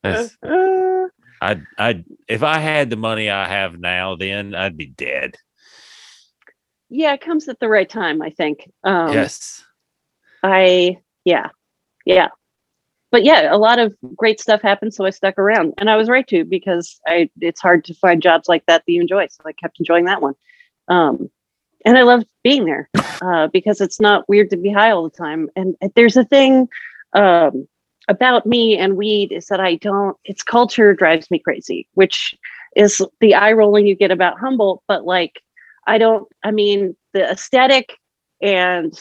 That's, 0.03 0.35
Uh, 0.41 1.07
I, 1.41 1.61
I, 1.77 2.03
if 2.27 2.43
I 2.43 2.57
had 2.59 2.89
the 2.89 2.95
money 2.95 3.29
I 3.29 3.47
have 3.47 3.79
now, 3.79 4.15
then 4.15 4.55
I'd 4.55 4.77
be 4.77 4.87
dead. 4.87 5.37
yeah 6.89 7.13
it 7.13 7.21
comes 7.21 7.47
at 7.47 7.59
the 7.59 7.69
right 7.69 7.89
time 7.89 8.21
i 8.21 8.29
think 8.29 8.69
um, 8.83 9.13
yes. 9.13 9.63
I 10.43 10.97
yeah, 11.25 11.49
yeah. 12.05 12.29
But 13.11 13.25
yeah, 13.25 13.53
a 13.53 13.57
lot 13.57 13.77
of 13.77 13.93
great 14.15 14.39
stuff 14.39 14.61
happened, 14.61 14.93
so 14.93 15.05
I 15.05 15.09
stuck 15.09 15.37
around. 15.37 15.73
And 15.77 15.89
I 15.89 15.97
was 15.97 16.07
right 16.09 16.25
to 16.27 16.45
because 16.45 16.99
I 17.07 17.29
it's 17.39 17.61
hard 17.61 17.83
to 17.85 17.93
find 17.95 18.21
jobs 18.21 18.47
like 18.47 18.65
that 18.67 18.83
that 18.85 18.91
you 18.91 19.01
enjoy. 19.01 19.27
So 19.27 19.43
I 19.45 19.51
kept 19.53 19.79
enjoying 19.79 20.05
that 20.05 20.21
one. 20.21 20.35
Um 20.87 21.29
and 21.85 21.97
I 21.97 22.03
loved 22.03 22.27
being 22.43 22.65
there 22.65 22.89
uh, 23.21 23.47
because 23.47 23.81
it's 23.81 23.99
not 23.99 24.27
weird 24.29 24.49
to 24.51 24.57
be 24.57 24.71
high 24.71 24.91
all 24.91 25.03
the 25.03 25.17
time. 25.17 25.49
And 25.55 25.75
there's 25.95 26.17
a 26.17 26.23
thing 26.23 26.67
um, 27.13 27.67
about 28.07 28.45
me 28.45 28.77
and 28.77 28.97
weed 28.97 29.31
is 29.31 29.47
that 29.47 29.59
I 29.59 29.75
don't, 29.75 30.17
its 30.23 30.43
culture 30.43 30.93
drives 30.93 31.31
me 31.31 31.39
crazy, 31.39 31.87
which 31.93 32.35
is 32.75 33.01
the 33.19 33.35
eye 33.35 33.53
rolling 33.53 33.87
you 33.87 33.95
get 33.95 34.11
about 34.11 34.39
Humboldt. 34.39 34.83
But 34.87 35.05
like, 35.05 35.41
I 35.87 35.97
don't, 35.97 36.27
I 36.43 36.51
mean, 36.51 36.95
the 37.13 37.29
aesthetic 37.29 37.97
and 38.41 38.93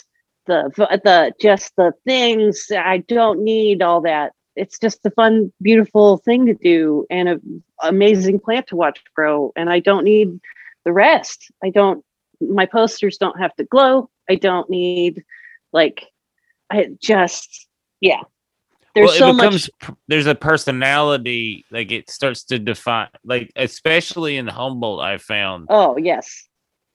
the 0.51 1.01
the 1.05 1.33
just 1.41 1.75
the 1.77 1.93
things 2.05 2.67
i 2.77 2.99
don't 2.99 3.43
need 3.43 3.83
all 3.83 4.01
that. 4.01 4.33
It's 4.57 4.79
just 4.79 5.07
a 5.07 5.11
fun 5.11 5.53
beautiful 5.63 6.19
thing 6.19 6.45
to 6.47 6.55
do 6.55 7.07
and 7.09 7.29
an 7.29 7.63
amazing 7.83 8.41
plant 8.41 8.67
to 8.67 8.77
watch 8.77 9.01
grow 9.15 9.53
and 9.57 9.71
i 9.71 9.79
don't 9.79 10.05
need 10.05 10.41
the 10.85 10.93
rest. 10.93 11.51
I 11.65 11.71
don't 11.71 12.05
my 12.41 12.67
posters 12.67 13.19
don't 13.19 13.39
have 13.39 13.55
to 13.57 13.65
glow. 13.65 14.11
I 14.29 14.35
don't 14.35 14.69
need 14.69 15.23
like 15.73 16.07
i 16.71 16.89
just 17.01 17.69
yeah. 18.01 18.23
There's 18.95 19.11
well, 19.11 19.19
so 19.19 19.33
becomes 19.35 19.71
much 19.83 19.97
there's 20.09 20.27
a 20.27 20.35
personality 20.35 21.65
like 21.71 21.93
it 21.93 22.11
starts 22.11 22.45
to 22.45 22.59
define 22.59 23.09
like 23.25 23.53
especially 23.55 24.37
in 24.37 24.49
Humboldt 24.49 25.01
I 25.01 25.19
found 25.19 25.69
oh 25.71 25.97
yes 25.97 26.49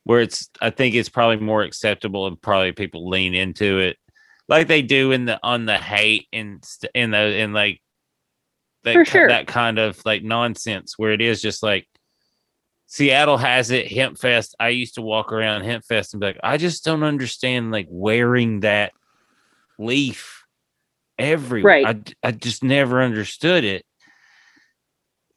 where 0.06 0.22
it's 0.22 0.50
I 0.62 0.70
think 0.70 0.96
it's 0.96 1.10
probably 1.10 1.38
more 1.38 1.64
acceptable 1.64 2.28
and 2.28 2.42
probably 2.42 2.72
people 2.72 3.10
lean 3.10 3.34
into 3.34 3.80
it 3.80 3.98
like 4.48 4.68
they 4.68 4.82
do 4.82 5.12
in 5.12 5.26
the 5.26 5.40
on 5.44 5.66
the 5.66 5.78
hate 5.78 6.28
and 6.32 6.64
in 6.94 7.12
the 7.12 7.38
in 7.38 7.54
like 7.54 7.82
that, 8.84 9.08
sure. 9.08 9.28
that 9.28 9.48
kind 9.48 9.80
of 9.80 10.00
like 10.06 10.24
nonsense 10.24 10.94
where 10.98 11.12
it 11.12 11.22
is 11.22 11.42
just 11.42 11.62
like 11.62 11.88
Seattle 12.88 13.38
has 13.38 13.72
it 13.72 13.92
Hemp 13.92 14.18
Fest 14.20 14.56
I 14.60 14.70
used 14.70 14.96
to 14.96 15.02
walk 15.02 15.34
around 15.34 15.64
Hemp 15.64 15.84
Fest 15.84 16.14
and 16.14 16.22
be 16.22 16.28
like 16.28 16.40
I 16.44 16.58
just 16.58 16.86
don't 16.86 17.04
understand 17.04 17.72
like 17.72 17.88
wearing 17.90 18.62
that 18.62 18.94
leaf 19.80 20.44
everywhere 21.18 21.84
Right. 21.84 22.16
I 22.24 22.28
I 22.28 22.32
just 22.32 22.64
never 22.64 23.02
understood 23.02 23.64
it 23.64 23.84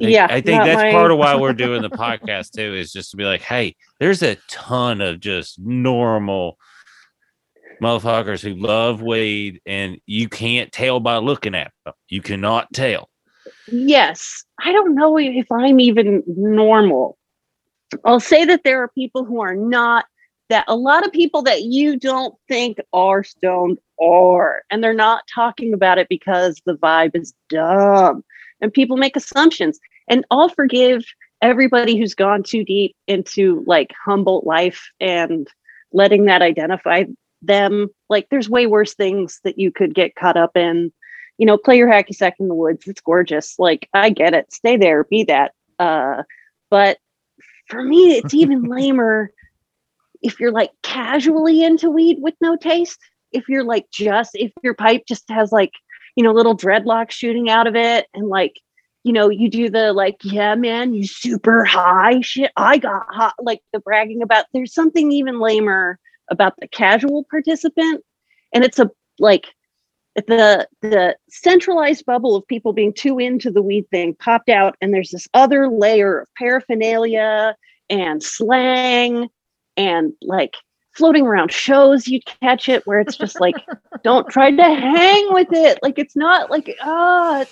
like, 0.01 0.13
yeah 0.13 0.27
I 0.31 0.41
think 0.41 0.63
that's 0.65 0.83
my- 0.83 0.93
part 0.93 1.11
of 1.11 1.19
why 1.19 1.35
we're 1.37 1.53
doing 1.55 1.83
the 1.83 1.91
podcast 1.91 2.53
too, 2.53 2.75
is 2.75 2.93
just 2.93 3.11
to 3.13 3.17
be 3.17 3.25
like, 3.25 3.43
hey, 3.43 3.77
there's 4.01 4.23
a 4.23 4.37
ton 4.49 5.01
of 5.01 5.21
just 5.21 5.59
normal 5.59 6.59
motherfuckers 7.83 8.43
who 8.43 8.55
love 8.55 9.03
weed, 9.03 9.61
and 9.67 9.99
you 10.07 10.29
can't 10.29 10.73
tell 10.73 11.01
by 11.01 11.19
looking 11.19 11.55
at 11.55 11.73
them. 11.85 11.95
You 12.09 12.23
cannot 12.23 12.73
tell. 12.73 13.09
Yes. 13.71 14.45
I 14.65 14.73
don't 14.73 14.95
know 14.95 15.19
if 15.19 15.51
I'm 15.51 15.81
even 15.81 16.23
normal. 16.27 17.17
I'll 18.05 18.21
say 18.21 18.45
that 18.45 18.65
there 18.65 18.83
are 18.83 18.89
people 18.89 19.25
who 19.25 19.41
are 19.41 19.55
not 19.55 20.07
that 20.49 20.65
a 20.67 20.77
lot 20.77 21.07
of 21.07 21.13
people 21.13 21.43
that 21.43 21.63
you 21.65 21.97
don't 21.99 22.35
think 22.49 22.79
are 22.93 23.23
stoned 23.23 23.79
are, 24.01 24.63
and 24.71 24.83
they're 24.83 24.95
not 24.95 25.23
talking 25.33 25.75
about 25.75 25.99
it 25.99 26.09
because 26.09 26.61
the 26.65 26.75
vibe 26.75 27.15
is 27.15 27.35
dumb. 27.49 28.25
And 28.61 28.73
people 28.73 28.97
make 28.97 29.16
assumptions. 29.16 29.79
And 30.09 30.25
I'll 30.31 30.49
forgive 30.49 31.05
everybody 31.42 31.97
who's 31.97 32.14
gone 32.14 32.42
too 32.42 32.64
deep 32.64 32.97
into 33.07 33.62
like 33.66 33.92
Humboldt 34.05 34.47
life 34.47 34.90
and 35.01 35.49
letting 35.92 36.25
that 36.25 36.42
identify 36.42 37.05
them. 37.42 37.88
Like 38.09 38.29
there's 38.31 38.51
way 38.51 38.66
worse 38.66 38.94
things 38.94 39.40
that 39.44 39.59
you 39.59 39.71
could 39.71 39.94
get 39.94 40.16
caught 40.16 40.37
up 40.37 40.57
in 40.57 40.92
you 41.38 41.47
know, 41.47 41.57
play 41.57 41.77
your 41.77 41.88
hacky 41.88 42.14
sack 42.14 42.35
in 42.38 42.49
the 42.49 42.55
woods. 42.55 42.87
It's 42.87 43.01
gorgeous. 43.01 43.59
Like 43.59 43.88
I 43.94 44.11
get 44.11 44.35
it. 44.35 44.53
Stay 44.53 44.77
there, 44.77 45.05
be 45.05 45.23
that. 45.25 45.53
Uh, 45.79 46.25
but 46.68 46.99
for 47.68 47.83
me, 47.83 48.16
it's 48.16 48.35
even 48.35 48.62
lamer 48.68 49.31
if 50.21 50.40
you're 50.40 50.53
like 50.53 50.73
casually 50.83 51.62
into 51.62 51.90
weed 51.90 52.18
with 52.21 52.35
no 52.40 52.57
taste. 52.57 52.99
If 53.31 53.49
you're 53.49 53.64
like 53.64 53.87
just 53.92 54.33
if 54.35 54.53
your 54.62 54.75
pipe 54.75 55.05
just 55.07 55.25
has 55.31 55.53
like, 55.53 55.73
you 56.19 56.25
know, 56.25 56.33
little 56.33 56.57
dreadlocks 56.57 57.13
shooting 57.13 57.49
out 57.49 57.69
of 57.69 57.77
it 57.77 58.09
and 58.13 58.27
like, 58.27 58.57
you 59.05 59.13
know, 59.13 59.31
you 59.31 59.49
do 59.49 59.71
the 59.71 59.93
like, 59.93 60.17
yeah, 60.25 60.57
man, 60.57 60.93
you 60.93 61.07
super 61.07 61.65
high 61.65 62.21
shit. 62.23 62.51
I 62.57 62.79
got 62.79 63.07
hot, 63.09 63.35
like 63.39 63.61
the 63.73 63.79
bragging 63.79 64.21
about 64.21 64.47
there's 64.53 64.75
something 64.75 65.13
even 65.13 65.39
lamer 65.39 65.97
about 66.29 66.55
the 66.59 66.67
casual 66.67 67.25
participant. 67.31 68.03
And 68.53 68.65
it's 68.65 68.81
a 68.81 68.91
like 69.21 69.47
the 70.17 70.67
the 70.83 71.15
centralized 71.29 72.05
bubble 72.05 72.35
of 72.35 72.45
people 72.49 72.73
being 72.73 72.93
too 72.93 73.21
into 73.21 73.53
the 73.53 73.63
weed 73.63 73.89
thing 73.93 74.17
popped 74.17 74.49
out 74.49 74.75
and 74.81 74.93
there's 74.93 75.11
this 75.11 75.29
other 75.35 75.69
layer 75.69 76.23
of 76.23 76.29
paraphernalia 76.37 77.55
and 77.89 78.25
slang 78.25 79.29
and 79.77 80.13
like 80.23 80.55
floating 80.99 81.27
around 81.27 81.53
shows 81.53 82.09
you'd 82.09 82.25
catch 82.27 82.69
it 82.69 82.87
where 82.87 83.01
it's 83.01 83.17
just 83.17 83.41
like 83.41 83.55
don't 84.05 84.29
try 84.29 84.51
to 84.51 84.63
hang 84.63 85.33
with 85.33 85.49
it 85.53 85.79
like 85.83 85.99
it's 85.99 86.17
not 86.17 86.51
like 86.51 86.77
ah 86.83 87.45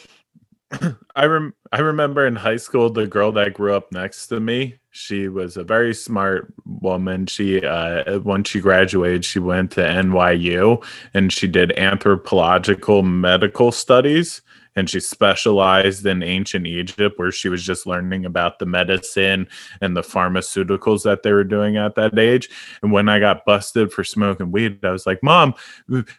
I 1.14 1.26
rem- 1.26 1.54
I 1.72 1.80
remember 1.80 2.26
in 2.26 2.36
high 2.36 2.56
school 2.56 2.90
the 2.90 3.06
girl 3.06 3.32
that 3.32 3.54
grew 3.54 3.74
up 3.74 3.92
next 3.92 4.26
to 4.28 4.40
me. 4.40 4.76
She 4.90 5.28
was 5.28 5.56
a 5.56 5.64
very 5.64 5.94
smart 5.94 6.52
woman. 6.64 7.26
She 7.26 7.64
uh 7.64 8.18
when 8.20 8.44
she 8.44 8.60
graduated, 8.60 9.24
she 9.24 9.38
went 9.38 9.70
to 9.72 9.80
NYU 9.80 10.84
and 11.14 11.32
she 11.32 11.46
did 11.46 11.72
anthropological 11.78 13.02
medical 13.02 13.72
studies 13.72 14.42
and 14.76 14.88
she 14.88 15.00
specialized 15.00 16.06
in 16.06 16.22
ancient 16.22 16.66
Egypt, 16.66 17.18
where 17.18 17.32
she 17.32 17.48
was 17.48 17.62
just 17.62 17.86
learning 17.86 18.26
about 18.26 18.58
the 18.58 18.66
medicine 18.66 19.48
and 19.80 19.96
the 19.96 20.02
pharmaceuticals 20.02 21.02
that 21.02 21.22
they 21.22 21.32
were 21.32 21.44
doing 21.44 21.76
at 21.76 21.94
that 21.94 22.18
age. 22.18 22.50
And 22.82 22.92
when 22.92 23.08
I 23.08 23.18
got 23.18 23.44
busted 23.44 23.92
for 23.92 24.04
smoking 24.04 24.52
weed, 24.52 24.84
I 24.84 24.90
was 24.90 25.06
like, 25.06 25.22
Mom, 25.22 25.54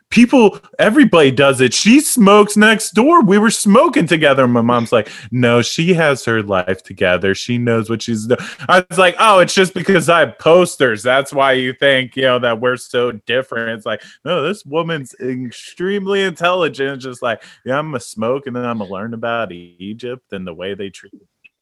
people, 0.10 0.60
everybody 0.80 1.32
does 1.32 1.62
it. 1.62 1.74
She 1.74 2.00
smokes 2.00 2.58
next 2.58 2.92
door. 2.92 3.24
We 3.24 3.38
were 3.38 3.52
smoking 3.52 4.08
together. 4.08 4.48
My 4.48 4.62
mom's 4.62 4.92
like, 4.92 5.10
No, 5.32 5.62
she 5.62 5.94
has 5.94 6.26
her 6.26 6.42
life 6.42 6.84
together. 6.84 7.36
She 7.36 7.58
knows 7.58 7.90
what 7.90 8.02
she's 8.02 8.26
doing. 8.26 8.40
I 8.68 8.84
was 8.90 8.98
like, 8.98 9.16
Oh, 9.20 9.40
it's 9.40 9.54
just 9.54 9.74
because 9.74 10.10
I 10.10 10.22
have 10.22 10.40
posters. 10.40 11.04
That's 11.04 11.32
why 11.32 11.54
you 11.54 11.74
think, 11.74 12.16
you 12.16 12.24
know, 12.24 12.40
that 12.40 12.60
we're 12.60 12.78
so 12.78 13.12
different. 13.12 13.78
It's 13.78 13.86
like, 13.86 14.02
no, 14.26 14.42
this 14.42 14.66
woman's 14.66 15.14
extremely 15.20 16.24
intelligent. 16.24 17.02
Just 17.02 17.22
like, 17.22 17.44
yeah, 17.66 17.78
I'm 17.78 17.88
gonna 17.88 18.00
smoke 18.00 18.47
and 18.48 18.56
then 18.56 18.66
I'm 18.66 18.80
gonna 18.80 18.92
learn 18.92 19.14
about 19.14 19.52
Egypt 19.52 20.32
and 20.34 20.46
the 20.48 20.54
way 20.54 20.74
they 20.74 20.90
treat 20.90 21.14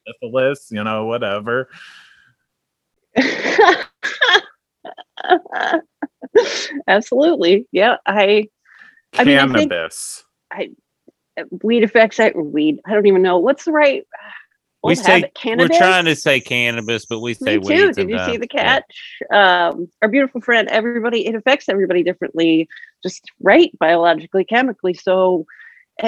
syphilis, 0.07 0.67
you 0.71 0.83
know, 0.83 1.05
whatever. 1.05 1.69
Absolutely. 6.87 7.67
Yeah. 7.71 7.97
I 8.05 8.47
I 9.13 9.23
mean, 9.23 9.37
I 9.37 9.47
think- 9.47 9.71
Cannabis. 9.71 10.23
weed 11.63 11.83
effects 11.83 12.19
I 12.19 12.31
weed. 12.35 12.79
I 12.85 12.93
don't 12.93 13.05
even 13.07 13.21
know 13.21 13.37
what's 13.39 13.65
the 13.65 13.71
right 13.71 14.03
We 14.83 14.91
old 14.91 14.97
say 14.99 15.31
habit, 15.37 15.59
we're 15.59 15.67
trying 15.77 16.05
to 16.05 16.15
say 16.15 16.39
cannabis, 16.39 17.05
but 17.05 17.19
we 17.19 17.33
say 17.33 17.57
Me 17.57 17.63
too. 17.63 17.67
weed 17.67 17.75
Did 17.95 18.09
you 18.09 18.17
see 18.19 18.23
sometimes. 18.25 18.39
the 18.39 18.47
Yeah. 18.53 18.63
catch? 18.63 19.17
Um, 19.31 19.87
our 20.01 20.09
beautiful 20.09 20.41
friend, 20.41 20.67
everybody, 20.69 21.25
it 21.27 21.35
affects 21.35 21.67
everybody 21.69 22.03
differently, 22.03 22.67
just 23.03 23.23
right 23.41 23.71
biologically, 23.79 24.45
chemically. 24.45 24.93
So 24.93 25.45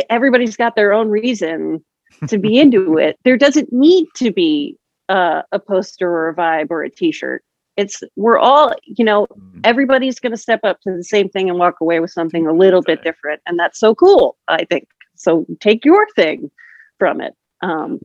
everybody's 0.10 0.58
got 0.58 0.76
their 0.76 0.94
own 0.94 1.10
reason 1.10 1.84
to 2.28 2.38
be 2.38 2.60
into 2.60 2.98
it. 2.98 3.18
There 3.24 3.38
doesn't 3.38 3.72
need 3.72 4.08
to 4.16 4.32
be 4.32 4.78
uh, 5.10 5.44
a 5.52 5.60
poster 5.60 6.10
or 6.10 6.30
a 6.30 6.36
vibe 6.36 6.68
or 6.70 6.84
a 6.84 6.90
t-shirt. 6.90 7.44
It's 7.76 8.02
we're 8.16 8.40
all, 8.40 8.74
you 8.84 9.06
know, 9.06 9.28
everybody's 9.64 10.20
going 10.20 10.32
to 10.32 10.38
step 10.38 10.62
up 10.64 10.82
to 10.82 10.96
the 10.96 11.04
same 11.04 11.30
thing 11.30 11.48
and 11.48 11.60
walk 11.60 11.76
away 11.80 12.00
with 12.00 12.10
something 12.10 12.48
a 12.48 12.54
little 12.54 12.82
bit 12.82 13.04
different, 13.04 13.40
and 13.46 13.60
that's 13.60 13.80
so 13.80 13.94
cool. 13.94 14.36
I 14.48 14.66
think 14.66 14.88
so. 15.16 15.46
Take 15.60 15.86
your 15.86 16.08
thing 16.16 16.50
from 16.98 17.22
it. 17.22 17.36
Um, 17.62 18.00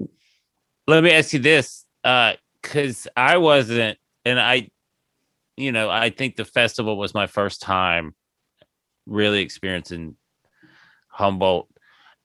let 0.87 1.05
me 1.05 1.11
ask 1.12 1.33
you 1.33 1.38
this 1.38 1.85
because 2.03 3.07
i 3.16 3.37
wasn't 3.37 3.99
and 4.25 4.40
i 4.40 4.68
you 5.57 5.73
know 5.73 5.88
i 5.88 6.11
think 6.11 6.37
the 6.37 6.45
festival 6.45 6.97
was 6.97 7.14
my 7.14 7.27
first 7.27 7.62
time 7.62 8.14
really 9.07 9.40
experiencing 9.40 10.16
humboldt 11.09 11.68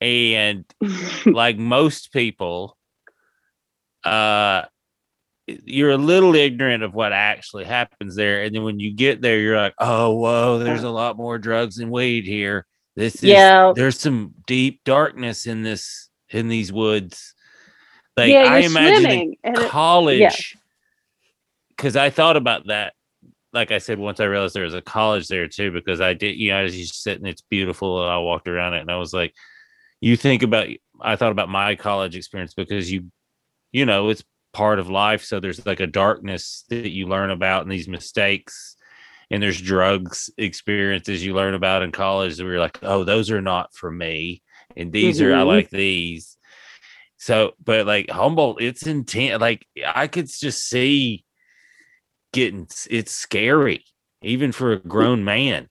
and 0.00 0.64
like 1.26 1.58
most 1.58 2.12
people 2.12 2.76
uh 4.04 4.62
you're 5.46 5.90
a 5.90 5.96
little 5.96 6.34
ignorant 6.34 6.82
of 6.82 6.94
what 6.94 7.12
actually 7.12 7.64
happens 7.64 8.14
there 8.14 8.42
and 8.42 8.54
then 8.54 8.62
when 8.62 8.78
you 8.78 8.92
get 8.94 9.20
there 9.20 9.38
you're 9.38 9.56
like 9.56 9.74
oh 9.78 10.14
whoa 10.14 10.58
there's 10.58 10.82
a 10.82 10.90
lot 10.90 11.16
more 11.16 11.38
drugs 11.38 11.78
and 11.78 11.90
weed 11.90 12.24
here. 12.24 12.66
This 12.96 13.16
is 13.16 13.22
Yeah. 13.30 13.72
there's 13.74 13.98
some 13.98 14.34
deep 14.46 14.82
darkness 14.84 15.46
in 15.46 15.62
this 15.62 16.08
in 16.30 16.48
these 16.48 16.72
woods. 16.72 17.34
Like 18.16 18.32
yeah, 18.32 18.42
i 18.44 18.58
imagine 18.58 18.96
in 18.96 19.02
swimming, 19.10 19.36
and 19.44 19.56
it- 19.58 19.68
college 19.70 20.56
because 21.70 21.96
i 21.96 22.10
thought 22.10 22.36
about 22.36 22.66
that 22.66 22.92
like 23.52 23.70
i 23.70 23.78
said 23.78 23.98
once 23.98 24.18
i 24.20 24.24
realized 24.24 24.54
there 24.54 24.64
was 24.64 24.74
a 24.74 24.82
college 24.82 25.28
there 25.28 25.46
too 25.46 25.70
because 25.70 26.00
i 26.00 26.12
did 26.12 26.36
you 26.36 26.50
know 26.50 26.58
i 26.58 26.62
you 26.64 26.84
sit 26.84 27.18
and 27.18 27.28
it's 27.28 27.42
beautiful 27.42 28.02
and 28.02 28.12
i 28.12 28.18
walked 28.18 28.48
around 28.48 28.74
it 28.74 28.80
and 28.80 28.90
i 28.90 28.96
was 28.96 29.14
like 29.14 29.32
you 30.00 30.16
think 30.16 30.42
about 30.42 30.68
i 31.00 31.16
thought 31.16 31.32
about 31.32 31.48
my 31.48 31.74
college 31.74 32.16
experience 32.16 32.54
because 32.54 32.90
you 32.90 33.10
you 33.72 33.84
know 33.86 34.08
it's 34.08 34.24
part 34.52 34.78
of 34.78 34.88
life. 34.88 35.22
So 35.24 35.40
there's 35.40 35.64
like 35.66 35.80
a 35.80 35.86
darkness 35.86 36.64
that 36.70 36.90
you 36.90 37.06
learn 37.06 37.30
about 37.30 37.62
and 37.62 37.70
these 37.70 37.86
mistakes 37.86 38.76
and 39.30 39.42
there's 39.42 39.60
drugs 39.60 40.30
experiences 40.38 41.24
you 41.24 41.34
learn 41.34 41.54
about 41.54 41.82
in 41.82 41.92
college 41.92 42.36
that 42.36 42.44
we're 42.44 42.58
like 42.58 42.78
oh 42.82 43.04
those 43.04 43.30
are 43.30 43.42
not 43.42 43.74
for 43.74 43.90
me. 43.90 44.42
And 44.76 44.90
these 44.90 45.20
are 45.20 45.34
i 45.34 45.42
Mhm. 45.42 45.46
like 45.46 45.70
these. 45.70 46.36
So 47.18 47.52
but 47.62 47.86
like 47.86 48.10
humboldt 48.10 48.62
it's 48.62 48.86
intense 48.86 49.40
like 49.40 49.66
i 49.86 50.06
could 50.06 50.28
just 50.28 50.68
see 50.68 51.24
getting 52.32 52.66
it's 52.90 53.12
scary 53.12 53.84
even 54.22 54.50
for 54.50 54.72
a 54.72 54.80
grown 54.80 55.24
man. 55.24 55.68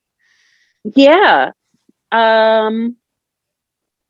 Yeah. 0.84 1.52
Um 2.12 2.98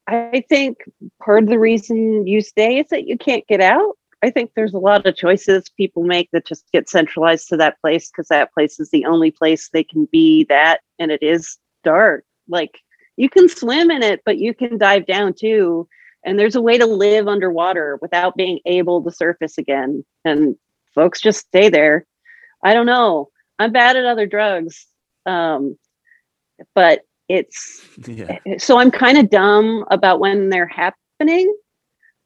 I 0.07 0.43
think 0.47 0.77
part 1.21 1.43
of 1.43 1.49
the 1.49 1.59
reason 1.59 2.25
you 2.25 2.41
stay 2.41 2.79
is 2.79 2.87
that 2.89 3.07
you 3.07 3.17
can't 3.17 3.45
get 3.47 3.59
out. 3.59 3.97
I 4.23 4.31
think 4.31 4.51
there's 4.55 4.73
a 4.73 4.79
lot 4.79 5.05
of 5.05 5.15
choices 5.15 5.69
people 5.69 6.03
make 6.03 6.29
that 6.31 6.47
just 6.47 6.65
get 6.71 6.89
centralized 6.89 7.49
to 7.49 7.57
that 7.57 7.79
place 7.81 8.09
because 8.09 8.29
that 8.29 8.53
place 8.53 8.79
is 8.79 8.89
the 8.89 9.05
only 9.05 9.31
place 9.31 9.69
they 9.69 9.83
can 9.83 10.07
be 10.11 10.45
that 10.45 10.79
and 10.97 11.11
it 11.11 11.21
is 11.21 11.57
dark. 11.83 12.23
Like 12.47 12.79
you 13.17 13.29
can 13.29 13.49
swim 13.49 13.91
in 13.91 14.01
it, 14.01 14.21
but 14.25 14.37
you 14.37 14.53
can 14.53 14.77
dive 14.77 15.05
down 15.05 15.33
too. 15.33 15.87
And 16.23 16.39
there's 16.39 16.55
a 16.55 16.61
way 16.61 16.77
to 16.77 16.85
live 16.85 17.27
underwater 17.27 17.99
without 18.01 18.35
being 18.35 18.59
able 18.65 19.03
to 19.03 19.11
surface 19.11 19.57
again. 19.57 20.03
And 20.25 20.55
folks 20.95 21.21
just 21.21 21.45
stay 21.47 21.69
there. 21.69 22.05
I 22.63 22.73
don't 22.73 22.85
know. 22.85 23.29
I'm 23.59 23.71
bad 23.71 23.97
at 23.97 24.05
other 24.05 24.25
drugs. 24.25 24.87
Um, 25.25 25.77
but 26.73 27.01
it's 27.29 27.85
yeah 28.07 28.37
so 28.57 28.79
I'm 28.79 28.91
kind 28.91 29.17
of 29.17 29.29
dumb 29.29 29.85
about 29.91 30.19
when 30.19 30.49
they're 30.49 30.67
happening. 30.67 31.53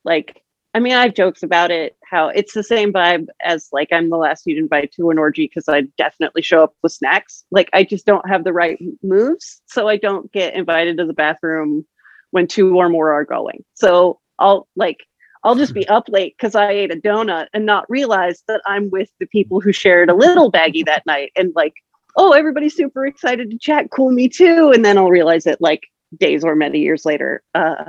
Like, 0.04 0.42
I 0.74 0.80
mean, 0.80 0.94
I 0.94 1.04
have 1.04 1.14
jokes 1.14 1.44
about 1.44 1.70
it, 1.70 1.96
how 2.06 2.30
it's 2.30 2.54
the 2.54 2.64
same 2.64 2.94
vibe 2.94 3.28
as 3.42 3.70
like 3.72 3.90
I'm 3.92 4.10
the 4.10 4.18
last 4.18 4.46
you'd 4.46 4.58
invite 4.58 4.92
to 4.94 5.10
an 5.10 5.18
orgy 5.18 5.46
because 5.48 5.68
I 5.68 5.82
definitely 5.98 6.42
show 6.42 6.64
up 6.64 6.74
with 6.82 6.94
snacks. 6.94 7.46
Like, 7.52 7.70
I 7.74 7.84
just 7.84 8.06
don't 8.06 8.28
have 8.28 8.44
the 8.44 8.54
right 8.54 8.80
moves. 9.04 9.62
So 9.68 9.88
I 9.88 9.98
don't 9.98 10.32
get 10.32 10.56
invited 10.56 10.98
to 10.98 11.06
the 11.06 11.14
bathroom 11.14 11.86
when 12.32 12.48
two 12.48 12.76
or 12.78 12.90
more 12.90 13.12
are 13.12 13.26
going. 13.26 13.64
So 13.74 14.20
I'll 14.40 14.68
like, 14.76 14.98
I'll 15.44 15.56
just 15.56 15.74
be 15.74 15.88
up 15.90 16.06
late 16.08 16.36
because 16.38 16.56
I 16.56 16.72
ate 16.72 16.94
a 16.94 17.00
donut 17.00 17.48
and 17.54 17.66
not 17.66 17.90
realize 17.90 18.44
that 18.48 18.62
I'm 18.66 18.90
with 18.90 19.10
the 19.20 19.28
people 19.28 19.60
who 19.60 19.74
shared 19.74 20.10
a 20.10 20.16
little 20.16 20.52
baggie 20.52 20.86
that 20.86 21.06
night. 21.06 21.32
And 21.36 21.52
like, 21.56 21.74
oh, 22.16 22.32
everybody's 22.34 22.76
super 22.76 23.06
excited 23.06 23.50
to 23.52 23.58
chat. 23.58 23.90
Cool, 23.92 24.12
me 24.12 24.28
too. 24.28 24.72
And 24.74 24.84
then 24.84 24.98
I'll 24.98 25.10
realize 25.10 25.46
it 25.48 25.62
like 25.62 25.88
days 26.20 26.44
or 26.44 26.56
many 26.56 26.80
years 26.80 27.06
later, 27.06 27.44
uh, 27.56 27.86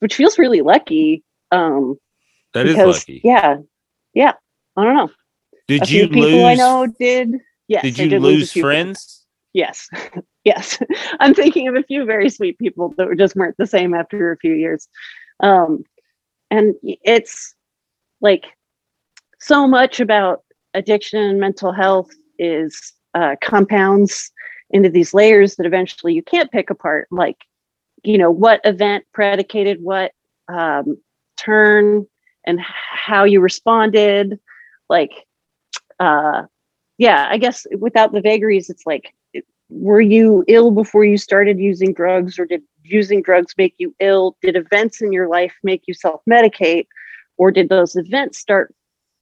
which 0.00 0.14
feels 0.14 0.38
really 0.38 0.60
lucky. 0.60 1.24
Um, 1.50 1.96
that 2.54 2.66
is 2.66 2.74
because, 2.74 3.00
lucky 3.00 3.20
Yeah, 3.24 3.58
yeah. 4.14 4.32
I 4.76 4.84
don't 4.84 4.96
know. 4.96 5.10
did 5.68 5.82
a 5.82 5.86
few 5.86 6.02
you 6.02 6.08
people 6.08 6.22
lose 6.22 6.44
I 6.44 6.54
know 6.54 6.86
did. 6.98 7.34
Yes. 7.68 7.82
did 7.82 7.98
you 7.98 8.10
lose 8.18 8.22
lose 8.22 8.52
few 8.52 8.62
people. 8.62 8.70
friends 8.70 9.20
Yes. 9.52 9.88
yes. 10.44 10.78
I'm 11.20 11.34
thinking 11.34 11.68
of 11.68 11.74
a 11.74 11.82
few 11.82 12.04
very 12.04 12.28
sweet 12.30 12.58
people 12.58 12.94
that 12.96 13.06
were- 13.06 13.14
just 13.14 13.36
weren't 13.36 13.56
the 13.58 13.66
same 13.66 13.94
after 13.94 14.32
a 14.32 14.36
few 14.38 14.54
years. 14.54 14.88
Um, 15.40 15.84
and 16.50 16.74
it's 16.82 17.54
like 18.20 18.44
so 19.40 19.66
much 19.66 20.00
about 20.00 20.42
addiction 20.74 21.22
and 21.22 21.40
mental 21.40 21.72
health 21.72 22.10
is 22.38 22.92
uh, 23.14 23.36
compounds 23.42 24.30
into 24.70 24.88
these 24.88 25.12
layers 25.14 25.56
that 25.56 25.66
eventually 25.66 26.14
you 26.14 26.22
can't 26.22 26.50
pick 26.50 26.70
apart. 26.70 27.08
Like, 27.10 27.38
you 28.02 28.18
know, 28.18 28.30
what 28.30 28.60
event 28.64 29.04
predicated 29.12 29.82
what 29.82 30.12
um, 30.48 30.96
turn 31.36 32.06
and 32.46 32.60
how 32.60 33.24
you 33.24 33.40
responded. 33.40 34.38
Like, 34.88 35.26
uh, 35.98 36.44
yeah, 36.98 37.28
I 37.30 37.38
guess 37.38 37.66
without 37.78 38.12
the 38.12 38.20
vagaries, 38.20 38.70
it's 38.70 38.86
like 38.86 39.14
were 39.70 40.00
you 40.00 40.44
ill 40.48 40.70
before 40.70 41.04
you 41.04 41.16
started 41.16 41.58
using 41.58 41.94
drugs 41.94 42.38
or 42.38 42.44
did 42.44 42.62
using 42.82 43.22
drugs 43.22 43.54
make 43.56 43.74
you 43.78 43.94
ill 44.00 44.36
did 44.42 44.56
events 44.56 45.00
in 45.00 45.12
your 45.12 45.28
life 45.28 45.54
make 45.62 45.82
you 45.86 45.94
self-medicate 45.94 46.86
or 47.38 47.52
did 47.52 47.68
those 47.68 47.94
events 47.94 48.38
start 48.38 48.74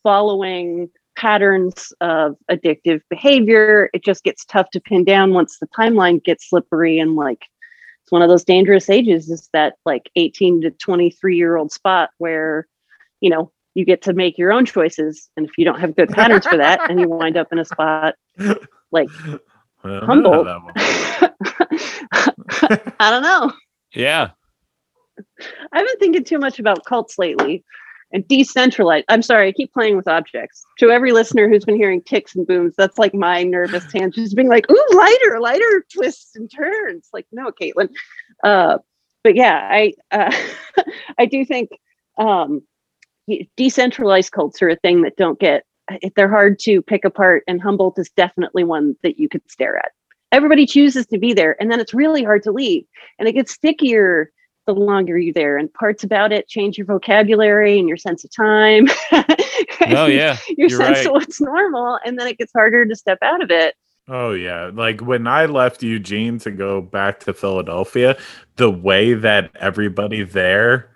following 0.03 0.89
patterns 1.19 1.93
of 2.01 2.37
addictive 2.49 3.01
behavior 3.11 3.91
it 3.93 4.05
just 4.05 4.23
gets 4.23 4.45
tough 4.45 4.71
to 4.71 4.81
pin 4.81 5.03
down 5.03 5.35
once 5.35 5.59
the 5.59 5.67
timeline 5.77 6.23
gets 6.23 6.49
slippery 6.49 7.01
and 7.01 7.17
like 7.17 7.43
it's 8.05 8.13
one 8.13 8.23
of 8.23 8.29
those 8.29 8.45
dangerous 8.45 8.89
ages 8.89 9.29
is 9.29 9.49
that 9.53 9.75
like 9.85 10.09
18 10.15 10.61
to 10.61 10.71
23 10.71 11.37
year 11.37 11.57
old 11.57 11.73
spot 11.73 12.11
where 12.19 12.69
you 13.21 13.29
know 13.29 13.51
you 13.75 13.85
get 13.85 14.01
to 14.03 14.13
make 14.13 14.39
your 14.39 14.53
own 14.53 14.65
choices 14.65 15.29
and 15.37 15.45
if 15.45 15.59
you 15.59 15.65
don't 15.65 15.81
have 15.81 15.97
good 15.97 16.09
patterns 16.09 16.47
for 16.47 16.57
that 16.57 16.89
and 16.89 17.01
you 17.01 17.09
wind 17.09 17.37
up 17.37 17.49
in 17.51 17.59
a 17.59 17.65
spot 17.65 18.15
like 18.93 19.09
I 19.21 19.39
don't 19.83 20.01
know 20.01 20.07
Humboldt. 20.07 20.47
how 20.47 20.71
that 21.19 22.95
I 23.01 23.11
don't 23.11 23.25
know. 23.25 23.53
yeah 23.93 24.31
I've 25.73 25.85
been 25.85 25.99
thinking 25.99 26.23
too 26.23 26.39
much 26.39 26.61
about 26.61 26.85
cults 26.85 27.19
lately 27.19 27.65
and 28.13 28.27
decentralized. 28.29 29.05
I'm 29.09 29.23
sorry, 29.23 29.49
I 29.49 29.53
keep 29.53 29.73
playing 29.73 29.97
with 29.97 30.09
objects. 30.09 30.65
To 30.79 30.91
every 30.91 31.13
listener 31.13 31.49
who's 31.49 31.65
been 31.65 31.77
hearing 31.77 32.03
ticks 32.03 32.35
and 32.35 32.47
booms, 32.47 32.75
that's 32.77 32.99
like 32.99 33.15
my 33.15 33.43
nervous 33.43 33.85
hand 33.93 34.15
just 34.15 34.37
being 34.37 34.49
like, 34.49 34.71
ooh, 34.71 34.89
lighter, 34.93 35.41
lighter 35.41 35.85
twists 35.93 36.35
and 36.37 36.51
turns. 36.51 37.09
Like, 37.13 37.27
no, 37.33 37.51
Caitlin. 37.51 37.91
Uh, 38.43 38.79
but 39.25 39.35
yeah, 39.35 39.69
I 39.71 39.93
uh, 40.11 40.35
I 41.19 41.27
do 41.27 41.45
think 41.45 41.71
um, 42.19 42.63
decentralized 43.57 44.33
cults 44.33 44.63
are 44.63 44.71
a 44.71 44.77
thing 44.77 45.03
that 45.03 45.17
don't 45.17 45.39
get 45.39 45.65
they're 46.17 46.29
hard 46.29 46.59
to 46.61 46.83
pick 46.83 47.05
apart, 47.05 47.45
and 47.49 47.61
Humboldt 47.61 47.99
is 47.99 48.11
definitely 48.11 48.65
one 48.65 48.97
that 49.03 49.19
you 49.19 49.29
could 49.29 49.43
stare 49.51 49.79
at. 49.79 49.93
Everybody 50.33 50.67
chooses 50.67 51.07
to 51.07 51.19
be 51.19 51.33
there, 51.33 51.57
and 51.61 51.71
then 51.71 51.81
it's 51.81 51.95
really 51.95 52.23
hard 52.23 52.43
to 52.43 52.53
leave, 52.53 52.85
and 53.19 53.27
it 53.29 53.33
gets 53.33 53.53
stickier 53.53 54.31
the 54.69 54.75
longer 54.75 55.19
you're 55.19 55.33
there. 55.33 55.57
And 55.57 55.73
parts 55.73 56.05
about 56.05 56.31
it 56.31 56.47
change 56.47 56.77
your 56.77 56.87
vocabulary 56.87 57.79
and 57.79 57.89
your 57.89 57.97
sense 57.97 58.23
of 58.23 58.31
time. 58.31 58.87
oh 59.89 60.07
yeah, 60.07 60.37
your 60.57 60.69
sense 60.69 60.99
right. 60.99 61.07
of 61.07 61.13
what's 61.13 61.41
normal, 61.41 61.99
and 62.05 62.19
then 62.19 62.29
it 62.29 62.39
gets 62.39 62.53
harder 62.53 62.87
to 62.87 62.95
step 62.95 63.19
out 63.23 63.43
of 63.43 63.51
it. 63.51 63.75
Oh 64.07 64.33
yeah, 64.33 64.71
like 64.73 65.01
when 65.01 65.27
I 65.27 65.47
left 65.47 65.83
Eugene 65.83 66.39
to 66.41 66.51
go 66.51 66.81
back 66.81 67.21
to 67.21 67.33
Philadelphia, 67.33 68.17
the 68.57 68.71
way 68.71 69.15
that 69.15 69.51
everybody 69.57 70.23
there 70.23 70.91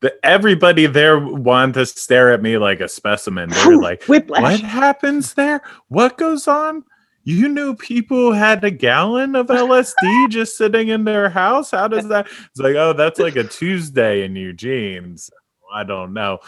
the, 0.00 0.14
everybody 0.24 0.86
there 0.86 1.18
wanted 1.18 1.74
to 1.74 1.86
stare 1.86 2.32
at 2.32 2.42
me 2.42 2.58
like 2.58 2.80
a 2.80 2.88
specimen. 2.88 3.50
They're 3.50 3.76
like, 3.80 4.04
"What 4.04 4.60
happens 4.60 5.34
there? 5.34 5.62
What 5.88 6.18
goes 6.18 6.46
on?" 6.46 6.84
You 7.24 7.48
knew 7.48 7.76
people 7.76 8.32
had 8.32 8.64
a 8.64 8.70
gallon 8.70 9.36
of 9.36 9.46
LSD 9.46 10.28
just 10.28 10.56
sitting 10.56 10.88
in 10.88 11.04
their 11.04 11.28
house. 11.28 11.70
How 11.70 11.88
does 11.88 12.08
that? 12.08 12.26
It's 12.50 12.60
like, 12.60 12.74
oh, 12.74 12.92
that's 12.92 13.18
like 13.18 13.36
a 13.36 13.44
Tuesday 13.44 14.24
in 14.24 14.36
Eugene. 14.36 15.16
So 15.16 15.32
I 15.72 15.84
don't 15.84 16.12
know. 16.12 16.40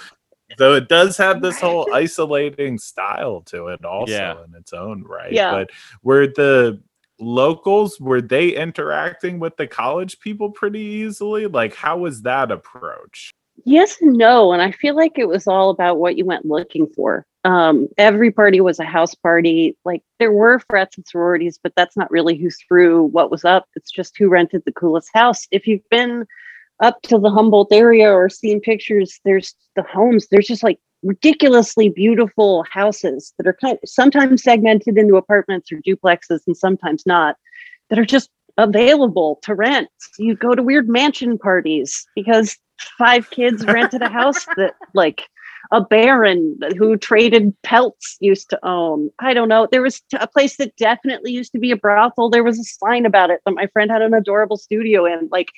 So 0.59 0.75
it 0.75 0.89
does 0.89 1.17
have 1.17 1.43
this 1.43 1.61
whole 1.61 1.93
isolating 1.93 2.79
style 2.79 3.43
to 3.47 3.69
it, 3.69 3.85
also 3.85 4.13
yeah. 4.13 4.45
in 4.45 4.55
its 4.55 4.73
own 4.73 5.03
right. 5.05 5.33
Yeah. 5.33 5.51
But 5.51 5.71
were 6.03 6.27
the 6.27 6.81
locals 7.19 8.01
were 8.01 8.21
they 8.21 8.51
interacting 8.51 9.39
with 9.39 9.57
the 9.57 9.67
college 9.67 10.21
people 10.21 10.51
pretty 10.51 10.81
easily? 10.81 11.47
Like, 11.47 11.75
how 11.75 11.99
was 11.99 12.23
that 12.23 12.51
approach? 12.51 13.34
Yes 13.65 14.01
and 14.01 14.13
no. 14.13 14.53
And 14.53 14.61
I 14.61 14.71
feel 14.71 14.95
like 14.95 15.19
it 15.19 15.29
was 15.29 15.47
all 15.47 15.71
about 15.71 15.99
what 15.99 16.17
you 16.17 16.25
went 16.25 16.45
looking 16.45 16.87
for. 16.87 17.27
Um, 17.45 17.89
every 17.99 18.31
party 18.31 18.61
was 18.61 18.79
a 18.79 18.85
house 18.85 19.15
party. 19.15 19.77
Like 19.85 20.03
there 20.19 20.33
were 20.33 20.61
frats 20.71 20.97
and 20.97 21.07
sororities, 21.07 21.59
but 21.63 21.73
that's 21.77 21.97
not 21.97 22.11
really 22.11 22.37
who 22.37 22.51
threw 22.51 23.05
what 23.05 23.31
was 23.31 23.45
up. 23.45 23.67
It's 23.75 23.91
just 23.91 24.17
who 24.19 24.29
rented 24.29 24.63
the 24.65 24.73
coolest 24.73 25.11
house. 25.15 25.47
If 25.51 25.67
you've 25.67 25.89
been 25.91 26.27
up 26.81 27.01
to 27.03 27.19
the 27.19 27.31
Humboldt 27.31 27.73
area 27.73 28.11
or 28.11 28.29
seen 28.29 28.61
pictures, 28.61 29.21
there's 29.25 29.55
the 29.77 29.83
homes, 29.83 30.29
there's 30.31 30.47
just 30.47 30.63
like 30.63 30.79
ridiculously 31.03 31.89
beautiful 31.89 32.65
houses 32.71 33.33
that 33.39 33.47
are 33.47 33.57
kind 33.61 33.79
of 33.83 33.89
sometimes 33.89 34.43
segmented 34.43 34.99
into 34.99 35.17
apartments 35.17 35.71
or 35.71 35.81
duplexes 35.87 36.41
and 36.47 36.57
sometimes 36.57 37.05
not 37.07 37.37
that 37.89 37.99
are 37.99 38.07
just 38.07 38.31
available 38.57 39.39
to 39.43 39.55
rent. 39.55 39.89
You 40.19 40.35
go 40.35 40.55
to 40.55 40.63
weird 40.63 40.89
mansion 40.89 41.39
parties 41.39 42.07
because 42.15 42.57
five 42.99 43.31
kids 43.31 43.65
rented 43.65 44.03
a 44.03 44.09
house 44.09 44.45
that 44.57 44.75
like 44.95 45.29
a 45.73 45.81
baron 45.81 46.59
who 46.79 46.97
traded 46.97 47.55
pelts 47.63 48.17
used 48.21 48.51
to 48.51 48.67
own. 48.67 49.11
I 49.19 49.35
don't 49.35 49.49
know. 49.49 49.67
There 49.71 49.83
was 49.83 50.03
a 50.19 50.27
place 50.27 50.57
that 50.57 50.77
definitely 50.77 51.33
used 51.33 51.53
to 51.53 51.59
be 51.59 51.71
a 51.71 51.77
brothel. 51.77 52.31
There 52.31 52.45
was 52.45 52.59
a 52.59 52.65
sign 52.65 53.07
about 53.07 53.31
it 53.31 53.41
that 53.45 53.55
my 53.55 53.67
friend 53.69 53.91
had 53.91 54.03
an 54.03 54.15
adorable 54.15 54.57
studio 54.57 55.07
in. 55.07 55.29
Like 55.31 55.49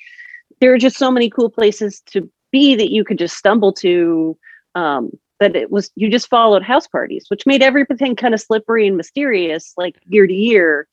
there 0.59 0.73
are 0.73 0.77
just 0.77 0.97
so 0.97 1.11
many 1.11 1.29
cool 1.29 1.49
places 1.49 2.01
to 2.07 2.29
be 2.51 2.75
that 2.75 2.91
you 2.91 3.03
could 3.03 3.17
just 3.17 3.37
stumble 3.37 3.73
to. 3.73 4.37
Um, 4.75 5.11
it 5.39 5.69
was 5.69 5.91
you 5.95 6.09
just 6.09 6.29
followed 6.29 6.63
house 6.63 6.87
parties, 6.87 7.25
which 7.27 7.45
made 7.45 7.61
everything 7.61 8.15
kind 8.15 8.33
of 8.33 8.41
slippery 8.41 8.87
and 8.87 8.97
mysterious, 8.97 9.73
like 9.77 9.95
year 10.07 10.25
to 10.25 10.33
year. 10.33 10.87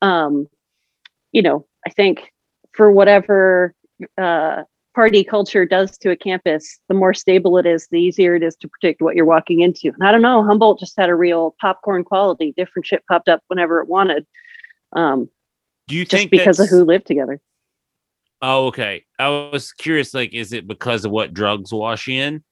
Um, 0.00 0.48
you 1.32 1.42
know, 1.42 1.66
I 1.86 1.90
think 1.90 2.32
for 2.72 2.90
whatever 2.90 3.74
uh, 4.16 4.62
party 4.94 5.24
culture 5.24 5.64
does 5.64 5.96
to 5.98 6.10
a 6.10 6.16
campus, 6.16 6.78
the 6.88 6.94
more 6.94 7.14
stable 7.14 7.58
it 7.58 7.66
is, 7.66 7.88
the 7.90 8.00
easier 8.00 8.34
it 8.34 8.42
is 8.42 8.56
to 8.56 8.68
predict 8.68 9.00
what 9.00 9.16
you're 9.16 9.24
walking 9.24 9.60
into. 9.60 9.88
And 9.88 10.02
I 10.02 10.12
don't 10.12 10.22
know, 10.22 10.44
Humboldt 10.44 10.80
just 10.80 10.96
had 10.96 11.08
a 11.08 11.14
real 11.14 11.54
popcorn 11.60 12.04
quality. 12.04 12.52
Different 12.56 12.86
shit 12.86 13.04
popped 13.08 13.28
up 13.28 13.42
whenever 13.48 13.80
it 13.80 13.88
wanted. 13.88 14.26
Um, 14.94 15.28
Do 15.88 15.96
you 15.96 16.04
just 16.04 16.12
think 16.12 16.30
because 16.30 16.60
of 16.60 16.68
who 16.68 16.84
lived 16.84 17.06
together? 17.06 17.40
Oh, 18.42 18.66
okay. 18.66 19.04
I 19.18 19.28
was 19.28 19.72
curious, 19.72 20.14
like, 20.14 20.34
is 20.34 20.52
it 20.52 20.66
because 20.66 21.04
of 21.04 21.12
what 21.12 21.32
drugs 21.32 21.72
wash 21.72 22.08
in, 22.08 22.42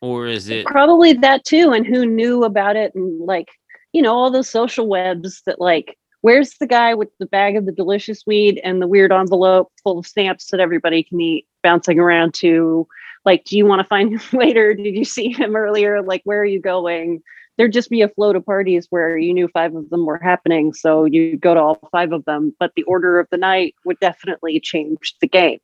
or 0.00 0.26
is 0.26 0.48
it 0.48 0.66
probably 0.66 1.12
that 1.12 1.44
too? 1.44 1.72
And 1.72 1.86
who 1.86 2.06
knew 2.06 2.44
about 2.44 2.76
it, 2.76 2.94
and 2.94 3.20
like, 3.20 3.48
you 3.92 4.00
know, 4.00 4.14
all 4.14 4.30
those 4.30 4.48
social 4.48 4.88
webs 4.88 5.42
that 5.44 5.60
like 5.60 5.98
where's 6.22 6.54
the 6.58 6.66
guy 6.66 6.94
with 6.94 7.08
the 7.18 7.26
bag 7.26 7.56
of 7.56 7.66
the 7.66 7.72
delicious 7.72 8.24
weed 8.26 8.60
and 8.64 8.82
the 8.82 8.86
weird 8.86 9.12
envelope 9.12 9.70
full 9.82 9.98
of 9.98 10.06
stamps 10.06 10.50
that 10.50 10.60
everybody 10.60 11.02
can 11.02 11.20
eat 11.20 11.46
bouncing 11.68 11.98
around 11.98 12.32
to 12.32 12.88
like 13.26 13.44
do 13.44 13.54
you 13.58 13.66
want 13.66 13.80
to 13.80 13.84
find 13.84 14.18
him 14.18 14.22
later? 14.38 14.72
Did 14.72 14.94
you 14.94 15.04
see 15.04 15.30
him 15.30 15.54
earlier? 15.54 16.00
Like 16.00 16.22
where 16.24 16.40
are 16.40 16.46
you 16.46 16.60
going? 16.60 17.22
There'd 17.58 17.74
just 17.74 17.90
be 17.90 18.00
a 18.00 18.08
float 18.08 18.36
of 18.36 18.46
parties 18.46 18.86
where 18.88 19.18
you 19.18 19.34
knew 19.34 19.48
five 19.48 19.74
of 19.74 19.90
them 19.90 20.06
were 20.06 20.18
happening 20.18 20.72
so 20.72 21.04
you'd 21.04 21.42
go 21.42 21.52
to 21.52 21.60
all 21.60 21.88
five 21.92 22.12
of 22.12 22.24
them 22.24 22.54
but 22.58 22.72
the 22.74 22.84
order 22.84 23.20
of 23.20 23.26
the 23.30 23.36
night 23.36 23.74
would 23.84 24.00
definitely 24.00 24.58
change 24.60 25.14
the 25.20 25.28
game. 25.28 25.60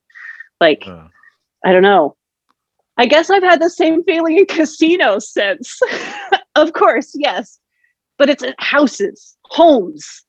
Like 0.61 0.83
uh. 0.85 1.07
i 1.65 1.71
don't 1.71 1.81
know. 1.81 2.15
I 2.97 3.07
guess 3.07 3.31
i've 3.31 3.41
had 3.41 3.61
the 3.61 3.71
same 3.71 4.03
feeling 4.03 4.37
in 4.37 4.45
casinos 4.57 5.27
since. 5.31 5.79
Of 6.57 6.71
course 6.71 7.11
yes. 7.15 7.59
But 8.17 8.29
it's 8.29 8.45
houses 8.59 9.35
homes. 9.47 10.23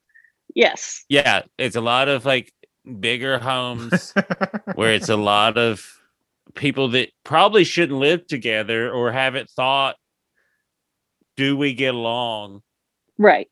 Yes. 0.56 1.04
Yeah, 1.08 1.42
it's 1.56 1.76
a 1.76 1.80
lot 1.80 2.08
of 2.08 2.24
like 2.24 2.52
bigger 3.01 3.38
homes 3.38 4.14
where 4.75 4.94
it's 4.94 5.09
a 5.09 5.16
lot 5.16 5.59
of 5.59 5.87
people 6.55 6.88
that 6.90 7.11
probably 7.25 7.64
shouldn't 7.64 7.99
live 7.99 8.27
together 8.27 8.90
or 8.90 9.12
haven't 9.12 9.51
thought 9.51 9.96
do 11.37 11.57
we 11.57 11.75
get 11.75 11.94
along? 11.94 12.62
Right. 13.18 13.49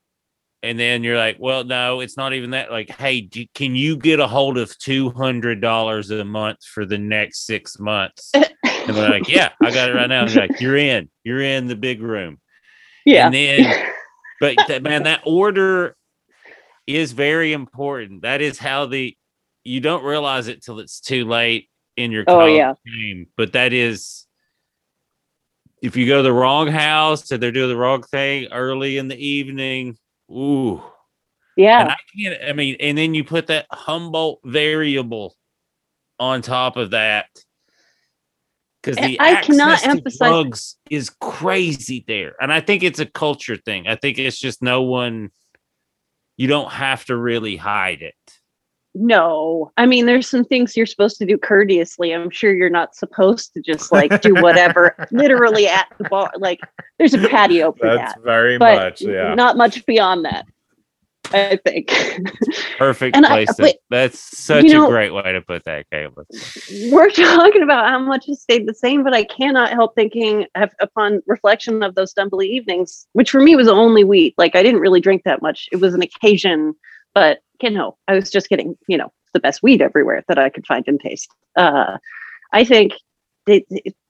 And 0.63 0.79
then 0.79 1.05
you're 1.05 1.19
like, 1.19 1.37
well, 1.39 1.63
no, 1.65 2.01
it's 2.01 2.17
not 2.17 2.33
even 2.33 2.51
that. 2.53 2.71
Like, 2.71 2.89
hey, 2.91 3.21
do, 3.21 3.45
can 3.55 3.77
you 3.77 3.99
get 3.99 4.19
a 4.19 4.27
hold 4.27 4.57
of 4.57 4.77
two 4.79 5.11
hundred 5.11 5.61
dollars 5.61 6.11
a 6.11 6.25
month 6.25 6.65
for 6.65 6.87
the 6.87 6.97
next 6.97 7.45
six 7.45 7.79
months? 7.79 8.33
and 8.35 8.97
we're 8.97 9.11
like, 9.11 9.29
yeah, 9.29 9.51
I 9.63 9.71
got 9.71 9.91
it 9.91 9.95
right 9.95 10.09
now. 10.09 10.25
And 10.25 10.35
like, 10.35 10.61
you're 10.61 10.77
in, 10.77 11.11
you're 11.23 11.43
in 11.43 11.67
the 11.67 11.77
big 11.77 12.01
room. 12.01 12.39
Yeah. 13.05 13.27
And 13.27 13.35
then, 13.35 13.87
but 14.41 14.57
that, 14.69 14.83
man, 14.83 15.03
that 15.03 15.21
order 15.27 15.97
is 16.87 17.13
very 17.13 17.53
important. 17.53 18.23
That 18.23 18.41
is 18.41 18.59
how 18.59 18.87
the 18.87 19.15
you 19.65 19.81
don't 19.81 20.05
realize 20.05 20.49
it 20.49 20.63
till 20.63 20.79
it's 20.79 21.01
too 21.01 21.25
late 21.25 21.69
in 21.97 22.13
your 22.13 22.25
oh 22.27 22.47
yeah 22.47 22.75
game. 22.85 23.27
But 23.37 23.53
that 23.55 23.73
is 23.73 24.27
if 25.83 25.97
you 25.97 26.07
go 26.07 26.19
to 26.19 26.23
the 26.23 26.33
wrong 26.33 26.69
house 26.69 27.31
and 27.31 27.43
they're 27.43 27.53
doing 27.53 27.69
the 27.69 27.77
wrong 27.77 28.03
thing 28.03 28.49
early 28.53 28.99
in 28.99 29.09
the 29.09 29.17
evening, 29.17 29.97
ooh. 30.31 30.83
Yeah. 31.57 31.81
And 31.81 31.91
I 31.91 31.97
can't 32.17 32.51
I 32.51 32.53
mean, 32.53 32.77
and 32.81 32.97
then 32.97 33.15
you 33.15 33.25
put 33.25 33.47
that 33.49 33.67
Humboldt 33.71 34.41
variable 34.45 35.37
on 36.19 36.43
top 36.43 36.77
of 36.77 36.91
that. 36.91 37.27
Because 38.83 38.97
the 38.97 39.19
I 39.19 39.41
cannot 39.41 39.87
emphasize 39.87 40.19
drugs 40.29 40.77
is 40.91 41.11
crazy 41.21 42.05
there. 42.07 42.35
And 42.41 42.53
I 42.53 42.61
think 42.61 42.83
it's 42.83 42.99
a 42.99 43.07
culture 43.07 43.57
thing. 43.57 43.87
I 43.87 43.97
think 43.97 44.19
it's 44.19 44.39
just 44.39 44.63
no 44.63 44.83
one 44.83 45.31
you 46.37 46.49
don't 46.49 46.71
have 46.71 47.05
to 47.07 47.17
really 47.17 47.57
hide 47.57 48.03
it. 48.03 48.15
No, 48.97 49.73
I 49.77 49.87
mean, 49.87 50.07
there's 50.07 50.29
some 50.29 50.45
things 50.45 50.77
you're 50.77 50.87
supposed 50.87 51.19
to 51.19 51.27
do 51.27 51.37
courteously. 51.37 52.15
I'm 52.15 52.31
sure 52.31 52.55
you're 52.55 52.71
not 52.71 52.95
supposed 52.95 53.53
to 53.55 53.61
just 53.61 53.91
like 53.91 54.23
do 54.23 54.35
whatever, 54.35 54.95
literally 55.11 55.67
at 55.67 55.89
the 55.99 56.05
bar. 56.05 56.31
Like, 56.37 56.61
there's 56.99 57.15
a 57.15 57.29
patio 57.29 57.73
for 57.73 57.87
That's 57.87 58.15
that. 58.15 58.23
very 58.23 58.57
much, 58.57 59.03
yeah. 59.03 59.35
Not 59.35 59.57
much 59.57 59.85
beyond 59.85 60.25
that. 60.27 60.47
I 61.33 61.59
think. 61.65 61.89
Perfect 62.79 63.17
place. 63.17 63.49
I, 63.59 63.71
to, 63.71 63.79
that's 63.91 64.39
such 64.39 64.67
know, 64.67 64.87
a 64.87 64.89
great 64.89 65.13
way 65.13 65.33
to 65.33 65.41
put 65.41 65.65
that, 65.65 65.87
Caleb. 65.91 66.27
We're 66.91 67.11
talking 67.11 67.63
about 67.63 67.89
how 67.89 67.99
much 67.99 68.27
has 68.27 68.43
stayed 68.43 68.69
the 68.69 68.75
same, 68.75 69.03
but 69.03 69.15
I 69.15 69.25
cannot 69.25 69.71
help 69.71 69.95
thinking 69.95 70.47
upon 70.81 71.23
reflection 71.27 71.83
of 71.83 71.95
those 71.95 72.13
stumbly 72.13 72.47
evenings, 72.47 73.07
which 73.13 73.31
for 73.31 73.41
me 73.41 73.57
was 73.57 73.69
only 73.69 74.05
wheat. 74.05 74.35
Like 74.39 74.55
I 74.55 74.63
didn't 74.63 74.81
really 74.81 75.01
drink 75.01 75.23
that 75.25 75.43
much. 75.43 75.69
It 75.73 75.77
was 75.77 75.95
an 75.95 76.03
occasion, 76.03 76.75
but 77.15 77.41
you 77.63 77.71
know, 77.71 77.97
I 78.09 78.15
was 78.15 78.31
just 78.31 78.49
getting, 78.49 78.77
you 78.89 78.97
know, 78.97 79.13
the 79.33 79.41
best 79.41 79.63
weed 79.63 79.83
everywhere 79.83 80.25
that 80.29 80.39
I 80.39 80.49
could 80.49 80.67
find 80.67 80.85
and 80.87 81.01
taste. 81.01 81.29
Uh, 81.57 81.99
I 82.53 82.65
think 82.65 82.93
they, 83.47 83.65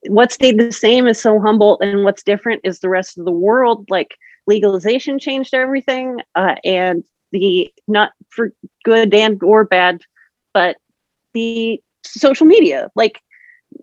what 0.07 0.33
stayed 0.33 0.59
the 0.59 0.73
same 0.73 1.07
is 1.07 1.21
so 1.21 1.41
Humboldt, 1.41 1.83
and 1.83 2.05
what's 2.05 2.23
different 2.23 2.61
is 2.65 2.81
the 2.81 2.89
rest 2.89 3.19
of 3.19 3.25
the 3.25 3.33
world. 3.33 3.87
Like 3.89 4.17
legalization 4.47 5.19
changed 5.19 5.55
everything 5.55 6.21
uh, 6.35 6.57
and 6.65 7.05
the 7.35 7.73
not 7.89 8.13
for 8.31 8.53
good 8.85 9.13
and 9.13 9.43
or 9.43 9.65
bad 9.65 10.01
but 10.55 10.77
the 11.35 11.83
social 12.05 12.47
media 12.47 12.91
like 12.95 13.21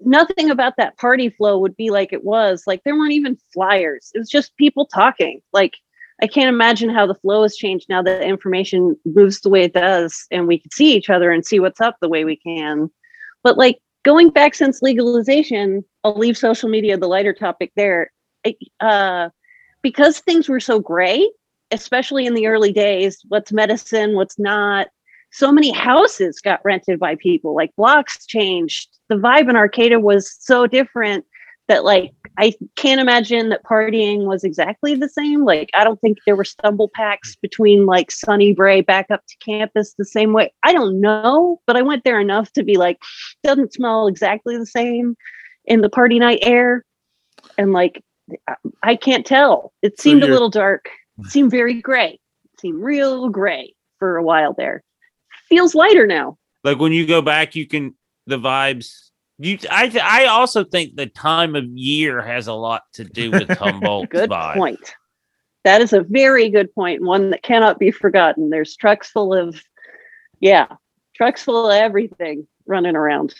nothing 0.05 0.49
about 0.49 0.73
that 0.77 0.97
party 0.97 1.29
flow 1.29 1.59
would 1.59 1.75
be 1.75 1.91
like 1.91 2.13
it 2.13 2.23
was 2.23 2.63
like 2.65 2.81
there 2.83 2.95
weren't 2.95 3.11
even 3.11 3.37
flyers 3.53 4.09
it 4.15 4.19
was 4.19 4.29
just 4.29 4.55
people 4.55 4.85
talking 4.85 5.41
like 5.51 5.75
i 6.21 6.27
can't 6.27 6.49
imagine 6.49 6.89
how 6.89 7.05
the 7.05 7.15
flow 7.15 7.43
has 7.43 7.55
changed 7.55 7.87
now 7.89 8.01
that 8.01 8.21
information 8.21 8.95
moves 9.05 9.41
the 9.41 9.49
way 9.49 9.63
it 9.63 9.73
does 9.73 10.25
and 10.31 10.47
we 10.47 10.59
can 10.59 10.71
see 10.71 10.95
each 10.95 11.09
other 11.09 11.31
and 11.31 11.45
see 11.45 11.59
what's 11.59 11.81
up 11.81 11.95
the 12.01 12.09
way 12.09 12.23
we 12.23 12.35
can 12.35 12.89
But 13.43 13.57
like 13.57 13.79
going 14.03 14.29
back 14.29 14.55
since 14.55 14.81
legalization, 14.81 15.83
I'll 16.03 16.17
leave 16.17 16.37
social 16.37 16.69
media 16.69 16.97
the 16.97 17.07
lighter 17.07 17.33
topic 17.33 17.71
there. 17.75 18.11
Uh, 18.79 19.29
because 19.81 20.19
things 20.19 20.49
were 20.49 20.59
so 20.59 20.79
gray, 20.79 21.29
especially 21.71 22.25
in 22.25 22.33
the 22.33 22.47
early 22.47 22.71
days, 22.71 23.19
what's 23.27 23.51
medicine, 23.51 24.15
what's 24.15 24.39
not. 24.39 24.87
So 25.31 25.51
many 25.51 25.71
houses 25.71 26.41
got 26.41 26.59
rented 26.65 26.99
by 26.99 27.15
people, 27.15 27.55
like 27.55 27.71
blocks 27.77 28.25
changed. 28.25 28.89
The 29.09 29.15
vibe 29.15 29.49
in 29.49 29.55
Arcata 29.55 29.99
was 29.99 30.35
so 30.39 30.67
different 30.67 31.25
that 31.67 31.83
like 31.83 32.11
I 32.37 32.53
can't 32.75 33.01
imagine 33.01 33.49
that 33.49 33.63
partying 33.63 34.25
was 34.25 34.43
exactly 34.43 34.95
the 34.95 35.09
same. 35.09 35.45
Like 35.45 35.69
I 35.73 35.83
don't 35.83 35.99
think 36.01 36.19
there 36.25 36.35
were 36.35 36.43
stumble 36.43 36.89
packs 36.93 37.35
between 37.35 37.85
like 37.85 38.11
Sunny 38.11 38.53
Brae 38.53 38.81
back 38.81 39.07
up 39.11 39.21
to 39.27 39.37
campus 39.37 39.93
the 39.93 40.05
same 40.05 40.33
way. 40.33 40.53
I 40.63 40.73
don't 40.73 40.99
know, 40.99 41.61
but 41.67 41.77
I 41.77 41.81
went 41.81 42.03
there 42.03 42.19
enough 42.19 42.51
to 42.53 42.63
be 42.63 42.77
like, 42.77 42.99
doesn't 43.43 43.73
smell 43.73 44.07
exactly 44.07 44.57
the 44.57 44.65
same 44.65 45.15
in 45.65 45.81
the 45.81 45.89
party 45.89 46.19
night 46.19 46.39
air. 46.41 46.85
And 47.57 47.73
like 47.73 48.03
I 48.83 48.95
can't 48.95 49.25
tell. 49.25 49.73
It 49.81 49.99
So 49.99 50.03
seemed 50.03 50.23
a 50.23 50.27
little 50.27 50.49
dark. 50.49 50.89
It 51.19 51.25
seemed 51.31 51.51
very 51.51 51.81
gray. 51.81 52.19
It 52.53 52.59
seemed 52.59 52.81
real 52.81 53.29
gray 53.29 53.73
for 53.99 54.17
a 54.17 54.23
while 54.23 54.53
there. 54.53 54.83
Feels 55.49 55.75
lighter 55.75 56.07
now. 56.07 56.37
Like 56.63 56.79
when 56.79 56.93
you 56.93 57.05
go 57.05 57.21
back, 57.21 57.55
you 57.55 57.67
can 57.67 57.95
the 58.27 58.37
vibes. 58.37 59.10
You, 59.43 59.57
I, 59.71 59.87
th- 59.89 60.03
I 60.03 60.25
also 60.25 60.63
think 60.63 60.95
the 60.95 61.07
time 61.07 61.55
of 61.55 61.65
year 61.65 62.21
has 62.21 62.47
a 62.47 62.53
lot 62.53 62.83
to 62.93 63.03
do 63.03 63.31
with 63.31 63.49
Humboldt's 63.57 64.11
Good 64.11 64.29
vibe. 64.29 64.53
point. 64.55 64.93
That 65.63 65.81
is 65.81 65.93
a 65.93 66.01
very 66.01 66.49
good 66.49 66.73
point. 66.75 67.01
One 67.03 67.29
that 67.31 67.41
cannot 67.43 67.79
be 67.79 67.91
forgotten. 67.91 68.49
There's 68.49 68.75
trucks 68.75 69.09
full 69.09 69.33
of, 69.33 69.61
yeah, 70.39 70.67
trucks 71.15 71.43
full 71.43 71.69
of 71.69 71.73
everything 71.73 72.47
running 72.67 72.95
around, 72.95 73.33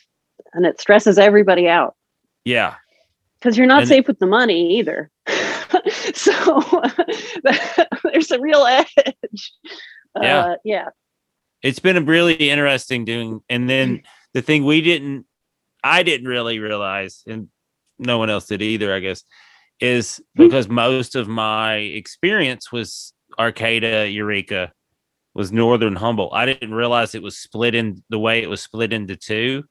and 0.53 0.65
it 0.65 0.81
stresses 0.81 1.17
everybody 1.17 1.67
out 1.67 1.95
Yeah, 2.45 2.75
because 3.39 3.57
you're 3.57 3.67
not 3.67 3.81
And- 3.81 3.89
safe 3.89 4.07
with 4.07 4.19
the 4.19 4.27
money 4.27 4.77
either. 4.79 5.09
so 6.13 6.61
there's 8.03 8.31
a 8.31 8.39
real 8.39 8.65
edge. 8.65 9.53
Yeah. 10.21 10.39
Uh, 10.39 10.55
yeah. 10.65 10.89
it's 11.63 11.79
been 11.79 12.05
really 12.05 12.33
interesting 12.49 13.05
doing. 13.05 13.41
And 13.49 13.69
then 13.69 14.03
the 14.33 14.41
thing 14.41 14.65
we 14.65 14.81
didn't, 14.81 15.25
I 15.83 16.03
didn't 16.03 16.27
really 16.27 16.59
realize, 16.59 17.23
and 17.27 17.47
no 17.99 18.17
one 18.17 18.29
else 18.29 18.47
did 18.47 18.61
either, 18.61 18.93
I 18.93 18.99
guess, 18.99 19.23
is 19.79 20.21
because 20.35 20.67
most 20.67 21.15
of 21.15 21.27
my 21.27 21.75
experience 21.75 22.71
was 22.71 23.13
Arcata, 23.39 24.09
Eureka, 24.09 24.71
was 25.33 25.51
Northern 25.51 25.95
Humboldt. 25.95 26.33
I 26.33 26.45
didn't 26.45 26.73
realize 26.73 27.15
it 27.15 27.23
was 27.23 27.37
split 27.37 27.73
in 27.75 28.03
the 28.09 28.19
way 28.19 28.41
it 28.43 28.49
was 28.49 28.61
split 28.61 28.91
into 28.91 29.15
two 29.15 29.63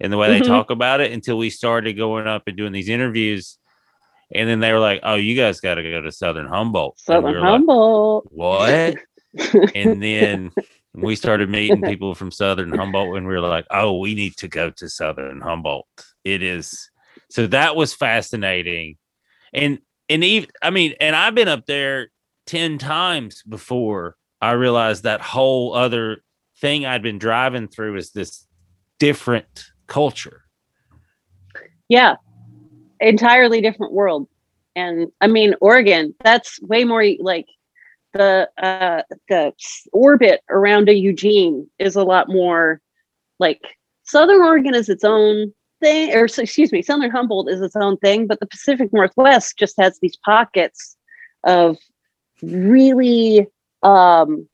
and 0.00 0.12
the 0.12 0.16
way 0.16 0.28
Mhm. 0.28 0.40
they 0.40 0.46
talk 0.46 0.70
about 0.70 1.00
it 1.00 1.12
until 1.12 1.38
we 1.38 1.50
started 1.50 1.92
going 1.92 2.26
up 2.26 2.42
and 2.48 2.56
doing 2.56 2.72
these 2.72 2.88
interviews. 2.88 3.58
And 4.34 4.48
then 4.48 4.58
they 4.58 4.72
were 4.72 4.80
like, 4.80 5.00
oh, 5.04 5.14
you 5.14 5.36
guys 5.36 5.60
got 5.60 5.76
to 5.76 5.82
go 5.82 6.00
to 6.00 6.10
Southern 6.10 6.48
Humboldt. 6.48 6.98
And 7.06 7.22
we 7.22 7.30
Southern 7.30 7.40
like, 7.42 7.50
Humboldt. 7.50 8.26
what? 8.32 8.96
and 9.76 10.02
then 10.02 10.50
we 10.94 11.16
started 11.16 11.50
meeting 11.50 11.82
people 11.88 12.14
from 12.14 12.30
Southern 12.30 12.70
Humboldt, 12.70 13.16
and 13.16 13.26
we 13.26 13.34
were 13.34 13.40
like, 13.40 13.66
"Oh, 13.70 13.98
we 13.98 14.14
need 14.14 14.36
to 14.38 14.48
go 14.48 14.70
to 14.70 14.88
Southern 14.88 15.40
Humboldt." 15.40 15.86
It 16.24 16.42
is 16.42 16.90
so 17.30 17.46
that 17.48 17.76
was 17.76 17.94
fascinating, 17.94 18.96
and 19.52 19.78
and 20.08 20.24
even 20.24 20.50
I 20.62 20.70
mean, 20.70 20.94
and 21.00 21.14
I've 21.16 21.34
been 21.34 21.48
up 21.48 21.66
there 21.66 22.08
ten 22.46 22.78
times 22.78 23.42
before. 23.42 24.16
I 24.40 24.52
realized 24.52 25.04
that 25.04 25.22
whole 25.22 25.74
other 25.74 26.22
thing 26.60 26.84
I'd 26.84 27.02
been 27.02 27.18
driving 27.18 27.68
through 27.68 27.96
is 27.96 28.10
this 28.10 28.46
different 28.98 29.64
culture. 29.86 30.42
yeah 31.88 32.14
entirely 33.00 33.60
different 33.60 33.92
world 33.92 34.26
and 34.76 35.08
i 35.20 35.26
mean 35.26 35.54
oregon 35.60 36.14
that's 36.24 36.60
way 36.62 36.84
more 36.84 37.04
like 37.18 37.46
the 38.14 38.48
uh 38.62 39.02
the 39.28 39.52
orbit 39.92 40.40
around 40.48 40.88
a 40.88 40.94
eugene 40.94 41.68
is 41.78 41.96
a 41.96 42.04
lot 42.04 42.28
more 42.28 42.80
like 43.38 43.60
southern 44.04 44.40
oregon 44.40 44.74
is 44.74 44.88
its 44.88 45.04
own 45.04 45.52
thing 45.80 46.14
or 46.14 46.24
excuse 46.24 46.72
me 46.72 46.80
southern 46.80 47.10
humboldt 47.10 47.50
is 47.50 47.60
its 47.60 47.76
own 47.76 47.96
thing 47.98 48.26
but 48.26 48.40
the 48.40 48.46
pacific 48.46 48.92
northwest 48.92 49.58
just 49.58 49.74
has 49.78 49.98
these 50.00 50.16
pockets 50.24 50.96
of 51.44 51.76
really 52.42 53.46
um 53.82 54.48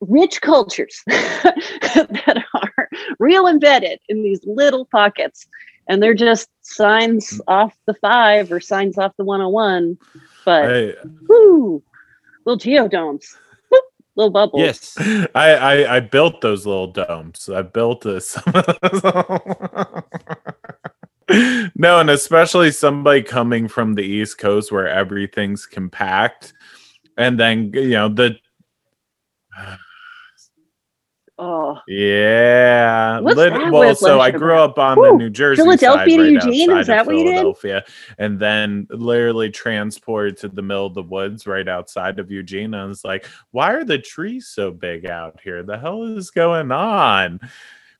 rich 0.00 0.40
cultures 0.40 1.02
that 1.06 2.44
are 2.54 2.88
real 3.18 3.46
embedded 3.46 3.98
in 4.08 4.22
these 4.22 4.40
little 4.44 4.86
pockets 4.86 5.46
and 5.88 6.02
they're 6.02 6.14
just 6.14 6.48
signs 6.60 7.40
off 7.48 7.74
the 7.86 7.94
five 7.94 8.52
or 8.52 8.60
signs 8.60 8.98
off 8.98 9.12
the 9.16 9.24
101 9.24 9.98
but 10.44 10.64
I, 10.64 10.94
whoo, 11.28 11.82
little 12.48 12.58
geodomes 12.58 13.36
little 14.16 14.30
bubbles 14.30 14.60
Yes, 14.60 14.98
I, 15.34 15.54
I 15.54 15.96
I 15.96 16.00
built 16.00 16.40
those 16.40 16.66
little 16.66 16.88
domes. 16.88 17.48
I 17.48 17.62
built 17.62 18.04
uh, 18.04 18.18
some 18.32 18.52
of 18.52 18.66
those. 18.82 19.02
no, 21.76 22.00
and 22.00 22.10
especially 22.10 22.72
somebody 22.72 23.22
coming 23.22 23.68
from 23.68 23.94
the 23.94 24.02
East 24.02 24.38
Coast 24.38 24.72
where 24.72 24.88
everything's 24.88 25.66
compact, 25.66 26.52
and 27.16 27.38
then 27.38 27.70
you 27.72 27.90
know 27.90 28.08
the 28.08 28.36
oh 31.38 31.78
yeah. 31.86 33.20
What's 33.20 33.36
that 33.36 33.70
well, 33.72 33.94
so 33.94 34.20
I 34.20 34.30
grew 34.30 34.54
up 34.54 34.78
on 34.78 35.00
the 35.00 35.12
New 35.12 35.30
Jersey 35.30 35.62
Philadelphia 35.62 35.98
side, 35.98 36.08
to 36.08 36.22
right 36.22 36.44
Eugene? 36.44 36.76
Is 36.76 36.86
that 36.88 37.06
what 37.06 37.16
you 37.16 37.24
did? 37.24 37.32
Philadelphia, 37.32 37.84
and 38.18 38.38
then 38.38 38.86
literally 38.90 39.50
transported 39.50 40.36
to 40.38 40.48
the 40.48 40.62
middle 40.62 40.86
of 40.86 40.94
the 40.94 41.02
woods 41.02 41.46
right 41.46 41.68
outside 41.68 42.18
of 42.18 42.30
Eugene. 42.30 42.74
I 42.74 42.84
was 42.84 43.04
like, 43.04 43.26
why 43.50 43.72
are 43.72 43.84
the 43.84 43.98
trees 43.98 44.48
so 44.48 44.70
big 44.70 45.06
out 45.06 45.40
here? 45.42 45.62
The 45.62 45.78
hell 45.78 46.04
is 46.04 46.30
going 46.30 46.72
on? 46.72 47.40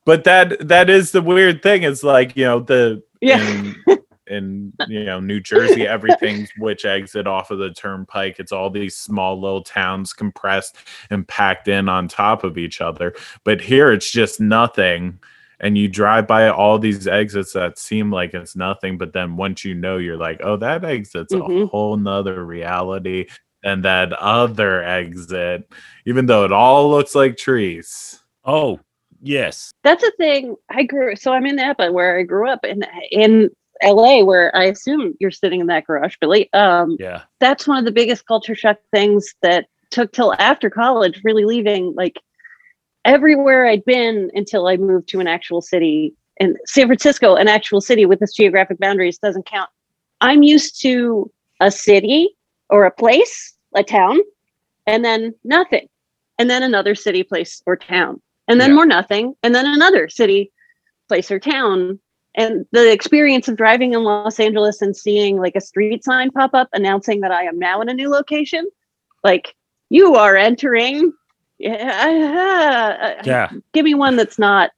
But 0.04 0.24
that 0.24 0.68
that 0.68 0.88
is 0.88 1.12
the 1.12 1.22
weird 1.22 1.62
thing. 1.62 1.82
Is 1.82 2.02
like 2.02 2.36
you 2.36 2.44
know 2.44 2.60
the 2.60 3.02
Yeah. 3.20 3.72
in, 4.30 4.72
in 4.80 4.90
you 4.90 5.04
know 5.04 5.20
New 5.20 5.40
Jersey, 5.40 5.86
everything's 5.96 6.50
which 6.58 6.84
exit 6.84 7.26
off 7.26 7.50
of 7.50 7.58
the 7.58 7.70
turnpike. 7.72 8.36
It's 8.38 8.52
all 8.52 8.70
these 8.70 8.96
small 8.96 9.40
little 9.40 9.62
towns 9.62 10.12
compressed 10.12 10.76
and 11.10 11.26
packed 11.26 11.68
in 11.68 11.88
on 11.88 12.08
top 12.08 12.44
of 12.44 12.58
each 12.58 12.80
other. 12.80 13.14
But 13.44 13.60
here 13.60 13.92
it's 13.92 14.10
just 14.10 14.40
nothing. 14.40 15.18
And 15.60 15.76
you 15.76 15.88
drive 15.88 16.28
by 16.28 16.48
all 16.48 16.78
these 16.78 17.08
exits 17.08 17.52
that 17.54 17.78
seem 17.80 18.12
like 18.12 18.32
it's 18.32 18.54
nothing, 18.54 18.96
but 18.96 19.12
then 19.12 19.36
once 19.36 19.64
you 19.64 19.74
know, 19.74 19.96
you're 19.96 20.16
like, 20.16 20.40
oh, 20.44 20.56
that 20.58 20.84
exit's 20.84 21.32
a 21.32 21.38
Mhm. 21.38 21.68
whole 21.70 21.96
nother 21.96 22.44
reality. 22.44 23.26
And 23.64 23.84
that 23.84 24.12
other 24.12 24.84
exit, 24.84 25.68
even 26.06 26.26
though 26.26 26.44
it 26.44 26.52
all 26.52 26.88
looks 26.90 27.14
like 27.16 27.36
trees. 27.36 28.22
oh 28.44 28.78
yes, 29.20 29.72
that's 29.82 30.04
a 30.04 30.12
thing 30.12 30.54
i 30.70 30.84
grew 30.84 31.16
so 31.16 31.32
i'm 31.32 31.44
in 31.44 31.56
napa 31.56 31.90
where 31.90 32.18
i 32.20 32.22
grew 32.22 32.48
up 32.48 32.60
and 32.62 32.86
in 33.10 33.50
la 33.84 34.22
where 34.24 34.54
i 34.56 34.64
assume 34.64 35.14
you're 35.20 35.30
sitting 35.30 35.60
in 35.60 35.66
that 35.66 35.86
garage 35.86 36.16
billy 36.20 36.52
um 36.52 36.96
yeah, 36.98 37.22
that's 37.40 37.66
one 37.66 37.78
of 37.78 37.84
the 37.84 37.92
biggest 37.92 38.26
culture 38.26 38.54
shock 38.54 38.78
things 38.92 39.34
that 39.42 39.66
took 39.90 40.12
till 40.12 40.34
after 40.38 40.70
college, 40.70 41.20
really 41.24 41.44
leaving 41.44 41.94
like 41.96 42.18
everywhere 43.04 43.66
I'd 43.66 43.84
been 43.84 44.30
until 44.34 44.66
I 44.66 44.76
moved 44.76 45.08
to 45.10 45.20
an 45.20 45.26
actual 45.26 45.60
city. 45.60 46.14
And 46.40 46.56
San 46.66 46.86
Francisco, 46.86 47.34
an 47.36 47.48
actual 47.48 47.80
city 47.80 48.06
with 48.06 48.22
its 48.22 48.34
geographic 48.34 48.78
boundaries, 48.78 49.18
doesn't 49.18 49.46
count. 49.46 49.70
I'm 50.20 50.42
used 50.42 50.80
to 50.82 51.30
a 51.60 51.70
city 51.70 52.36
or 52.70 52.84
a 52.84 52.90
place, 52.90 53.54
a 53.74 53.82
town, 53.82 54.18
and 54.86 55.04
then 55.04 55.34
nothing. 55.44 55.88
And 56.38 56.48
then 56.48 56.62
another 56.62 56.94
city, 56.94 57.22
place, 57.22 57.62
or 57.66 57.76
town. 57.76 58.20
And 58.46 58.60
then 58.60 58.70
Yeah. 58.70 58.74
more 58.76 58.86
nothing. 58.86 59.34
And 59.42 59.54
then 59.54 59.66
another 59.66 60.08
city, 60.08 60.52
place, 61.08 61.30
or 61.30 61.40
town 61.40 61.98
and 62.38 62.64
the 62.70 62.90
experience 62.90 63.48
of 63.48 63.56
driving 63.56 63.94
in 63.94 64.04
Los 64.04 64.38
Angeles 64.38 64.80
and 64.80 64.96
seeing 64.96 65.38
like 65.38 65.56
a 65.56 65.60
street 65.60 66.04
sign 66.04 66.30
pop 66.30 66.54
up 66.54 66.68
announcing 66.72 67.20
that 67.20 67.32
I 67.32 67.42
am 67.42 67.58
now 67.58 67.80
in 67.80 67.88
a 67.88 67.94
new 67.94 68.08
location, 68.08 68.64
like 69.24 69.56
you 69.90 70.14
are 70.14 70.36
entering. 70.36 71.12
Yeah, 71.58 73.20
yeah. 73.24 73.50
give 73.72 73.84
me 73.84 73.94
one 73.94 74.14
that's 74.14 74.38
not. 74.38 74.70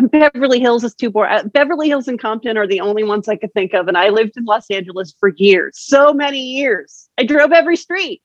Beverly 0.00 0.60
Hills 0.60 0.84
is 0.84 0.94
too 0.94 1.10
boring. 1.10 1.32
Uh, 1.32 1.42
Beverly 1.42 1.88
Hills 1.88 2.06
and 2.06 2.20
Compton 2.20 2.56
are 2.56 2.68
the 2.68 2.80
only 2.80 3.02
ones 3.02 3.28
I 3.28 3.34
could 3.34 3.52
think 3.52 3.74
of, 3.74 3.88
and 3.88 3.98
I 3.98 4.10
lived 4.10 4.36
in 4.36 4.44
Los 4.44 4.70
Angeles 4.70 5.12
for 5.18 5.30
years, 5.36 5.76
so 5.76 6.14
many 6.14 6.38
years. 6.38 7.08
I 7.18 7.24
drove 7.24 7.50
every 7.50 7.76
street. 7.76 8.22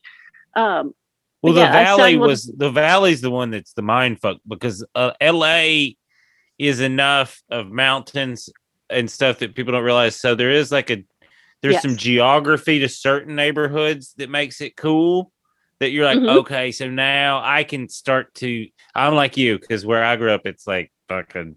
Um, 0.56 0.94
Well, 1.41 1.54
the 1.54 1.62
Yeah, 1.62 1.72
valley 1.72 2.16
was 2.16 2.46
the 2.46 2.70
valley's 2.70 3.22
the 3.22 3.32
one 3.32 3.50
that's 3.50 3.74
the 3.74 3.82
mind 3.82 4.22
fuck 4.22 4.38
because 4.48 4.86
uh, 4.94 5.14
L.A. 5.20 5.98
is 6.60 6.80
enough 6.80 7.41
of 7.50 7.72
mountains 7.72 8.52
and 8.94 9.10
stuff 9.10 9.39
that 9.39 9.56
people 9.56 9.74
don't 9.74 9.84
realize. 9.84 10.16
So 10.20 10.36
there 10.36 10.52
is 10.52 10.72
like 10.72 10.89
a 10.89 11.04
there's 11.62 11.82
some 11.82 11.96
geography 11.96 12.80
to 12.80 12.89
certain 12.89 13.36
neighborhoods 13.36 14.14
that 14.18 14.30
makes 14.30 14.60
it 14.62 14.76
cool. 14.76 15.32
That 15.80 15.89
you're 15.91 16.06
like, 16.06 16.20
Mhm. 16.20 16.38
okay, 16.39 16.72
so 16.72 16.89
now 16.89 17.41
I 17.44 17.64
can 17.64 17.89
start 17.89 18.34
to. 18.36 18.68
I'm 18.96 19.16
like 19.16 19.38
you 19.38 19.60
because 19.60 19.86
where 19.86 20.04
I 20.04 20.16
grew 20.16 20.32
up, 20.32 20.46
it's 20.46 20.68
like 20.68 20.91
fucking 21.10 21.56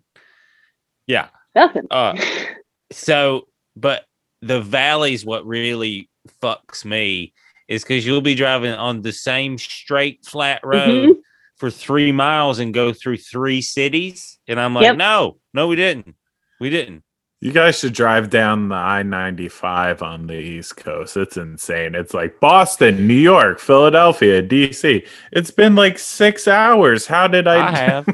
Yeah. 1.06 1.28
Nothing. 1.54 1.86
Uh, 1.90 2.14
so, 2.92 3.46
but 3.76 4.04
the 4.42 4.60
valley's 4.60 5.24
what 5.24 5.46
really 5.46 6.08
fucks 6.42 6.84
me 6.84 7.32
is 7.68 7.82
because 7.82 8.04
you'll 8.06 8.20
be 8.20 8.34
driving 8.34 8.72
on 8.72 9.02
the 9.02 9.12
same 9.12 9.58
straight 9.58 10.24
flat 10.24 10.60
road 10.64 11.08
Mhm. 11.10 11.20
for 11.56 11.70
three 11.70 12.12
miles 12.12 12.58
and 12.58 12.74
go 12.74 12.92
through 12.92 13.16
three 13.18 13.60
cities, 13.62 14.38
and 14.46 14.60
I'm 14.60 14.74
like, 14.74 14.84
Yep. 14.84 14.96
no, 14.98 15.38
no, 15.54 15.66
we 15.68 15.76
didn't, 15.76 16.14
we 16.60 16.68
didn't. 16.70 17.02
You 17.46 17.52
guys 17.52 17.78
should 17.78 17.92
drive 17.92 18.28
down 18.28 18.70
the 18.70 18.74
I 18.74 19.04
95 19.04 20.02
on 20.02 20.26
the 20.26 20.34
East 20.34 20.78
Coast. 20.78 21.16
It's 21.16 21.36
insane. 21.36 21.94
It's 21.94 22.12
like 22.12 22.40
Boston, 22.40 23.06
New 23.06 23.14
York, 23.14 23.60
Philadelphia, 23.60 24.42
DC. 24.42 25.06
It's 25.30 25.52
been 25.52 25.76
like 25.76 25.96
six 25.96 26.48
hours. 26.48 27.06
How 27.06 27.28
did 27.28 27.46
I? 27.46 27.68
I 27.68 27.70
have. 27.70 28.08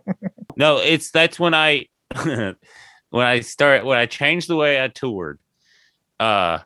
no, 0.56 0.78
it's 0.78 1.10
that's 1.10 1.38
when 1.38 1.52
I 1.52 1.88
when 2.24 2.56
I 3.12 3.40
start 3.40 3.84
when 3.84 3.98
I 3.98 4.06
changed 4.06 4.48
the 4.48 4.56
way 4.56 4.82
I 4.82 4.88
toured. 4.88 5.38
Uh 6.18 6.60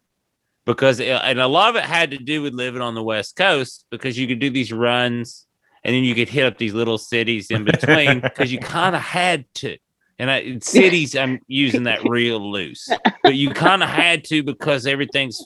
because 0.66 1.00
it, 1.00 1.08
and 1.08 1.40
a 1.40 1.48
lot 1.48 1.70
of 1.70 1.74
it 1.74 1.84
had 1.84 2.12
to 2.12 2.18
do 2.18 2.42
with 2.42 2.54
living 2.54 2.80
on 2.80 2.94
the 2.94 3.02
West 3.02 3.34
Coast 3.34 3.86
because 3.90 4.16
you 4.16 4.28
could 4.28 4.38
do 4.38 4.50
these 4.50 4.72
runs 4.72 5.48
and 5.82 5.92
then 5.92 6.04
you 6.04 6.14
could 6.14 6.28
hit 6.28 6.46
up 6.46 6.58
these 6.58 6.74
little 6.74 6.96
cities 6.96 7.50
in 7.50 7.64
between 7.64 8.20
because 8.20 8.52
you 8.52 8.60
kind 8.60 8.94
of 8.94 9.02
had 9.02 9.52
to. 9.54 9.76
And 10.18 10.30
I, 10.30 10.38
in 10.38 10.60
cities, 10.78 11.16
I'm 11.16 11.40
using 11.48 11.84
that 11.84 12.08
real 12.08 12.50
loose, 12.52 12.88
but 13.22 13.34
you 13.34 13.50
kind 13.50 13.82
of 13.82 13.88
had 13.88 14.24
to 14.26 14.42
because 14.42 14.86
everything's. 14.86 15.44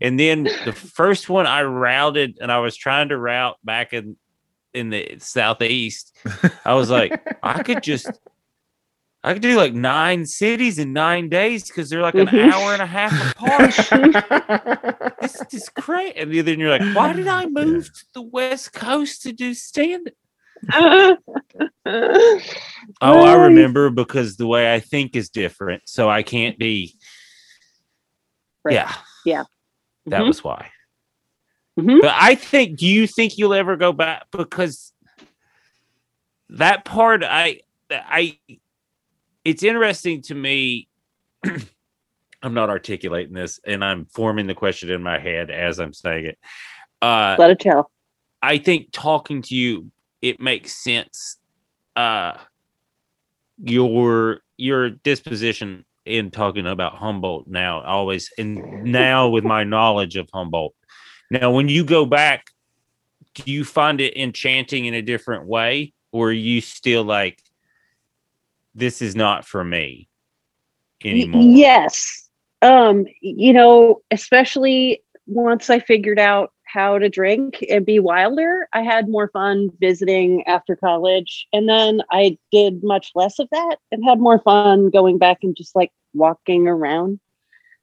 And 0.00 0.18
then 0.18 0.44
the 0.64 0.72
first 0.72 1.28
one 1.28 1.46
I 1.46 1.62
routed, 1.62 2.38
and 2.40 2.50
I 2.50 2.58
was 2.58 2.76
trying 2.76 3.08
to 3.10 3.16
route 3.18 3.56
back 3.64 3.92
in 3.92 4.16
in 4.72 4.90
the 4.90 5.16
southeast. 5.18 6.16
I 6.64 6.74
was 6.74 6.90
like, 6.90 7.20
I 7.44 7.62
could 7.62 7.80
just, 7.80 8.10
I 9.22 9.32
could 9.34 9.42
do 9.42 9.56
like 9.56 9.72
nine 9.72 10.26
cities 10.26 10.80
in 10.80 10.92
nine 10.92 11.28
days 11.28 11.68
because 11.68 11.88
they're 11.88 12.02
like 12.02 12.16
an 12.16 12.26
Mhm. 12.26 12.52
hour 12.52 12.72
and 12.72 12.82
a 12.82 12.86
half 12.86 13.12
apart. 13.36 13.72
this 15.20 15.42
is 15.52 15.68
crazy. 15.68 16.16
And 16.16 16.32
then 16.46 16.58
you're 16.58 16.76
like, 16.76 16.94
why 16.96 17.12
did 17.12 17.28
I 17.28 17.46
move 17.46 17.84
to 17.86 18.04
the 18.14 18.22
West 18.22 18.72
Coast 18.72 19.22
to 19.22 19.32
do 19.32 19.54
stand? 19.54 20.10
Oh, 21.86 23.22
I 23.22 23.34
remember 23.34 23.90
because 23.90 24.36
the 24.36 24.46
way 24.46 24.72
I 24.74 24.80
think 24.80 25.16
is 25.16 25.28
different, 25.28 25.82
so 25.86 26.08
I 26.08 26.22
can't 26.22 26.58
be. 26.58 26.96
Right. 28.64 28.74
Yeah, 28.74 28.94
Yeah. 29.24 29.44
that 30.06 30.22
Mhm. 30.22 30.28
was 30.28 30.42
why. 30.44 30.70
Mhm. 31.78 32.00
But 32.00 32.14
I 32.16 32.34
think, 32.34 32.78
do 32.78 32.86
you 32.86 33.06
think 33.06 33.36
you'll 33.36 33.52
ever 33.54 33.76
go 33.76 33.92
back? 33.92 34.26
Because 34.30 34.92
that 36.50 36.84
part, 36.84 37.22
I, 37.24 37.60
I, 37.90 38.38
it's 39.44 39.62
interesting 39.62 40.22
to 40.22 40.34
me. 40.34 40.88
I'm 42.42 42.54
not 42.54 42.70
articulating 42.70 43.34
this, 43.34 43.58
and 43.66 43.84
I'm 43.84 44.06
forming 44.06 44.46
the 44.46 44.54
question 44.54 44.90
in 44.90 45.02
my 45.02 45.18
head 45.18 45.50
as 45.50 45.78
I'm 45.80 45.92
saying 45.92 46.26
it. 46.26 46.38
Uh, 47.02 47.36
Let 47.38 47.50
it 47.50 47.60
tell. 47.60 47.90
I 48.42 48.58
think 48.58 48.88
talking 48.92 49.42
to 49.42 49.54
you, 49.54 49.90
it 50.24 50.40
makes 50.40 50.74
sense. 50.74 51.36
Uh, 51.94 52.32
your 53.62 54.40
your 54.56 54.88
disposition 54.88 55.84
in 56.06 56.30
talking 56.30 56.66
about 56.66 56.94
Humboldt 56.94 57.46
now 57.46 57.82
always, 57.82 58.32
and 58.38 58.82
now 58.82 59.28
with 59.28 59.44
my 59.44 59.64
knowledge 59.64 60.16
of 60.16 60.28
Humboldt. 60.32 60.74
Now, 61.30 61.50
when 61.50 61.68
you 61.68 61.84
go 61.84 62.06
back, 62.06 62.46
do 63.34 63.50
you 63.50 63.64
find 63.64 64.00
it 64.00 64.16
enchanting 64.16 64.86
in 64.86 64.94
a 64.94 65.02
different 65.02 65.46
way, 65.46 65.92
or 66.10 66.28
are 66.28 66.32
you 66.32 66.62
still 66.62 67.04
like, 67.04 67.38
this 68.74 69.02
is 69.02 69.14
not 69.14 69.44
for 69.46 69.62
me 69.62 70.08
anymore? 71.04 71.42
Yes. 71.42 72.30
Um, 72.62 73.06
you 73.20 73.52
know, 73.52 74.00
especially 74.10 75.02
once 75.26 75.68
I 75.68 75.80
figured 75.80 76.18
out 76.18 76.53
how 76.74 76.98
to 76.98 77.08
drink 77.08 77.64
and 77.70 77.86
be 77.86 78.00
wilder, 78.00 78.66
I 78.72 78.82
had 78.82 79.08
more 79.08 79.28
fun 79.28 79.70
visiting 79.78 80.44
after 80.48 80.74
college. 80.74 81.46
And 81.52 81.68
then 81.68 82.02
I 82.10 82.36
did 82.50 82.82
much 82.82 83.12
less 83.14 83.38
of 83.38 83.48
that 83.52 83.76
and 83.92 84.04
had 84.04 84.18
more 84.18 84.40
fun 84.40 84.90
going 84.90 85.18
back 85.18 85.38
and 85.44 85.56
just 85.56 85.76
like 85.76 85.92
walking 86.14 86.66
around 86.66 87.20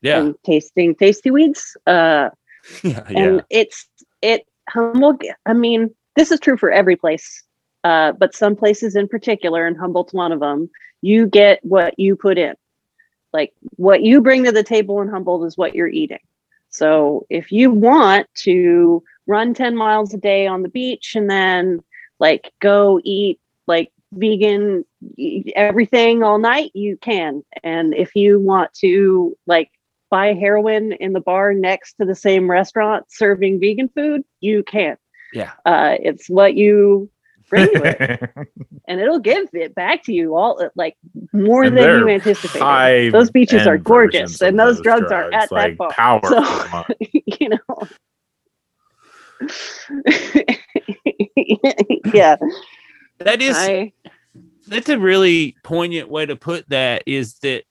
Yeah, 0.02 0.20
and 0.20 0.36
tasting 0.44 0.94
tasty 0.96 1.32
weeds. 1.32 1.78
Uh 1.88 2.30
yeah, 2.84 3.04
and 3.08 3.36
yeah. 3.38 3.42
it's 3.50 3.88
it 4.22 4.46
Humboldt. 4.70 5.24
I 5.46 5.54
mean, 5.54 5.89
this 6.18 6.30
is 6.30 6.42
true 6.42 6.58
for 6.58 6.70
every 6.70 6.98
place, 6.98 7.44
uh, 7.86 8.12
but 8.12 8.36
some 8.36 8.56
places 8.58 8.96
in 8.96 9.08
particular, 9.08 9.66
and 9.66 9.78
Humboldt's 9.78 10.14
one 10.14 10.34
of 10.34 10.42
them. 10.42 10.70
You 11.02 11.28
get 11.28 11.60
what 11.64 11.98
you 11.98 12.16
put 12.16 12.38
in, 12.38 12.54
like 13.34 13.54
what 13.78 14.04
you 14.04 14.22
bring 14.22 14.44
to 14.44 14.52
the 14.52 14.64
table 14.64 15.02
in 15.02 15.08
Humboldt 15.08 15.48
is 15.48 15.58
what 15.58 15.74
you're 15.76 15.88
eating. 15.88 16.20
So 16.72 17.26
if 17.30 17.52
you 17.52 17.72
want 17.72 18.28
to 18.44 19.04
run 19.28 19.54
ten 19.54 19.76
miles 19.76 20.14
a 20.14 20.18
day 20.18 20.48
on 20.48 20.64
the 20.64 20.70
beach 20.70 21.16
and 21.16 21.30
then 21.30 21.82
like 22.20 22.52
go 22.60 23.00
eat 23.04 23.40
like 23.68 23.92
vegan 24.14 24.84
everything 25.56 26.24
all 26.24 26.40
night, 26.40 26.72
you 26.74 26.98
can. 26.98 27.44
And 27.64 27.94
if 27.94 28.16
you 28.16 28.40
want 28.40 28.74
to 28.76 29.38
like 29.48 29.72
buy 30.10 30.34
heroin 30.34 30.92
in 30.94 31.14
the 31.14 31.22
bar 31.22 31.54
next 31.54 31.94
to 31.94 32.06
the 32.06 32.16
same 32.16 32.50
restaurant 32.50 33.06
serving 33.10 33.60
vegan 33.60 33.90
food, 33.90 34.24
you 34.40 34.64
can. 34.64 34.98
Yeah. 35.34 35.52
Uh, 35.66 35.96
it's 36.02 36.30
what 36.30 36.56
you 36.56 37.10
bring 37.52 37.68
to 37.68 37.84
it, 37.84 38.47
and 38.88 38.99
it'll 38.99 39.20
give 39.20 39.49
it 39.54 39.76
back 39.76 40.04
to 40.06 40.14
you 40.14 40.36
all 40.36 40.60
uh, 40.62 40.70
like 40.76 40.97
more 41.34 41.66
And 41.66 41.78
than 41.78 41.84
you 41.84 42.06
they're 42.06 42.10
anticipated. 42.10 43.14
Those 43.14 43.30
beaches 43.30 43.68
are 43.68 43.78
gorgeous, 43.78 44.41
and 44.41 44.58
those 44.58 44.82
drugs, 44.82 45.12
are 45.12 45.32
at 45.32 45.52
like 45.52 45.78
that 45.78 45.78
bar. 45.78 45.91
powerful. 45.91 46.43
So, 46.43 46.84
you 47.39 47.49
know. 47.49 47.58
yeah, 52.14 52.38
That 53.20 53.41
is 53.41 53.56
I 53.58 53.91
that's 54.68 54.89
a 54.89 54.97
really 54.97 55.56
poignant 55.64 56.10
way 56.10 56.26
to 56.26 56.36
put 56.36 56.70
that 56.70 57.04
is 57.06 57.36
that 57.39 57.64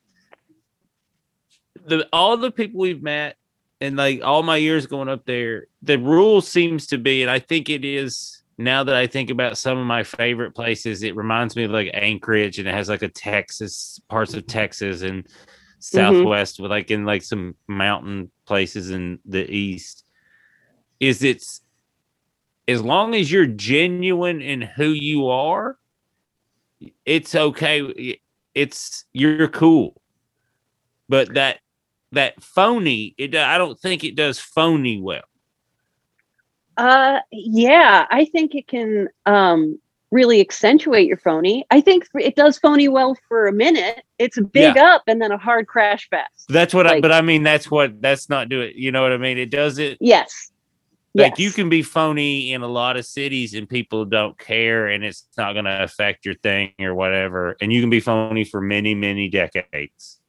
the 1.86 2.06
all 2.12 2.36
the 2.36 2.50
people 2.50 2.80
we've 2.80 3.02
met 3.02 3.36
and 3.80 3.96
like 3.96 4.22
all 4.22 4.42
my 4.42 4.56
years 4.56 4.86
going 4.86 5.08
up 5.08 5.24
there 5.24 5.66
the 5.82 5.98
rule 5.98 6.40
seems 6.40 6.86
to 6.88 6.98
be 6.98 7.22
and 7.22 7.30
i 7.30 7.38
think 7.38 7.70
it 7.70 7.84
is 7.84 8.39
now 8.60 8.84
that 8.84 8.94
i 8.94 9.06
think 9.06 9.30
about 9.30 9.58
some 9.58 9.78
of 9.78 9.86
my 9.86 10.02
favorite 10.02 10.54
places 10.54 11.02
it 11.02 11.16
reminds 11.16 11.56
me 11.56 11.64
of 11.64 11.70
like 11.70 11.90
anchorage 11.94 12.58
and 12.58 12.68
it 12.68 12.74
has 12.74 12.88
like 12.88 13.02
a 13.02 13.08
texas 13.08 14.00
parts 14.08 14.34
of 14.34 14.46
texas 14.46 15.02
and 15.02 15.26
mm-hmm. 15.80 15.96
southwest 15.96 16.60
with 16.60 16.70
like 16.70 16.90
in 16.90 17.04
like 17.04 17.22
some 17.22 17.54
mountain 17.66 18.30
places 18.46 18.90
in 18.90 19.18
the 19.24 19.48
east. 19.50 20.04
Is 20.98 21.22
it's 21.22 21.62
as 22.68 22.82
long 22.82 23.14
as 23.14 23.32
you're 23.32 23.46
genuine 23.46 24.42
in 24.42 24.60
who 24.60 24.88
you 24.88 25.28
are 25.28 25.78
it's 27.04 27.34
okay 27.34 28.18
it's 28.54 29.04
you're 29.12 29.48
cool. 29.48 30.00
But 31.08 31.34
that 31.34 31.60
that 32.12 32.42
phony 32.42 33.14
it 33.18 33.36
i 33.36 33.56
don't 33.56 33.78
think 33.78 34.02
it 34.02 34.16
does 34.16 34.40
phony 34.40 35.00
well 35.00 35.22
Uh 36.76 37.20
yeah, 37.32 38.06
I 38.10 38.24
think 38.24 38.54
it 38.54 38.66
can 38.68 39.08
um 39.26 39.78
really 40.10 40.40
accentuate 40.40 41.06
your 41.06 41.16
phony. 41.18 41.64
I 41.70 41.80
think 41.80 42.04
it 42.14 42.34
does 42.34 42.58
phony 42.58 42.88
well 42.88 43.16
for 43.28 43.46
a 43.46 43.52
minute. 43.52 44.02
It's 44.18 44.36
a 44.36 44.42
big 44.42 44.76
up 44.76 45.02
and 45.06 45.22
then 45.22 45.30
a 45.30 45.38
hard 45.38 45.66
crash 45.68 46.08
fast. 46.10 46.46
that's 46.48 46.74
what 46.74 46.86
i 46.86 47.00
but 47.00 47.12
i 47.12 47.20
mean 47.20 47.42
that's 47.44 47.70
what 47.70 48.00
that's 48.02 48.28
not 48.28 48.48
do 48.48 48.60
it 48.60 48.74
you 48.74 48.90
know 48.92 49.02
what 49.02 49.12
i 49.12 49.16
mean 49.16 49.38
it 49.38 49.50
does 49.50 49.78
it 49.78 49.96
Yes. 50.00 50.50
like 51.14 51.38
you 51.38 51.50
can 51.52 51.68
be 51.70 51.82
phony 51.82 52.52
in 52.52 52.60
a 52.62 52.66
lot 52.68 52.96
of 52.96 53.06
cities 53.06 53.54
and 53.54 53.68
people 53.68 54.04
don't 54.04 54.36
care 54.38 54.88
and 54.88 55.04
it's 55.04 55.26
not 55.38 55.52
going 55.54 55.64
to 55.64 55.82
affect 55.82 56.26
your 56.26 56.34
thing 56.34 56.72
or 56.80 56.94
whatever 56.94 57.56
and 57.62 57.72
you 57.72 57.80
can 57.80 57.88
be 57.88 58.00
phony 58.00 58.44
for 58.44 58.60
many 58.60 58.94
many 58.94 59.28
decades 59.28 60.20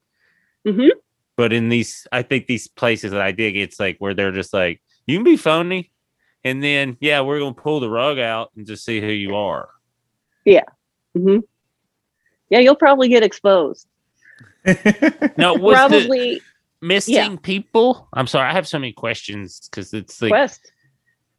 Mhm. 0.66 0.92
but 1.36 1.52
in 1.52 1.68
these 1.70 2.08
i 2.14 2.22
think 2.22 2.46
these 2.48 2.68
places 2.68 3.12
that 3.12 3.22
i 3.22 3.32
dig 3.32 3.58
it's 3.58 3.80
like 3.80 3.98
where 4.00 4.14
they're 4.14 4.32
just 4.32 4.54
like 4.54 4.82
you 5.08 5.18
can 5.18 5.24
be 5.26 5.36
phony 5.38 5.91
and 6.44 6.64
then 6.64 6.98
yeah 7.00 7.22
we're 7.22 7.40
going 7.40 7.54
to 7.54 7.62
pull 7.62 7.80
the 7.80 7.90
rug 7.90 8.20
out 8.20 8.52
and 8.56 8.66
just 8.66 8.84
see 8.86 9.00
who 9.02 9.08
you 9.08 9.36
are 9.36 9.70
Yeah. 10.46 10.64
hmm 11.16 11.38
Yeah, 12.50 12.60
you'll 12.60 12.76
probably 12.76 13.10
get 13.10 13.24
exposed. 13.24 13.88
no 15.38 15.58
probably 15.58 16.42
missing 16.82 17.38
people 17.38 18.08
i'm 18.14 18.28
sorry 18.28 18.50
i 18.50 18.54
have 18.54 18.68
so 18.68 18.80
many 18.80 18.92
questions 18.92 19.68
because 19.70 19.94
it's 19.94 20.22
like 20.22 20.30
quest. 20.32 20.72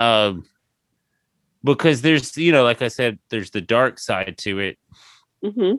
um 0.01 0.45
because 1.65 2.01
there's 2.03 2.37
you 2.37 2.53
know 2.53 2.63
like 2.65 2.81
i 2.83 2.89
said 2.89 3.19
there's 3.29 3.51
the 3.51 3.61
dark 3.61 3.99
side 3.99 4.37
to 4.39 4.59
it 4.61 4.79
hmm 5.45 5.75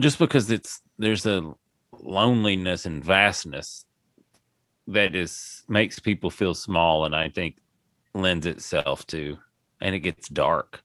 just 0.00 0.18
because 0.18 0.50
it's 0.50 0.80
there's 0.98 1.26
a 1.26 1.52
loneliness 2.00 2.86
and 2.86 3.04
vastness 3.04 3.84
that 4.88 5.14
is 5.14 5.62
makes 5.68 5.98
people 5.98 6.30
feel 6.30 6.54
small 6.54 7.04
and 7.04 7.14
i 7.14 7.28
think 7.28 7.56
lends 8.14 8.46
itself 8.46 9.06
to 9.06 9.38
and 9.80 9.94
it 9.94 10.00
gets 10.00 10.28
dark 10.28 10.82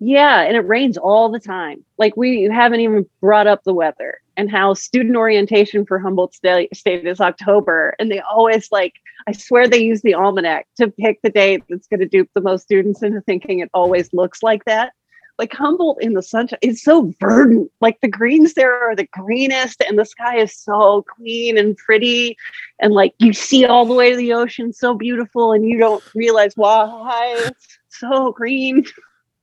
Yeah, 0.00 0.42
and 0.42 0.56
it 0.56 0.66
rains 0.66 0.96
all 0.96 1.30
the 1.30 1.40
time. 1.40 1.84
Like 1.98 2.16
we 2.16 2.44
haven't 2.44 2.80
even 2.80 3.06
brought 3.20 3.46
up 3.46 3.64
the 3.64 3.74
weather 3.74 4.20
and 4.38 4.48
how 4.50 4.72
student 4.72 5.16
orientation 5.16 5.84
for 5.84 5.98
Humboldt 5.98 6.32
State, 6.32 6.70
is 6.86 7.20
October, 7.20 7.96
and 7.98 8.10
they 8.10 8.20
always 8.20 8.70
like 8.70 8.94
I 9.26 9.32
swear 9.32 9.68
they 9.68 9.82
use 9.82 10.00
the 10.02 10.14
almanac 10.14 10.66
to 10.76 10.88
pick 10.88 11.20
the 11.22 11.30
date 11.30 11.64
that's 11.68 11.88
going 11.88 12.00
to 12.00 12.06
dupe 12.06 12.30
the 12.34 12.40
most 12.40 12.62
students 12.62 13.02
into 13.02 13.20
thinking 13.22 13.58
it 13.58 13.68
always 13.74 14.12
looks 14.12 14.42
like 14.42 14.64
that. 14.64 14.92
Like 15.38 15.52
Humboldt 15.52 16.02
in 16.02 16.14
the 16.14 16.22
sunshine 16.22 16.58
is 16.62 16.82
so 16.82 17.12
verdant. 17.20 17.70
Like 17.80 18.00
the 18.00 18.08
greens 18.08 18.54
there 18.54 18.74
are 18.88 18.96
the 18.96 19.06
greenest, 19.06 19.80
and 19.86 19.96
the 19.98 20.04
sky 20.04 20.38
is 20.38 20.54
so 20.56 21.02
clean 21.02 21.56
and 21.56 21.76
pretty, 21.76 22.36
and 22.80 22.92
like 22.92 23.14
you 23.18 23.32
see 23.32 23.64
all 23.64 23.86
the 23.86 23.94
way 23.94 24.10
to 24.10 24.16
the 24.16 24.32
ocean, 24.32 24.72
so 24.72 24.94
beautiful, 24.94 25.52
and 25.52 25.68
you 25.68 25.78
don't 25.78 26.02
realize 26.14 26.54
why 26.56 27.34
it's 27.46 27.78
so 27.88 28.32
green. 28.32 28.84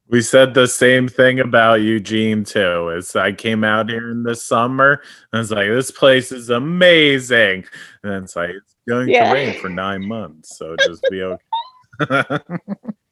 We 0.07 0.21
said 0.21 0.53
the 0.53 0.67
same 0.67 1.07
thing 1.07 1.39
about 1.39 1.81
Eugene 1.81 2.43
too. 2.43 2.91
As 2.95 3.15
I 3.15 3.31
came 3.31 3.63
out 3.63 3.89
here 3.89 4.11
in 4.11 4.21
the 4.23 4.35
summer, 4.35 5.01
and 5.31 5.37
I 5.37 5.39
was 5.39 5.51
like, 5.51 5.69
"This 5.69 5.91
place 5.91 6.31
is 6.31 6.49
amazing," 6.49 7.65
and 8.03 8.25
it's 8.25 8.35
like 8.35 8.49
it's 8.51 8.75
going 8.87 9.09
Yeah. 9.09 9.29
to 9.29 9.33
rain 9.33 9.59
for 9.59 9.69
nine 9.69 10.05
months, 10.05 10.57
so 10.57 10.75
just 10.85 11.03
be 11.09 11.23
okay. 11.23 12.27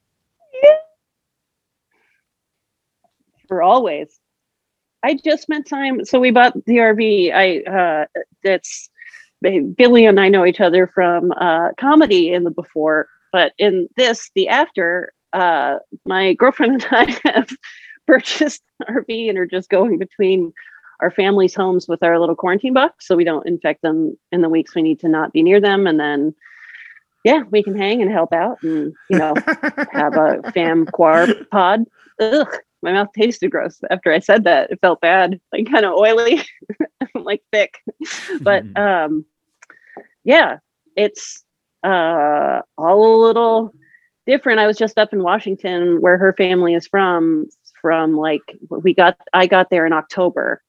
for 3.54 3.62
always. 3.62 4.20
I 5.04 5.14
just 5.14 5.44
spent 5.44 5.68
time. 5.68 6.06
So 6.06 6.20
we 6.20 6.32
bought 6.32 6.54
the 6.66 6.78
RV. 6.78 7.32
I 7.32 7.60
uh, 7.70 8.06
that's 8.44 8.90
Billy 9.42 10.06
and 10.06 10.20
I 10.20 10.30
know 10.30 10.46
each 10.46 10.60
other 10.62 10.88
from 10.88 11.32
uh, 11.34 11.70
comedy 11.78 12.34
in 12.34 12.46
the 12.46 12.52
before, 12.52 13.08
but 13.32 13.54
in 13.60 13.90
this, 13.96 14.32
the 14.34 14.48
after, 14.48 15.14
uh, 15.34 15.78
my 16.06 16.34
girlfriend 16.34 16.84
and 16.84 16.88
I 16.92 17.20
have 17.34 17.50
purchased 18.08 18.64
an 18.88 18.96
RV 18.96 19.30
and 19.30 19.38
are 19.38 19.46
just 19.46 19.70
going 19.70 20.00
between 20.00 20.52
our 21.00 21.12
family's 21.12 21.54
homes 21.54 21.88
with 21.88 22.02
our 22.02 22.20
little 22.20 22.36
quarantine 22.36 22.74
box, 22.74 23.06
so 23.06 23.16
we 23.16 23.26
don't 23.26 23.46
infect 23.46 23.82
them 23.84 24.18
in 24.32 24.42
the 24.42 24.50
weeks 24.50 24.74
we 24.74 24.82
need 24.82 25.00
to 25.02 25.10
not 25.10 25.34
be 25.34 25.44
near 25.44 25.62
them, 25.62 25.86
and 25.86 26.00
then. 26.00 26.34
Yeah, 27.26 27.44
we 27.52 27.64
can 27.64 27.78
hang 27.78 28.02
and 28.02 28.12
help 28.12 28.34
out 28.34 28.62
and, 28.64 28.94
you 29.10 29.18
know, 29.18 29.34
have 29.94 30.18
a 30.18 30.52
fam 30.54 30.86
quar 30.86 31.34
pod. 31.50 31.86
Ugh, 32.20 32.54
my 32.84 32.92
mouth 32.92 33.10
tasted 33.16 33.50
gross 33.50 33.80
after 33.90 34.12
I 34.12 34.20
said 34.20 34.44
that. 34.44 34.70
It 34.72 34.80
felt 34.82 35.02
bad, 35.02 35.40
like 35.52 35.72
kind 35.72 35.86
of 35.86 35.94
oily, 35.94 36.42
like 37.16 37.42
thick. 37.52 37.80
But 38.42 38.66
um, 38.78 39.26
yeah, 40.24 40.58
it's 40.96 41.44
uh, 41.84 42.62
all 42.78 43.16
a 43.16 43.22
little 43.26 43.74
different. 44.28 44.60
I 44.60 44.68
was 44.68 44.78
just 44.78 45.00
up 45.00 45.14
in 45.14 45.24
Washington, 45.24 46.02
where 46.02 46.18
her 46.18 46.34
family 46.34 46.74
is 46.76 46.88
from. 46.88 47.48
From 47.82 48.16
like 48.16 48.42
we 48.70 48.94
got, 48.94 49.18
I 49.34 49.46
got 49.46 49.70
there 49.70 49.86
in 49.86 49.92
October, 49.92 50.62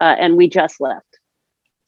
uh, 0.00 0.14
and 0.20 0.36
we 0.36 0.48
just 0.48 0.80
left. 0.80 1.18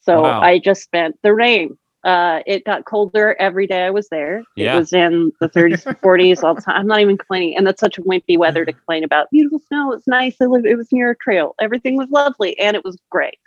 So 0.01 0.23
Wow. 0.23 0.41
I 0.41 0.59
just 0.59 0.81
spent 0.83 1.17
the 1.23 1.33
rain. 1.33 1.77
Uh, 2.03 2.41
it 2.45 2.65
got 2.65 2.83
colder 2.83 3.35
every 3.39 3.65
day 3.65 3.85
I 3.85 3.89
was 3.89 4.09
there. 4.09 4.43
Yeah. 4.57 4.75
It 4.75 4.79
was 4.79 4.93
in 4.93 5.31
the 5.39 5.47
30s 5.47 5.83
40s 6.01 6.43
all 6.43 6.53
the 6.53 6.61
time. 6.61 6.75
I'm 6.75 6.87
not 6.87 6.99
even 6.99 7.17
complaining. 7.17 7.55
And 7.55 7.65
that's 7.65 7.79
such 7.79 7.97
a 7.97 8.01
wimpy 8.01 8.37
weather 8.37 8.65
to 8.65 8.73
complain 8.73 9.05
about. 9.05 9.31
Beautiful 9.31 9.59
snow. 9.67 9.93
It's 9.93 10.07
nice. 10.07 10.35
I 10.41 10.45
live, 10.45 10.65
it 10.65 10.75
was 10.75 10.91
near 10.91 11.11
a 11.11 11.15
trail. 11.15 11.55
Everything 11.61 11.95
was 11.95 12.09
lovely. 12.09 12.59
And 12.59 12.75
it 12.75 12.83
was 12.83 12.97
great. 13.09 13.37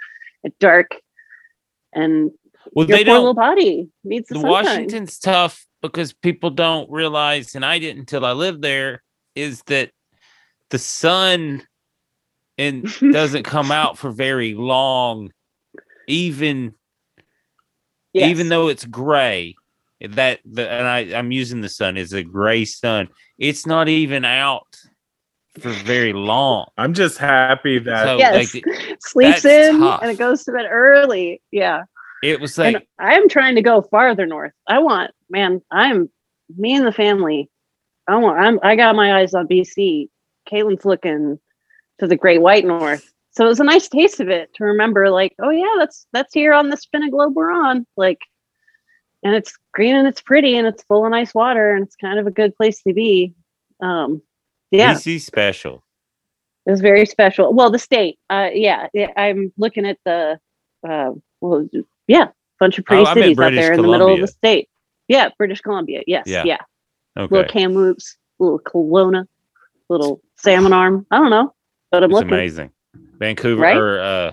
It's 0.42 0.57
dark. 0.59 0.96
And 1.92 2.30
well, 2.72 2.86
your 2.86 2.98
they 2.98 3.04
poor 3.04 3.14
don't. 3.14 3.20
little 3.20 3.34
body 3.34 3.90
needs 4.04 4.28
the, 4.28 4.38
the. 4.38 4.46
Washington's 4.46 5.18
tough 5.18 5.66
because 5.82 6.12
people 6.12 6.50
don't 6.50 6.90
realize, 6.90 7.54
and 7.54 7.64
I 7.64 7.78
didn't 7.78 8.00
until 8.00 8.24
I 8.24 8.32
lived 8.32 8.62
there, 8.62 9.02
is 9.34 9.62
that 9.66 9.90
the 10.70 10.78
sun 10.78 11.62
and 12.59 12.84
doesn't 13.12 13.42
come 13.42 13.70
out 13.70 13.98
for 13.98 14.11
very 14.11 14.54
long, 14.54 15.30
even 16.09 16.74
Yes. 18.17 18.31
even 18.31 18.49
though 18.49 18.69
it's 18.69 18.85
gray. 18.85 19.55
That 20.01 20.41
the 20.45 20.69
and 20.69 20.87
I 20.87 21.19
I'm 21.19 21.33
using 21.33 21.61
the 21.62 21.69
sun 21.69 21.97
is 21.97 22.12
a 22.12 22.23
gray 22.23 22.64
sun. 22.64 23.09
It's 23.39 23.67
not 23.67 23.89
even 23.89 24.25
out 24.25 24.77
for 25.59 25.71
very 25.71 26.12
long. 26.12 26.69
I'm 26.77 26.93
just 26.93 27.19
happy 27.19 27.79
that 27.79 28.05
So 28.05 28.19
yes. 28.19 28.55
like 28.55 28.64
sleeps 29.01 29.45
in 29.45 29.81
tough. 29.81 30.01
and 30.03 30.11
it 30.11 30.19
goes 30.19 30.45
to 30.45 30.53
bed 30.53 30.67
early. 30.71 31.41
Yeah. 31.51 31.85
it 32.23 32.41
was 32.41 32.59
like 32.59 32.75
and 32.75 32.85
I'm 32.99 33.29
trying 33.29 33.55
to 33.55 33.62
go 33.62 33.83
farther 33.83 34.27
north. 34.27 34.53
I 34.69 34.79
want, 34.81 35.12
man, 35.31 35.62
I'm 35.71 36.11
me 36.57 36.75
and 36.75 36.87
the 36.87 36.93
family. 36.93 37.51
I 38.09 38.17
want, 38.17 38.39
I'm, 38.39 38.61
I 38.62 38.77
got 38.77 38.97
my 38.97 39.19
eyes 39.21 39.35
on 39.35 39.49
BC. 39.49 40.09
Caitlin's 40.49 40.85
looking 40.85 41.39
to 41.99 42.07
the 42.07 42.17
great 42.17 42.41
white 42.41 42.64
north. 42.64 43.12
So 43.37 43.45
it 43.45 43.49
was 43.49 43.61
a 43.61 43.64
nice 43.64 43.89
taste 43.89 44.20
of 44.20 44.28
it 44.30 44.55
to 44.55 44.64
remember, 44.64 45.11
like, 45.11 45.34
oh 45.43 45.51
yeah, 45.51 45.74
that's 45.78 46.07
that's 46.12 46.32
here 46.32 46.55
on 46.55 46.70
the 46.70 46.76
spin 46.76 47.11
globe 47.11 47.34
we're 47.37 47.51
on. 47.53 47.87
Like, 47.97 48.20
and 49.22 49.34
it's 49.34 49.53
green 49.74 49.95
and 49.95 50.09
it's 50.09 50.22
pretty 50.22 50.57
and 50.57 50.66
it's 50.66 50.82
full 50.84 51.05
of 51.05 51.11
nice 51.11 51.34
water 51.34 51.74
and 51.74 51.84
it's 51.87 51.97
kind 51.97 52.18
of 52.18 52.26
a 52.26 52.30
good 52.30 52.57
place 52.57 52.82
to 52.84 52.95
be. 52.95 53.34
Um, 53.82 54.22
yeah, 54.70 54.95
BC 54.95 55.20
special. 55.20 55.84
it 56.64 56.70
was 56.70 56.80
very 56.80 57.05
special. 57.05 57.53
Well, 57.53 57.70
the 57.70 57.78
state, 57.78 58.18
uh, 58.30 58.49
yeah, 58.55 58.89
yeah, 58.95 59.11
I'm 59.16 59.53
looking 59.59 59.87
at 59.87 59.99
the, 60.07 60.41
uh, 60.89 61.11
well, 61.43 61.68
yeah, 62.07 62.28
bunch 62.59 62.78
of 62.78 62.87
pretty 62.87 63.03
Oh, 63.03 63.12
cities 63.14 63.39
out 63.39 63.53
there 63.53 63.74
in 63.74 63.82
the 63.82 63.89
middle 63.89 64.14
of 64.14 64.20
the 64.20 64.28
state. 64.28 64.70
Yeah, 65.09 65.28
British 65.37 65.61
Columbia. 65.61 66.03
Yes, 66.07 66.24
Yeah. 66.26 66.43
yeah. 66.45 66.59
Okay. 67.18 67.34
Little 67.34 67.51
Kamloops, 67.53 68.16
little 68.39 68.59
Kelowna, 68.61 69.26
little 69.91 70.20
Salmon 70.37 70.72
Arm. 70.72 71.07
I 71.11 71.18
don't 71.18 71.30
know, 71.30 71.55
but 71.91 72.03
I'm 72.03 72.11
it's 72.11 72.14
looking. 72.14 72.32
amazing. 72.32 72.70
Vancouver 73.19 73.62
Right? 73.62 73.77
or 73.77 74.01
uh 74.01 74.33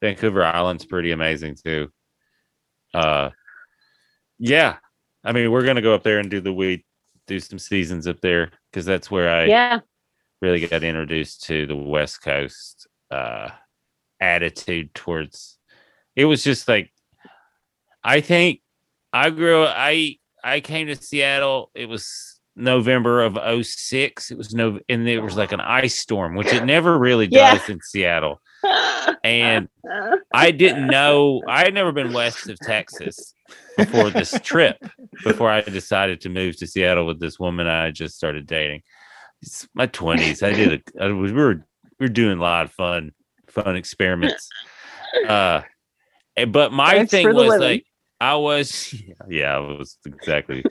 Vancouver 0.00 0.44
Island's 0.44 0.84
pretty 0.84 1.12
amazing 1.12 1.56
too. 1.64 1.90
Uh 2.94 3.30
yeah. 4.38 4.76
I 5.24 5.32
mean, 5.32 5.50
we're 5.52 5.64
gonna 5.64 5.82
go 5.82 5.94
up 5.94 6.02
there 6.02 6.18
and 6.18 6.30
do 6.30 6.40
the 6.40 6.52
weed, 6.52 6.84
do 7.26 7.38
some 7.38 7.58
seasons 7.58 8.06
up 8.06 8.20
there 8.20 8.50
because 8.70 8.84
that's 8.84 9.10
where 9.10 9.30
I 9.30 9.44
Yeah, 9.44 9.80
really 10.40 10.66
got 10.66 10.82
introduced 10.82 11.44
to 11.44 11.66
the 11.66 11.76
West 11.76 12.22
Coast 12.22 12.86
uh 13.10 13.50
attitude 14.20 14.94
towards 14.94 15.58
it 16.16 16.24
was 16.24 16.42
just 16.44 16.68
like 16.68 16.92
I 18.04 18.20
think 18.20 18.60
I 19.12 19.30
grew 19.30 19.64
I 19.64 20.16
I 20.44 20.60
came 20.60 20.88
to 20.88 20.96
Seattle, 20.96 21.70
it 21.74 21.88
was 21.88 22.40
November 22.56 23.22
of 23.22 23.38
06. 23.64 24.30
It 24.30 24.38
was 24.38 24.54
no 24.54 24.78
and 24.88 25.06
there 25.06 25.22
was 25.22 25.36
like 25.36 25.52
an 25.52 25.60
ice 25.82 25.98
storm, 25.98 26.34
which 26.36 26.52
it 26.52 26.64
never 26.64 26.98
really 26.98 27.26
Yeah. 27.30 27.54
does 27.56 27.68
in 27.68 27.80
Seattle. 27.80 28.40
And 29.24 29.68
I 30.34 30.50
didn't 30.50 30.86
know 30.88 31.42
I 31.48 31.64
had 31.64 31.74
never 31.74 31.92
been 31.92 32.12
west 32.12 32.48
of 32.48 32.58
Texas 32.60 33.34
before 33.76 34.10
this 34.10 34.38
trip, 34.42 34.76
before 35.24 35.50
I 35.50 35.60
decided 35.62 36.20
to 36.22 36.28
move 36.28 36.56
to 36.58 36.66
Seattle 36.66 37.06
with 37.06 37.20
this 37.20 37.38
woman 37.38 37.66
I 37.66 37.90
just 37.90 38.16
started 38.16 38.46
dating. 38.46 38.82
It's 39.42 39.66
my 39.74 39.86
twenties. 39.86 40.42
I 40.42 40.52
did 40.52 40.72
a 40.98 41.02
I 41.04 41.08
was 41.08 41.32
we 41.32 41.38
were 41.42 41.64
we 41.98 42.04
were 42.04 42.08
doing 42.08 42.38
a 42.38 42.42
lot 42.42 42.64
of 42.66 42.72
fun, 42.72 43.12
fun 43.48 43.76
experiments. 43.76 44.48
Uh 45.26 45.62
but 46.48 46.72
my 46.72 46.94
Thanks 46.94 47.10
thing 47.10 47.26
was 47.34 47.48
living. 47.48 47.60
like 47.60 47.86
I 48.22 48.36
was 48.36 48.94
yeah, 49.28 49.56
I 49.56 49.58
was 49.58 49.98
exactly 50.06 50.64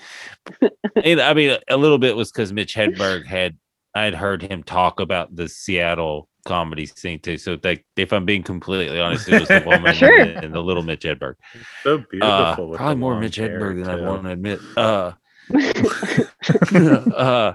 I 1.03 1.33
mean 1.33 1.57
a 1.69 1.77
little 1.77 1.97
bit 1.97 2.15
was 2.15 2.31
because 2.31 2.53
Mitch 2.53 2.73
Hedberg 2.73 3.25
had 3.25 3.57
I 3.93 4.03
had 4.05 4.15
heard 4.15 4.41
him 4.41 4.63
talk 4.63 5.01
about 5.01 5.35
the 5.35 5.49
Seattle 5.49 6.29
comedy 6.45 6.85
scene 6.85 7.19
too. 7.19 7.37
So 7.37 7.57
like 7.61 7.85
if 7.97 8.13
I'm 8.13 8.23
being 8.25 8.41
completely 8.43 9.01
honest, 9.01 9.27
it 9.27 9.41
was 9.41 9.49
the 9.49 9.63
woman 9.65 9.93
Sure. 9.93 10.17
and, 10.21 10.29
the, 10.37 10.43
and 10.45 10.53
the 10.55 10.61
little 10.63 10.81
Mitch 10.81 11.03
Hedberg. 11.03 11.35
so 11.83 11.95
Uh, 11.95 12.03
beautiful. 12.09 12.69
with 12.69 12.77
probably 12.77 12.95
more 12.95 13.19
Mitch 13.19 13.37
Hedberg 13.37 13.83
than 13.83 13.89
I 13.89 14.01
want 14.01 14.23
to 14.23 14.29
admit. 14.31 14.59
Uh, 14.77 15.11
uh, 17.15 17.53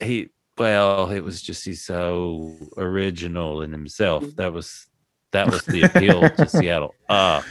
he 0.00 0.30
well, 0.56 1.10
it 1.10 1.20
was 1.20 1.42
just 1.42 1.66
he's 1.66 1.84
so 1.84 2.54
original 2.78 3.60
in 3.60 3.72
himself. 3.72 4.24
That 4.36 4.54
was 4.54 4.86
that 5.32 5.50
was 5.50 5.62
the 5.64 5.82
appeal 5.82 6.30
to 6.30 6.48
Seattle. 6.48 6.94
Uh, 7.10 7.42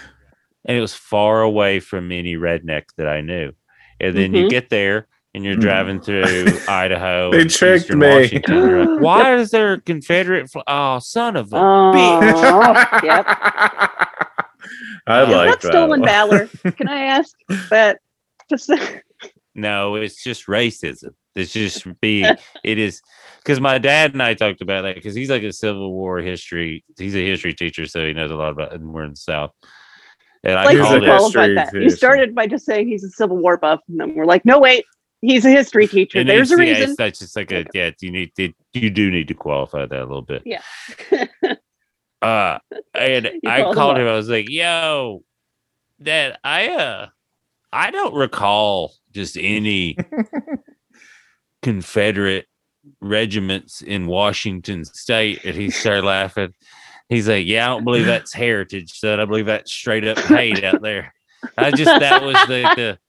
and 0.66 0.78
it 0.78 0.82
was 0.82 0.94
far 0.94 1.42
away 1.42 1.80
from 1.80 2.12
any 2.12 2.36
redneck 2.36 2.84
that 2.98 3.08
I 3.08 3.22
knew. 3.22 3.52
And 4.00 4.16
then 4.16 4.34
you 4.34 4.46
Mhm. 4.46 4.50
get 4.50 4.70
there 4.70 5.08
and 5.34 5.44
you're 5.44 5.56
Mhm. 5.56 5.62
driving 5.62 6.00
through 6.06 6.46
Idaho. 6.68 7.32
They 7.32 7.42
and 7.42 7.50
tricked 7.50 7.84
Eastern 7.86 8.00
me. 8.00 8.08
Washington. 8.08 8.56
You're 8.56 8.86
like, 8.86 9.00
Why 9.04 9.36
is 9.38 9.52
there 9.52 9.74
a 9.74 9.82
Confederate? 9.82 10.50
Fl- 10.50 10.60
oh, 10.68 11.00
son 11.00 11.36
of 11.36 11.54
a 11.54 11.58
Oh, 11.58 11.92
yep. 13.04 13.26
I 15.08 15.22
Is 15.24 15.30
Is 15.30 15.36
like 15.36 15.62
that 15.62 15.68
stolen 15.72 16.04
valor? 16.04 16.48
Can 16.78 16.88
I 16.88 17.02
ask 17.04 17.36
that? 17.70 18.00
No, 19.54 19.96
it's 19.96 20.22
just 20.24 20.48
racism. 20.48 21.12
It's 21.36 21.54
just 21.54 21.86
being. 22.02 22.36
it 22.64 22.78
is 22.80 23.02
because 23.44 23.60
my 23.62 23.78
dad 23.78 24.14
and 24.14 24.24
I 24.24 24.34
talked 24.34 24.62
about 24.62 24.82
that 24.84 24.96
because 24.96 25.14
he's 25.16 25.30
like 25.30 25.44
a 25.44 25.52
Civil 25.54 25.92
War 25.94 26.20
history. 26.20 26.84
He's 26.98 27.16
a 27.16 27.26
history 27.26 27.54
teacher, 27.54 27.86
so 27.86 28.06
he 28.06 28.14
knows 28.14 28.32
a 28.32 28.36
lot 28.36 28.52
about. 28.52 28.74
And 28.74 28.92
we're 28.94 29.04
in 29.04 29.12
the 29.12 29.16
South. 29.18 29.52
And 30.46 30.60
I 30.60 30.66
like 30.66 30.78
He's 30.78 30.86
to 30.86 30.90
called 30.90 31.04
a 31.04 31.06
it. 31.06 31.10
qualify 31.10 31.48
history 31.48 31.56
that. 31.56 31.74
You 31.74 31.90
started 31.90 32.36
by 32.36 32.48
just 32.48 32.66
saying 32.66 32.88
he's 32.88 33.04
a 33.04 33.10
Civil 33.10 33.38
War 33.38 33.58
buff, 33.58 33.82
and 33.88 34.00
then 34.00 34.16
we're 34.16 34.26
like, 34.26 34.46
no, 34.46 34.60
wait, 34.60 34.86
He's 35.26 35.46
a 35.46 35.50
history 35.50 35.88
teacher. 35.88 36.20
It 36.20 36.28
There's 36.28 36.52
a 36.52 36.56
yeah, 36.56 36.72
reason. 36.72 36.90
it's 36.92 37.00
not 37.00 37.14
just 37.14 37.36
like 37.36 37.52
a 37.52 37.66
yeah. 37.74 37.92
You 38.00 38.12
need 38.12 38.36
to, 38.36 38.54
you 38.74 38.90
do 38.90 39.10
need 39.10 39.28
to 39.30 39.34
qualify 39.34 39.86
that 39.86 40.00
a 40.00 40.06
little 40.06 40.22
bit. 40.22 40.44
Yeah. 40.46 40.62
uh, 42.22 42.60
and 42.94 43.32
I 43.46 43.62
called 43.62 43.70
him 43.70 43.74
called 43.74 43.96
up. 43.96 44.02
him. 44.02 44.08
I 44.08 44.14
was 44.14 44.30
like, 44.30 44.50
"Yo, 44.50 45.24
that 46.00 46.40
I 46.44 46.70
uh, 46.70 47.08
I 47.74 47.92
don't 47.92 48.14
recall 48.14 48.94
just 49.12 49.38
any 49.38 49.98
Confederate 51.64 52.46
regiments 53.02 53.82
in 53.82 54.06
Washington 54.06 54.86
State." 54.86 55.44
And 55.44 55.56
he 55.56 55.72
started 55.72 56.06
laughing. 56.06 56.54
He's 57.10 57.28
like, 57.28 57.46
"Yeah, 57.46 57.66
I 57.66 57.68
don't 57.70 57.84
believe 57.84 58.06
that's 58.06 58.34
heritage, 58.34 58.92
son. 59.00 59.20
I 59.20 59.26
believe 59.26 59.46
that's 59.46 59.72
straight 59.72 60.06
up 60.08 60.18
hate 60.20 60.64
out 60.64 60.82
there." 60.82 61.14
I 61.58 61.72
just 61.72 62.00
that 62.00 62.24
was 62.24 62.36
the 62.48 62.62
the. 62.76 63.00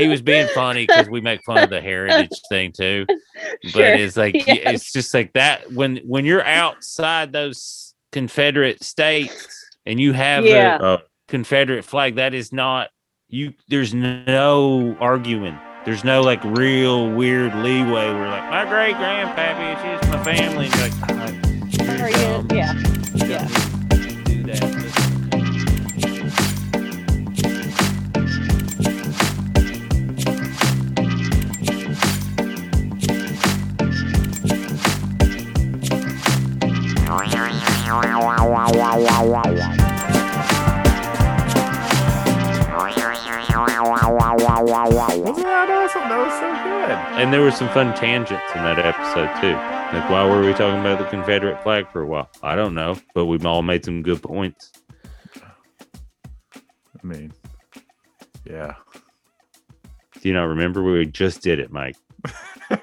He 0.00 0.08
was 0.08 0.20
being 0.20 0.48
funny 0.48 0.84
because 0.84 1.08
we 1.08 1.20
make 1.20 1.42
fun 1.44 1.58
of 1.62 1.70
the 1.70 1.80
heritage 1.80 2.30
thing 2.48 2.72
too 2.72 3.06
but 3.06 3.70
Sure. 3.70 3.86
it's 3.94 4.16
like 4.16 4.34
y- 4.34 4.42
Yes. 4.46 4.74
it's 4.74 4.92
just 4.92 5.14
like 5.14 5.32
that 5.34 5.72
when 5.72 5.98
when 5.98 6.24
you're 6.24 6.44
outside 6.44 7.32
those 7.32 7.94
confederate 8.10 8.82
states 8.82 9.64
and 9.86 10.00
you 10.00 10.12
have 10.12 10.44
Yeah. 10.44 10.78
the 10.78 10.84
Oh, 10.84 10.98
confederate 11.28 11.84
flag 11.84 12.16
that 12.16 12.34
is 12.34 12.52
not 12.52 12.88
you 13.28 13.54
there's 13.68 13.94
no 13.94 14.96
arguing 14.98 15.56
there's 15.84 16.02
no 16.02 16.20
like 16.20 16.42
real 16.44 17.08
weird 17.10 17.54
leeway 17.54 18.12
We're 18.12 18.28
like 18.28 18.50
my 18.50 18.64
great 18.68 18.96
grandpappy 18.96 19.76
is 19.76 20.00
just 20.00 20.10
my 20.12 20.24
family 20.24 20.66
and 20.66 20.74
you're 20.74 20.82
like 20.82 20.92
"Ah, 22.52 22.82
yeah. 23.28 23.48
You 24.28 24.44
yeah. 24.46 24.60
don't 39.40 39.76
need 39.76 39.85
wasn't 44.70 45.46
that 45.46 45.70
awesome? 45.70 46.08
That 46.08 46.18
was 46.26 46.32
so 46.34 46.50
good. 46.64 47.22
and 47.22 47.32
there 47.32 47.40
were 47.42 47.50
some 47.50 47.68
fun 47.70 47.94
tangents 47.94 48.44
in 48.54 48.62
that 48.64 48.78
episode 48.78 49.28
too. 49.40 49.54
Like, 49.96 50.10
why 50.10 50.24
were 50.28 50.40
we 50.40 50.52
talking 50.52 50.80
about 50.80 50.98
the 50.98 51.04
Confederate 51.06 51.62
flag 51.62 51.90
for 51.92 52.02
a 52.02 52.06
while? 52.06 52.28
I 52.42 52.56
don't 52.56 52.74
know, 52.74 52.96
but 53.14 53.26
we've 53.26 53.46
all 53.46 53.62
made 53.62 53.84
some 53.84 54.02
good 54.02 54.22
points. 54.22 54.72
I 55.36 57.06
mean, 57.06 57.32
yeah. 58.44 58.74
Do 60.20 60.28
you 60.28 60.32
not 60.34 60.44
remember? 60.44 60.82
We 60.82 61.06
just 61.06 61.40
did 61.42 61.60
it, 61.60 61.70
Mike. 61.70 61.96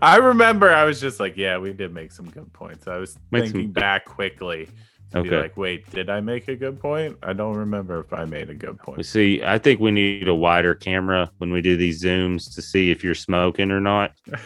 I 0.00 0.16
remember 0.16 0.70
I 0.70 0.84
was 0.84 1.00
just 1.00 1.18
like, 1.20 1.36
yeah, 1.36 1.58
we 1.58 1.72
did 1.72 1.92
make 1.92 2.12
some 2.12 2.30
good 2.30 2.52
points. 2.52 2.86
I 2.86 2.96
was 2.98 3.18
Make 3.30 3.44
some- 3.44 3.52
thinking 3.52 3.72
back 3.72 4.04
quickly 4.04 4.68
to 5.12 5.22
be 5.22 5.28
Okay. 5.28 5.40
like, 5.40 5.56
wait, 5.56 5.90
did 5.90 6.10
I 6.10 6.20
make 6.20 6.48
a 6.48 6.56
good 6.56 6.78
point? 6.80 7.16
I 7.22 7.32
don't 7.32 7.56
remember 7.56 8.00
if 8.00 8.12
I 8.12 8.24
made 8.24 8.50
a 8.50 8.54
good 8.54 8.78
point. 8.78 9.04
see. 9.06 9.42
I 9.42 9.58
think 9.58 9.80
we 9.80 9.90
need 9.90 10.28
a 10.28 10.34
wider 10.34 10.74
camera 10.74 11.30
when 11.38 11.50
we 11.50 11.62
do 11.62 11.76
these 11.76 12.02
zooms 12.02 12.54
to 12.54 12.62
see 12.62 12.90
if 12.90 13.02
you're 13.02 13.14
smoking 13.14 13.70
or 13.70 13.80
not. 13.80 14.12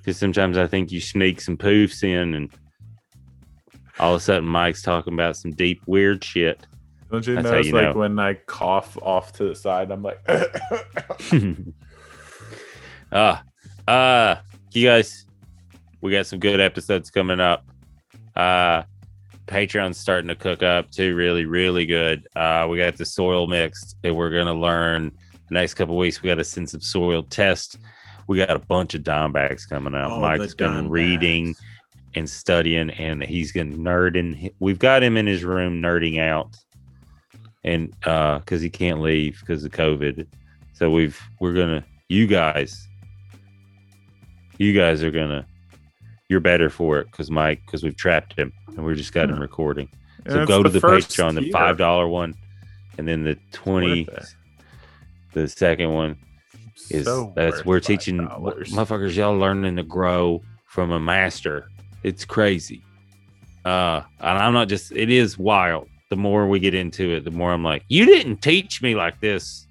Because 0.00 0.18
sometimes 0.18 0.58
I 0.58 0.66
think 0.66 0.92
you 0.92 1.00
sneak 1.00 1.40
some 1.40 1.56
poofs 1.56 2.02
in, 2.04 2.34
and 2.34 2.50
all 3.98 4.12
of 4.14 4.20
a 4.20 4.22
sudden 4.22 4.46
Mike's 4.46 4.82
talking 4.82 5.14
about 5.14 5.34
some 5.34 5.50
deep 5.52 5.80
weird 5.86 6.22
shit. 6.22 6.66
Don't 7.10 7.26
you 7.26 7.36
That's 7.36 7.44
notice 7.44 7.66
you 7.68 7.72
like 7.72 7.94
know. 7.94 8.00
when 8.00 8.18
I 8.18 8.34
cough 8.34 8.98
off 9.00 9.32
to 9.38 9.44
the 9.44 9.54
side, 9.54 9.90
I'm 9.90 10.02
like, 10.02 10.20
uh 10.28 10.44
uh 13.88 14.36
you 14.72 14.86
guys 14.86 15.24
we 16.02 16.12
got 16.12 16.26
some 16.26 16.38
good 16.38 16.60
episodes 16.60 17.10
coming 17.10 17.40
up 17.40 17.64
uh 18.36 18.82
patreon's 19.46 19.98
starting 19.98 20.28
to 20.28 20.34
cook 20.34 20.62
up 20.62 20.90
too 20.90 21.14
really 21.14 21.44
really 21.44 21.86
good. 21.86 22.26
Uh 22.36 22.66
we 22.70 22.78
got 22.78 22.96
the 22.96 23.04
soil 23.04 23.46
mixed 23.46 23.96
and 24.02 24.16
we're 24.16 24.30
gonna 24.30 24.54
learn 24.54 25.10
the 25.48 25.54
next 25.54 25.74
couple 25.74 25.96
weeks. 25.96 26.22
We 26.22 26.28
got 26.28 26.36
to 26.36 26.44
send 26.44 26.70
some 26.70 26.80
soil 26.80 27.22
test 27.22 27.78
we 28.26 28.38
got 28.38 28.50
a 28.50 28.58
bunch 28.58 28.94
of 28.94 29.02
dime 29.04 29.32
bags 29.32 29.66
coming 29.66 29.94
out 29.94 30.10
Oh, 30.12 30.18
mike's 30.20 30.54
been 30.54 30.88
reading 30.88 31.48
Dimebacks. 31.48 31.58
and 32.14 32.30
studying 32.30 32.88
and 32.90 33.22
he's 33.22 33.52
gonna 33.52 33.76
nerding 33.76 34.50
we've 34.60 34.78
got 34.78 35.02
him 35.02 35.18
in 35.18 35.26
his 35.26 35.44
room 35.44 35.82
nerding 35.82 36.18
out 36.18 36.56
and 37.64 37.92
uh 38.04 38.38
because 38.38 38.62
he 38.62 38.70
can't 38.70 39.00
leave 39.02 39.38
because 39.40 39.62
of 39.64 39.72
covid. 39.72 40.26
So 40.72 40.90
we've 40.90 41.20
we're 41.40 41.52
gonna 41.52 41.84
you 42.08 42.26
guys 42.26 42.88
you 44.58 44.72
guys 44.72 45.02
are 45.02 45.10
gonna 45.10 45.46
you're 46.34 46.40
better 46.40 46.68
for 46.68 46.98
it 46.98 47.04
because 47.12 47.30
mike 47.30 47.60
because 47.64 47.84
we've 47.84 47.96
trapped 47.96 48.36
him 48.36 48.52
and 48.66 48.84
we 48.84 48.92
just 48.96 49.12
got 49.12 49.30
him 49.30 49.38
recording. 49.38 49.88
So 50.28 50.44
go 50.44 50.64
to 50.64 50.68
the 50.68 50.80
first 50.80 51.10
patreon 51.10 51.36
the 51.36 51.48
five 51.52 51.78
dollar 51.78 52.08
one 52.08 52.34
and 52.98 53.06
then 53.06 53.22
the 53.22 53.38
20 53.52 54.08
the 55.32 55.46
second 55.46 55.92
one 55.92 56.16
is 56.90 57.04
So 57.04 57.32
that's 57.36 57.64
we're 57.64 57.78
teaching 57.78 58.18
$5. 58.18 58.70
motherfuckers 58.72 59.14
y'all 59.14 59.38
learning 59.38 59.76
to 59.76 59.84
grow 59.84 60.42
from 60.66 60.90
a 60.90 60.98
master. 60.98 61.68
It's 62.02 62.24
crazy. 62.24 62.82
Uh 63.64 64.02
and 64.18 64.36
i'm 64.36 64.54
not 64.54 64.66
just 64.68 64.90
it 64.90 65.10
is 65.10 65.38
wild. 65.38 65.86
The 66.10 66.16
more 66.16 66.48
we 66.48 66.58
get 66.58 66.74
into 66.74 67.12
it 67.12 67.22
the 67.22 67.30
more 67.30 67.52
i'm 67.52 67.62
like 67.62 67.84
you 67.88 68.06
didn't 68.06 68.38
teach 68.38 68.82
me 68.82 68.96
like 68.96 69.20
this 69.20 69.68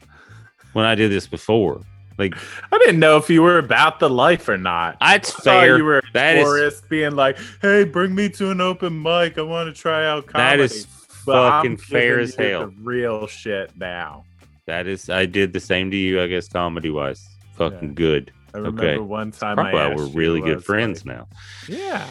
when 0.72 0.86
i 0.86 0.95
did 0.95 1.11
this 1.11 1.28
before 1.28 1.82
like 2.18 2.36
I 2.72 2.78
didn't 2.80 2.99
know 2.99 3.18
if 3.18 3.30
you 3.30 3.41
were 3.41 3.57
about 3.57 3.99
the 3.99 4.09
life 4.09 4.47
or 4.49 4.57
not. 4.57 4.97
that's 4.99 5.36
I 5.41 5.43
fair 5.43 5.78
you 5.78 5.84
were 5.84 5.99
a 5.99 6.01
That 6.14 6.38
is- 6.38 6.43
tourist 6.43 6.89
being 6.89 7.16
like, 7.16 7.38
"Hey, 7.61 7.84
bring 7.84 8.14
me 8.16 8.30
to 8.30 8.51
an 8.51 8.61
open 8.61 9.01
mic. 9.01 9.38
I 9.38 9.41
want 9.41 9.74
to 9.74 9.80
try 9.80 10.05
out 10.05 10.28
comedy." 10.28 10.57
that 10.57 10.59
is 10.59 10.88
But 11.26 11.38
I'm 11.38 11.51
fucking 11.61 11.78
fair 11.78 12.20
as 12.20 12.36
hell 12.36 12.68
The 12.68 12.74
real 12.82 13.28
shit 13.28 13.72
now. 13.78 14.26
that 14.66 14.88
is 14.88 15.09
i 15.09 15.26
did 15.26 15.51
the 15.53 15.59
same 15.59 15.89
to 15.91 15.97
you 15.97 16.22
i 16.22 16.28
guess 16.28 16.47
comedy 16.47 16.89
wise 16.89 17.26
fucking 17.57 17.89
Yeah. 17.89 17.95
good 17.95 18.32
I 18.53 18.57
remember 18.57 18.84
Okay. 18.84 18.97
one 18.97 19.32
time 19.32 19.55
probably 19.57 19.80
I 19.80 19.95
we're 19.95 20.05
really 20.07 20.39
good 20.41 20.55
was 20.57 20.66
friends 20.66 21.05
like, 21.05 21.18
now 21.18 21.28
Yeah. 21.68 22.05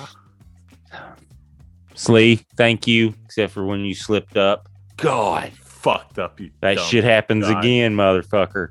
slee 1.94 2.40
thank 2.56 2.86
you 2.86 3.14
except 3.24 3.52
for 3.52 3.64
when 3.64 3.80
you 3.80 3.94
slipped 3.94 4.36
up 4.36 4.68
god 4.96 5.52
Fucked 5.82 6.20
up. 6.20 6.38
You 6.38 6.50
that 6.60 6.78
shit 6.78 7.02
happens 7.02 7.44
guy. 7.48 7.58
again 7.58 7.96
motherfucker 7.96 8.68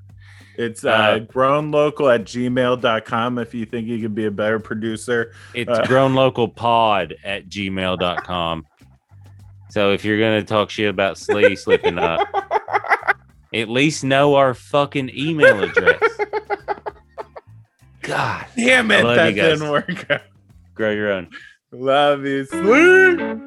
It's 0.58 0.84
uh, 0.86 0.90
Uh, 0.90 1.20
grownlocal 1.20 2.14
at 2.14 2.26
gmail.com 2.26 3.38
if 3.40 3.54
you 3.54 3.66
think 3.66 3.88
you 3.88 4.00
could 4.02 4.14
be 4.16 4.26
a 4.26 4.32
better 4.32 4.60
producer. 4.60 5.32
It's 5.54 5.70
Uh, 5.70 5.84
grownlocalpod 5.84 7.14
at 7.24 7.48
gmail.com. 7.50 8.66
So 9.70 9.92
if 9.94 10.04
you're 10.04 10.20
gonna 10.20 10.44
talk 10.44 10.70
shit 10.70 10.90
about 10.90 11.18
Slee 11.18 11.56
slipping 11.56 11.98
up, 11.98 12.28
at 13.54 13.70
least 13.70 14.04
know 14.04 14.36
our 14.36 14.54
fucking 14.54 15.10
email 15.16 15.64
address. 15.64 16.02
God, 18.02 18.46
Damn 18.58 18.92
it, 18.92 19.04
that 19.04 19.36
didn't 19.36 19.70
work 19.70 20.12
out. 20.12 20.22
grow 20.74 20.92
your 20.92 21.12
own. 21.12 21.30
Love 21.72 22.26
you. 22.26 22.44
Sleep. 22.46 23.42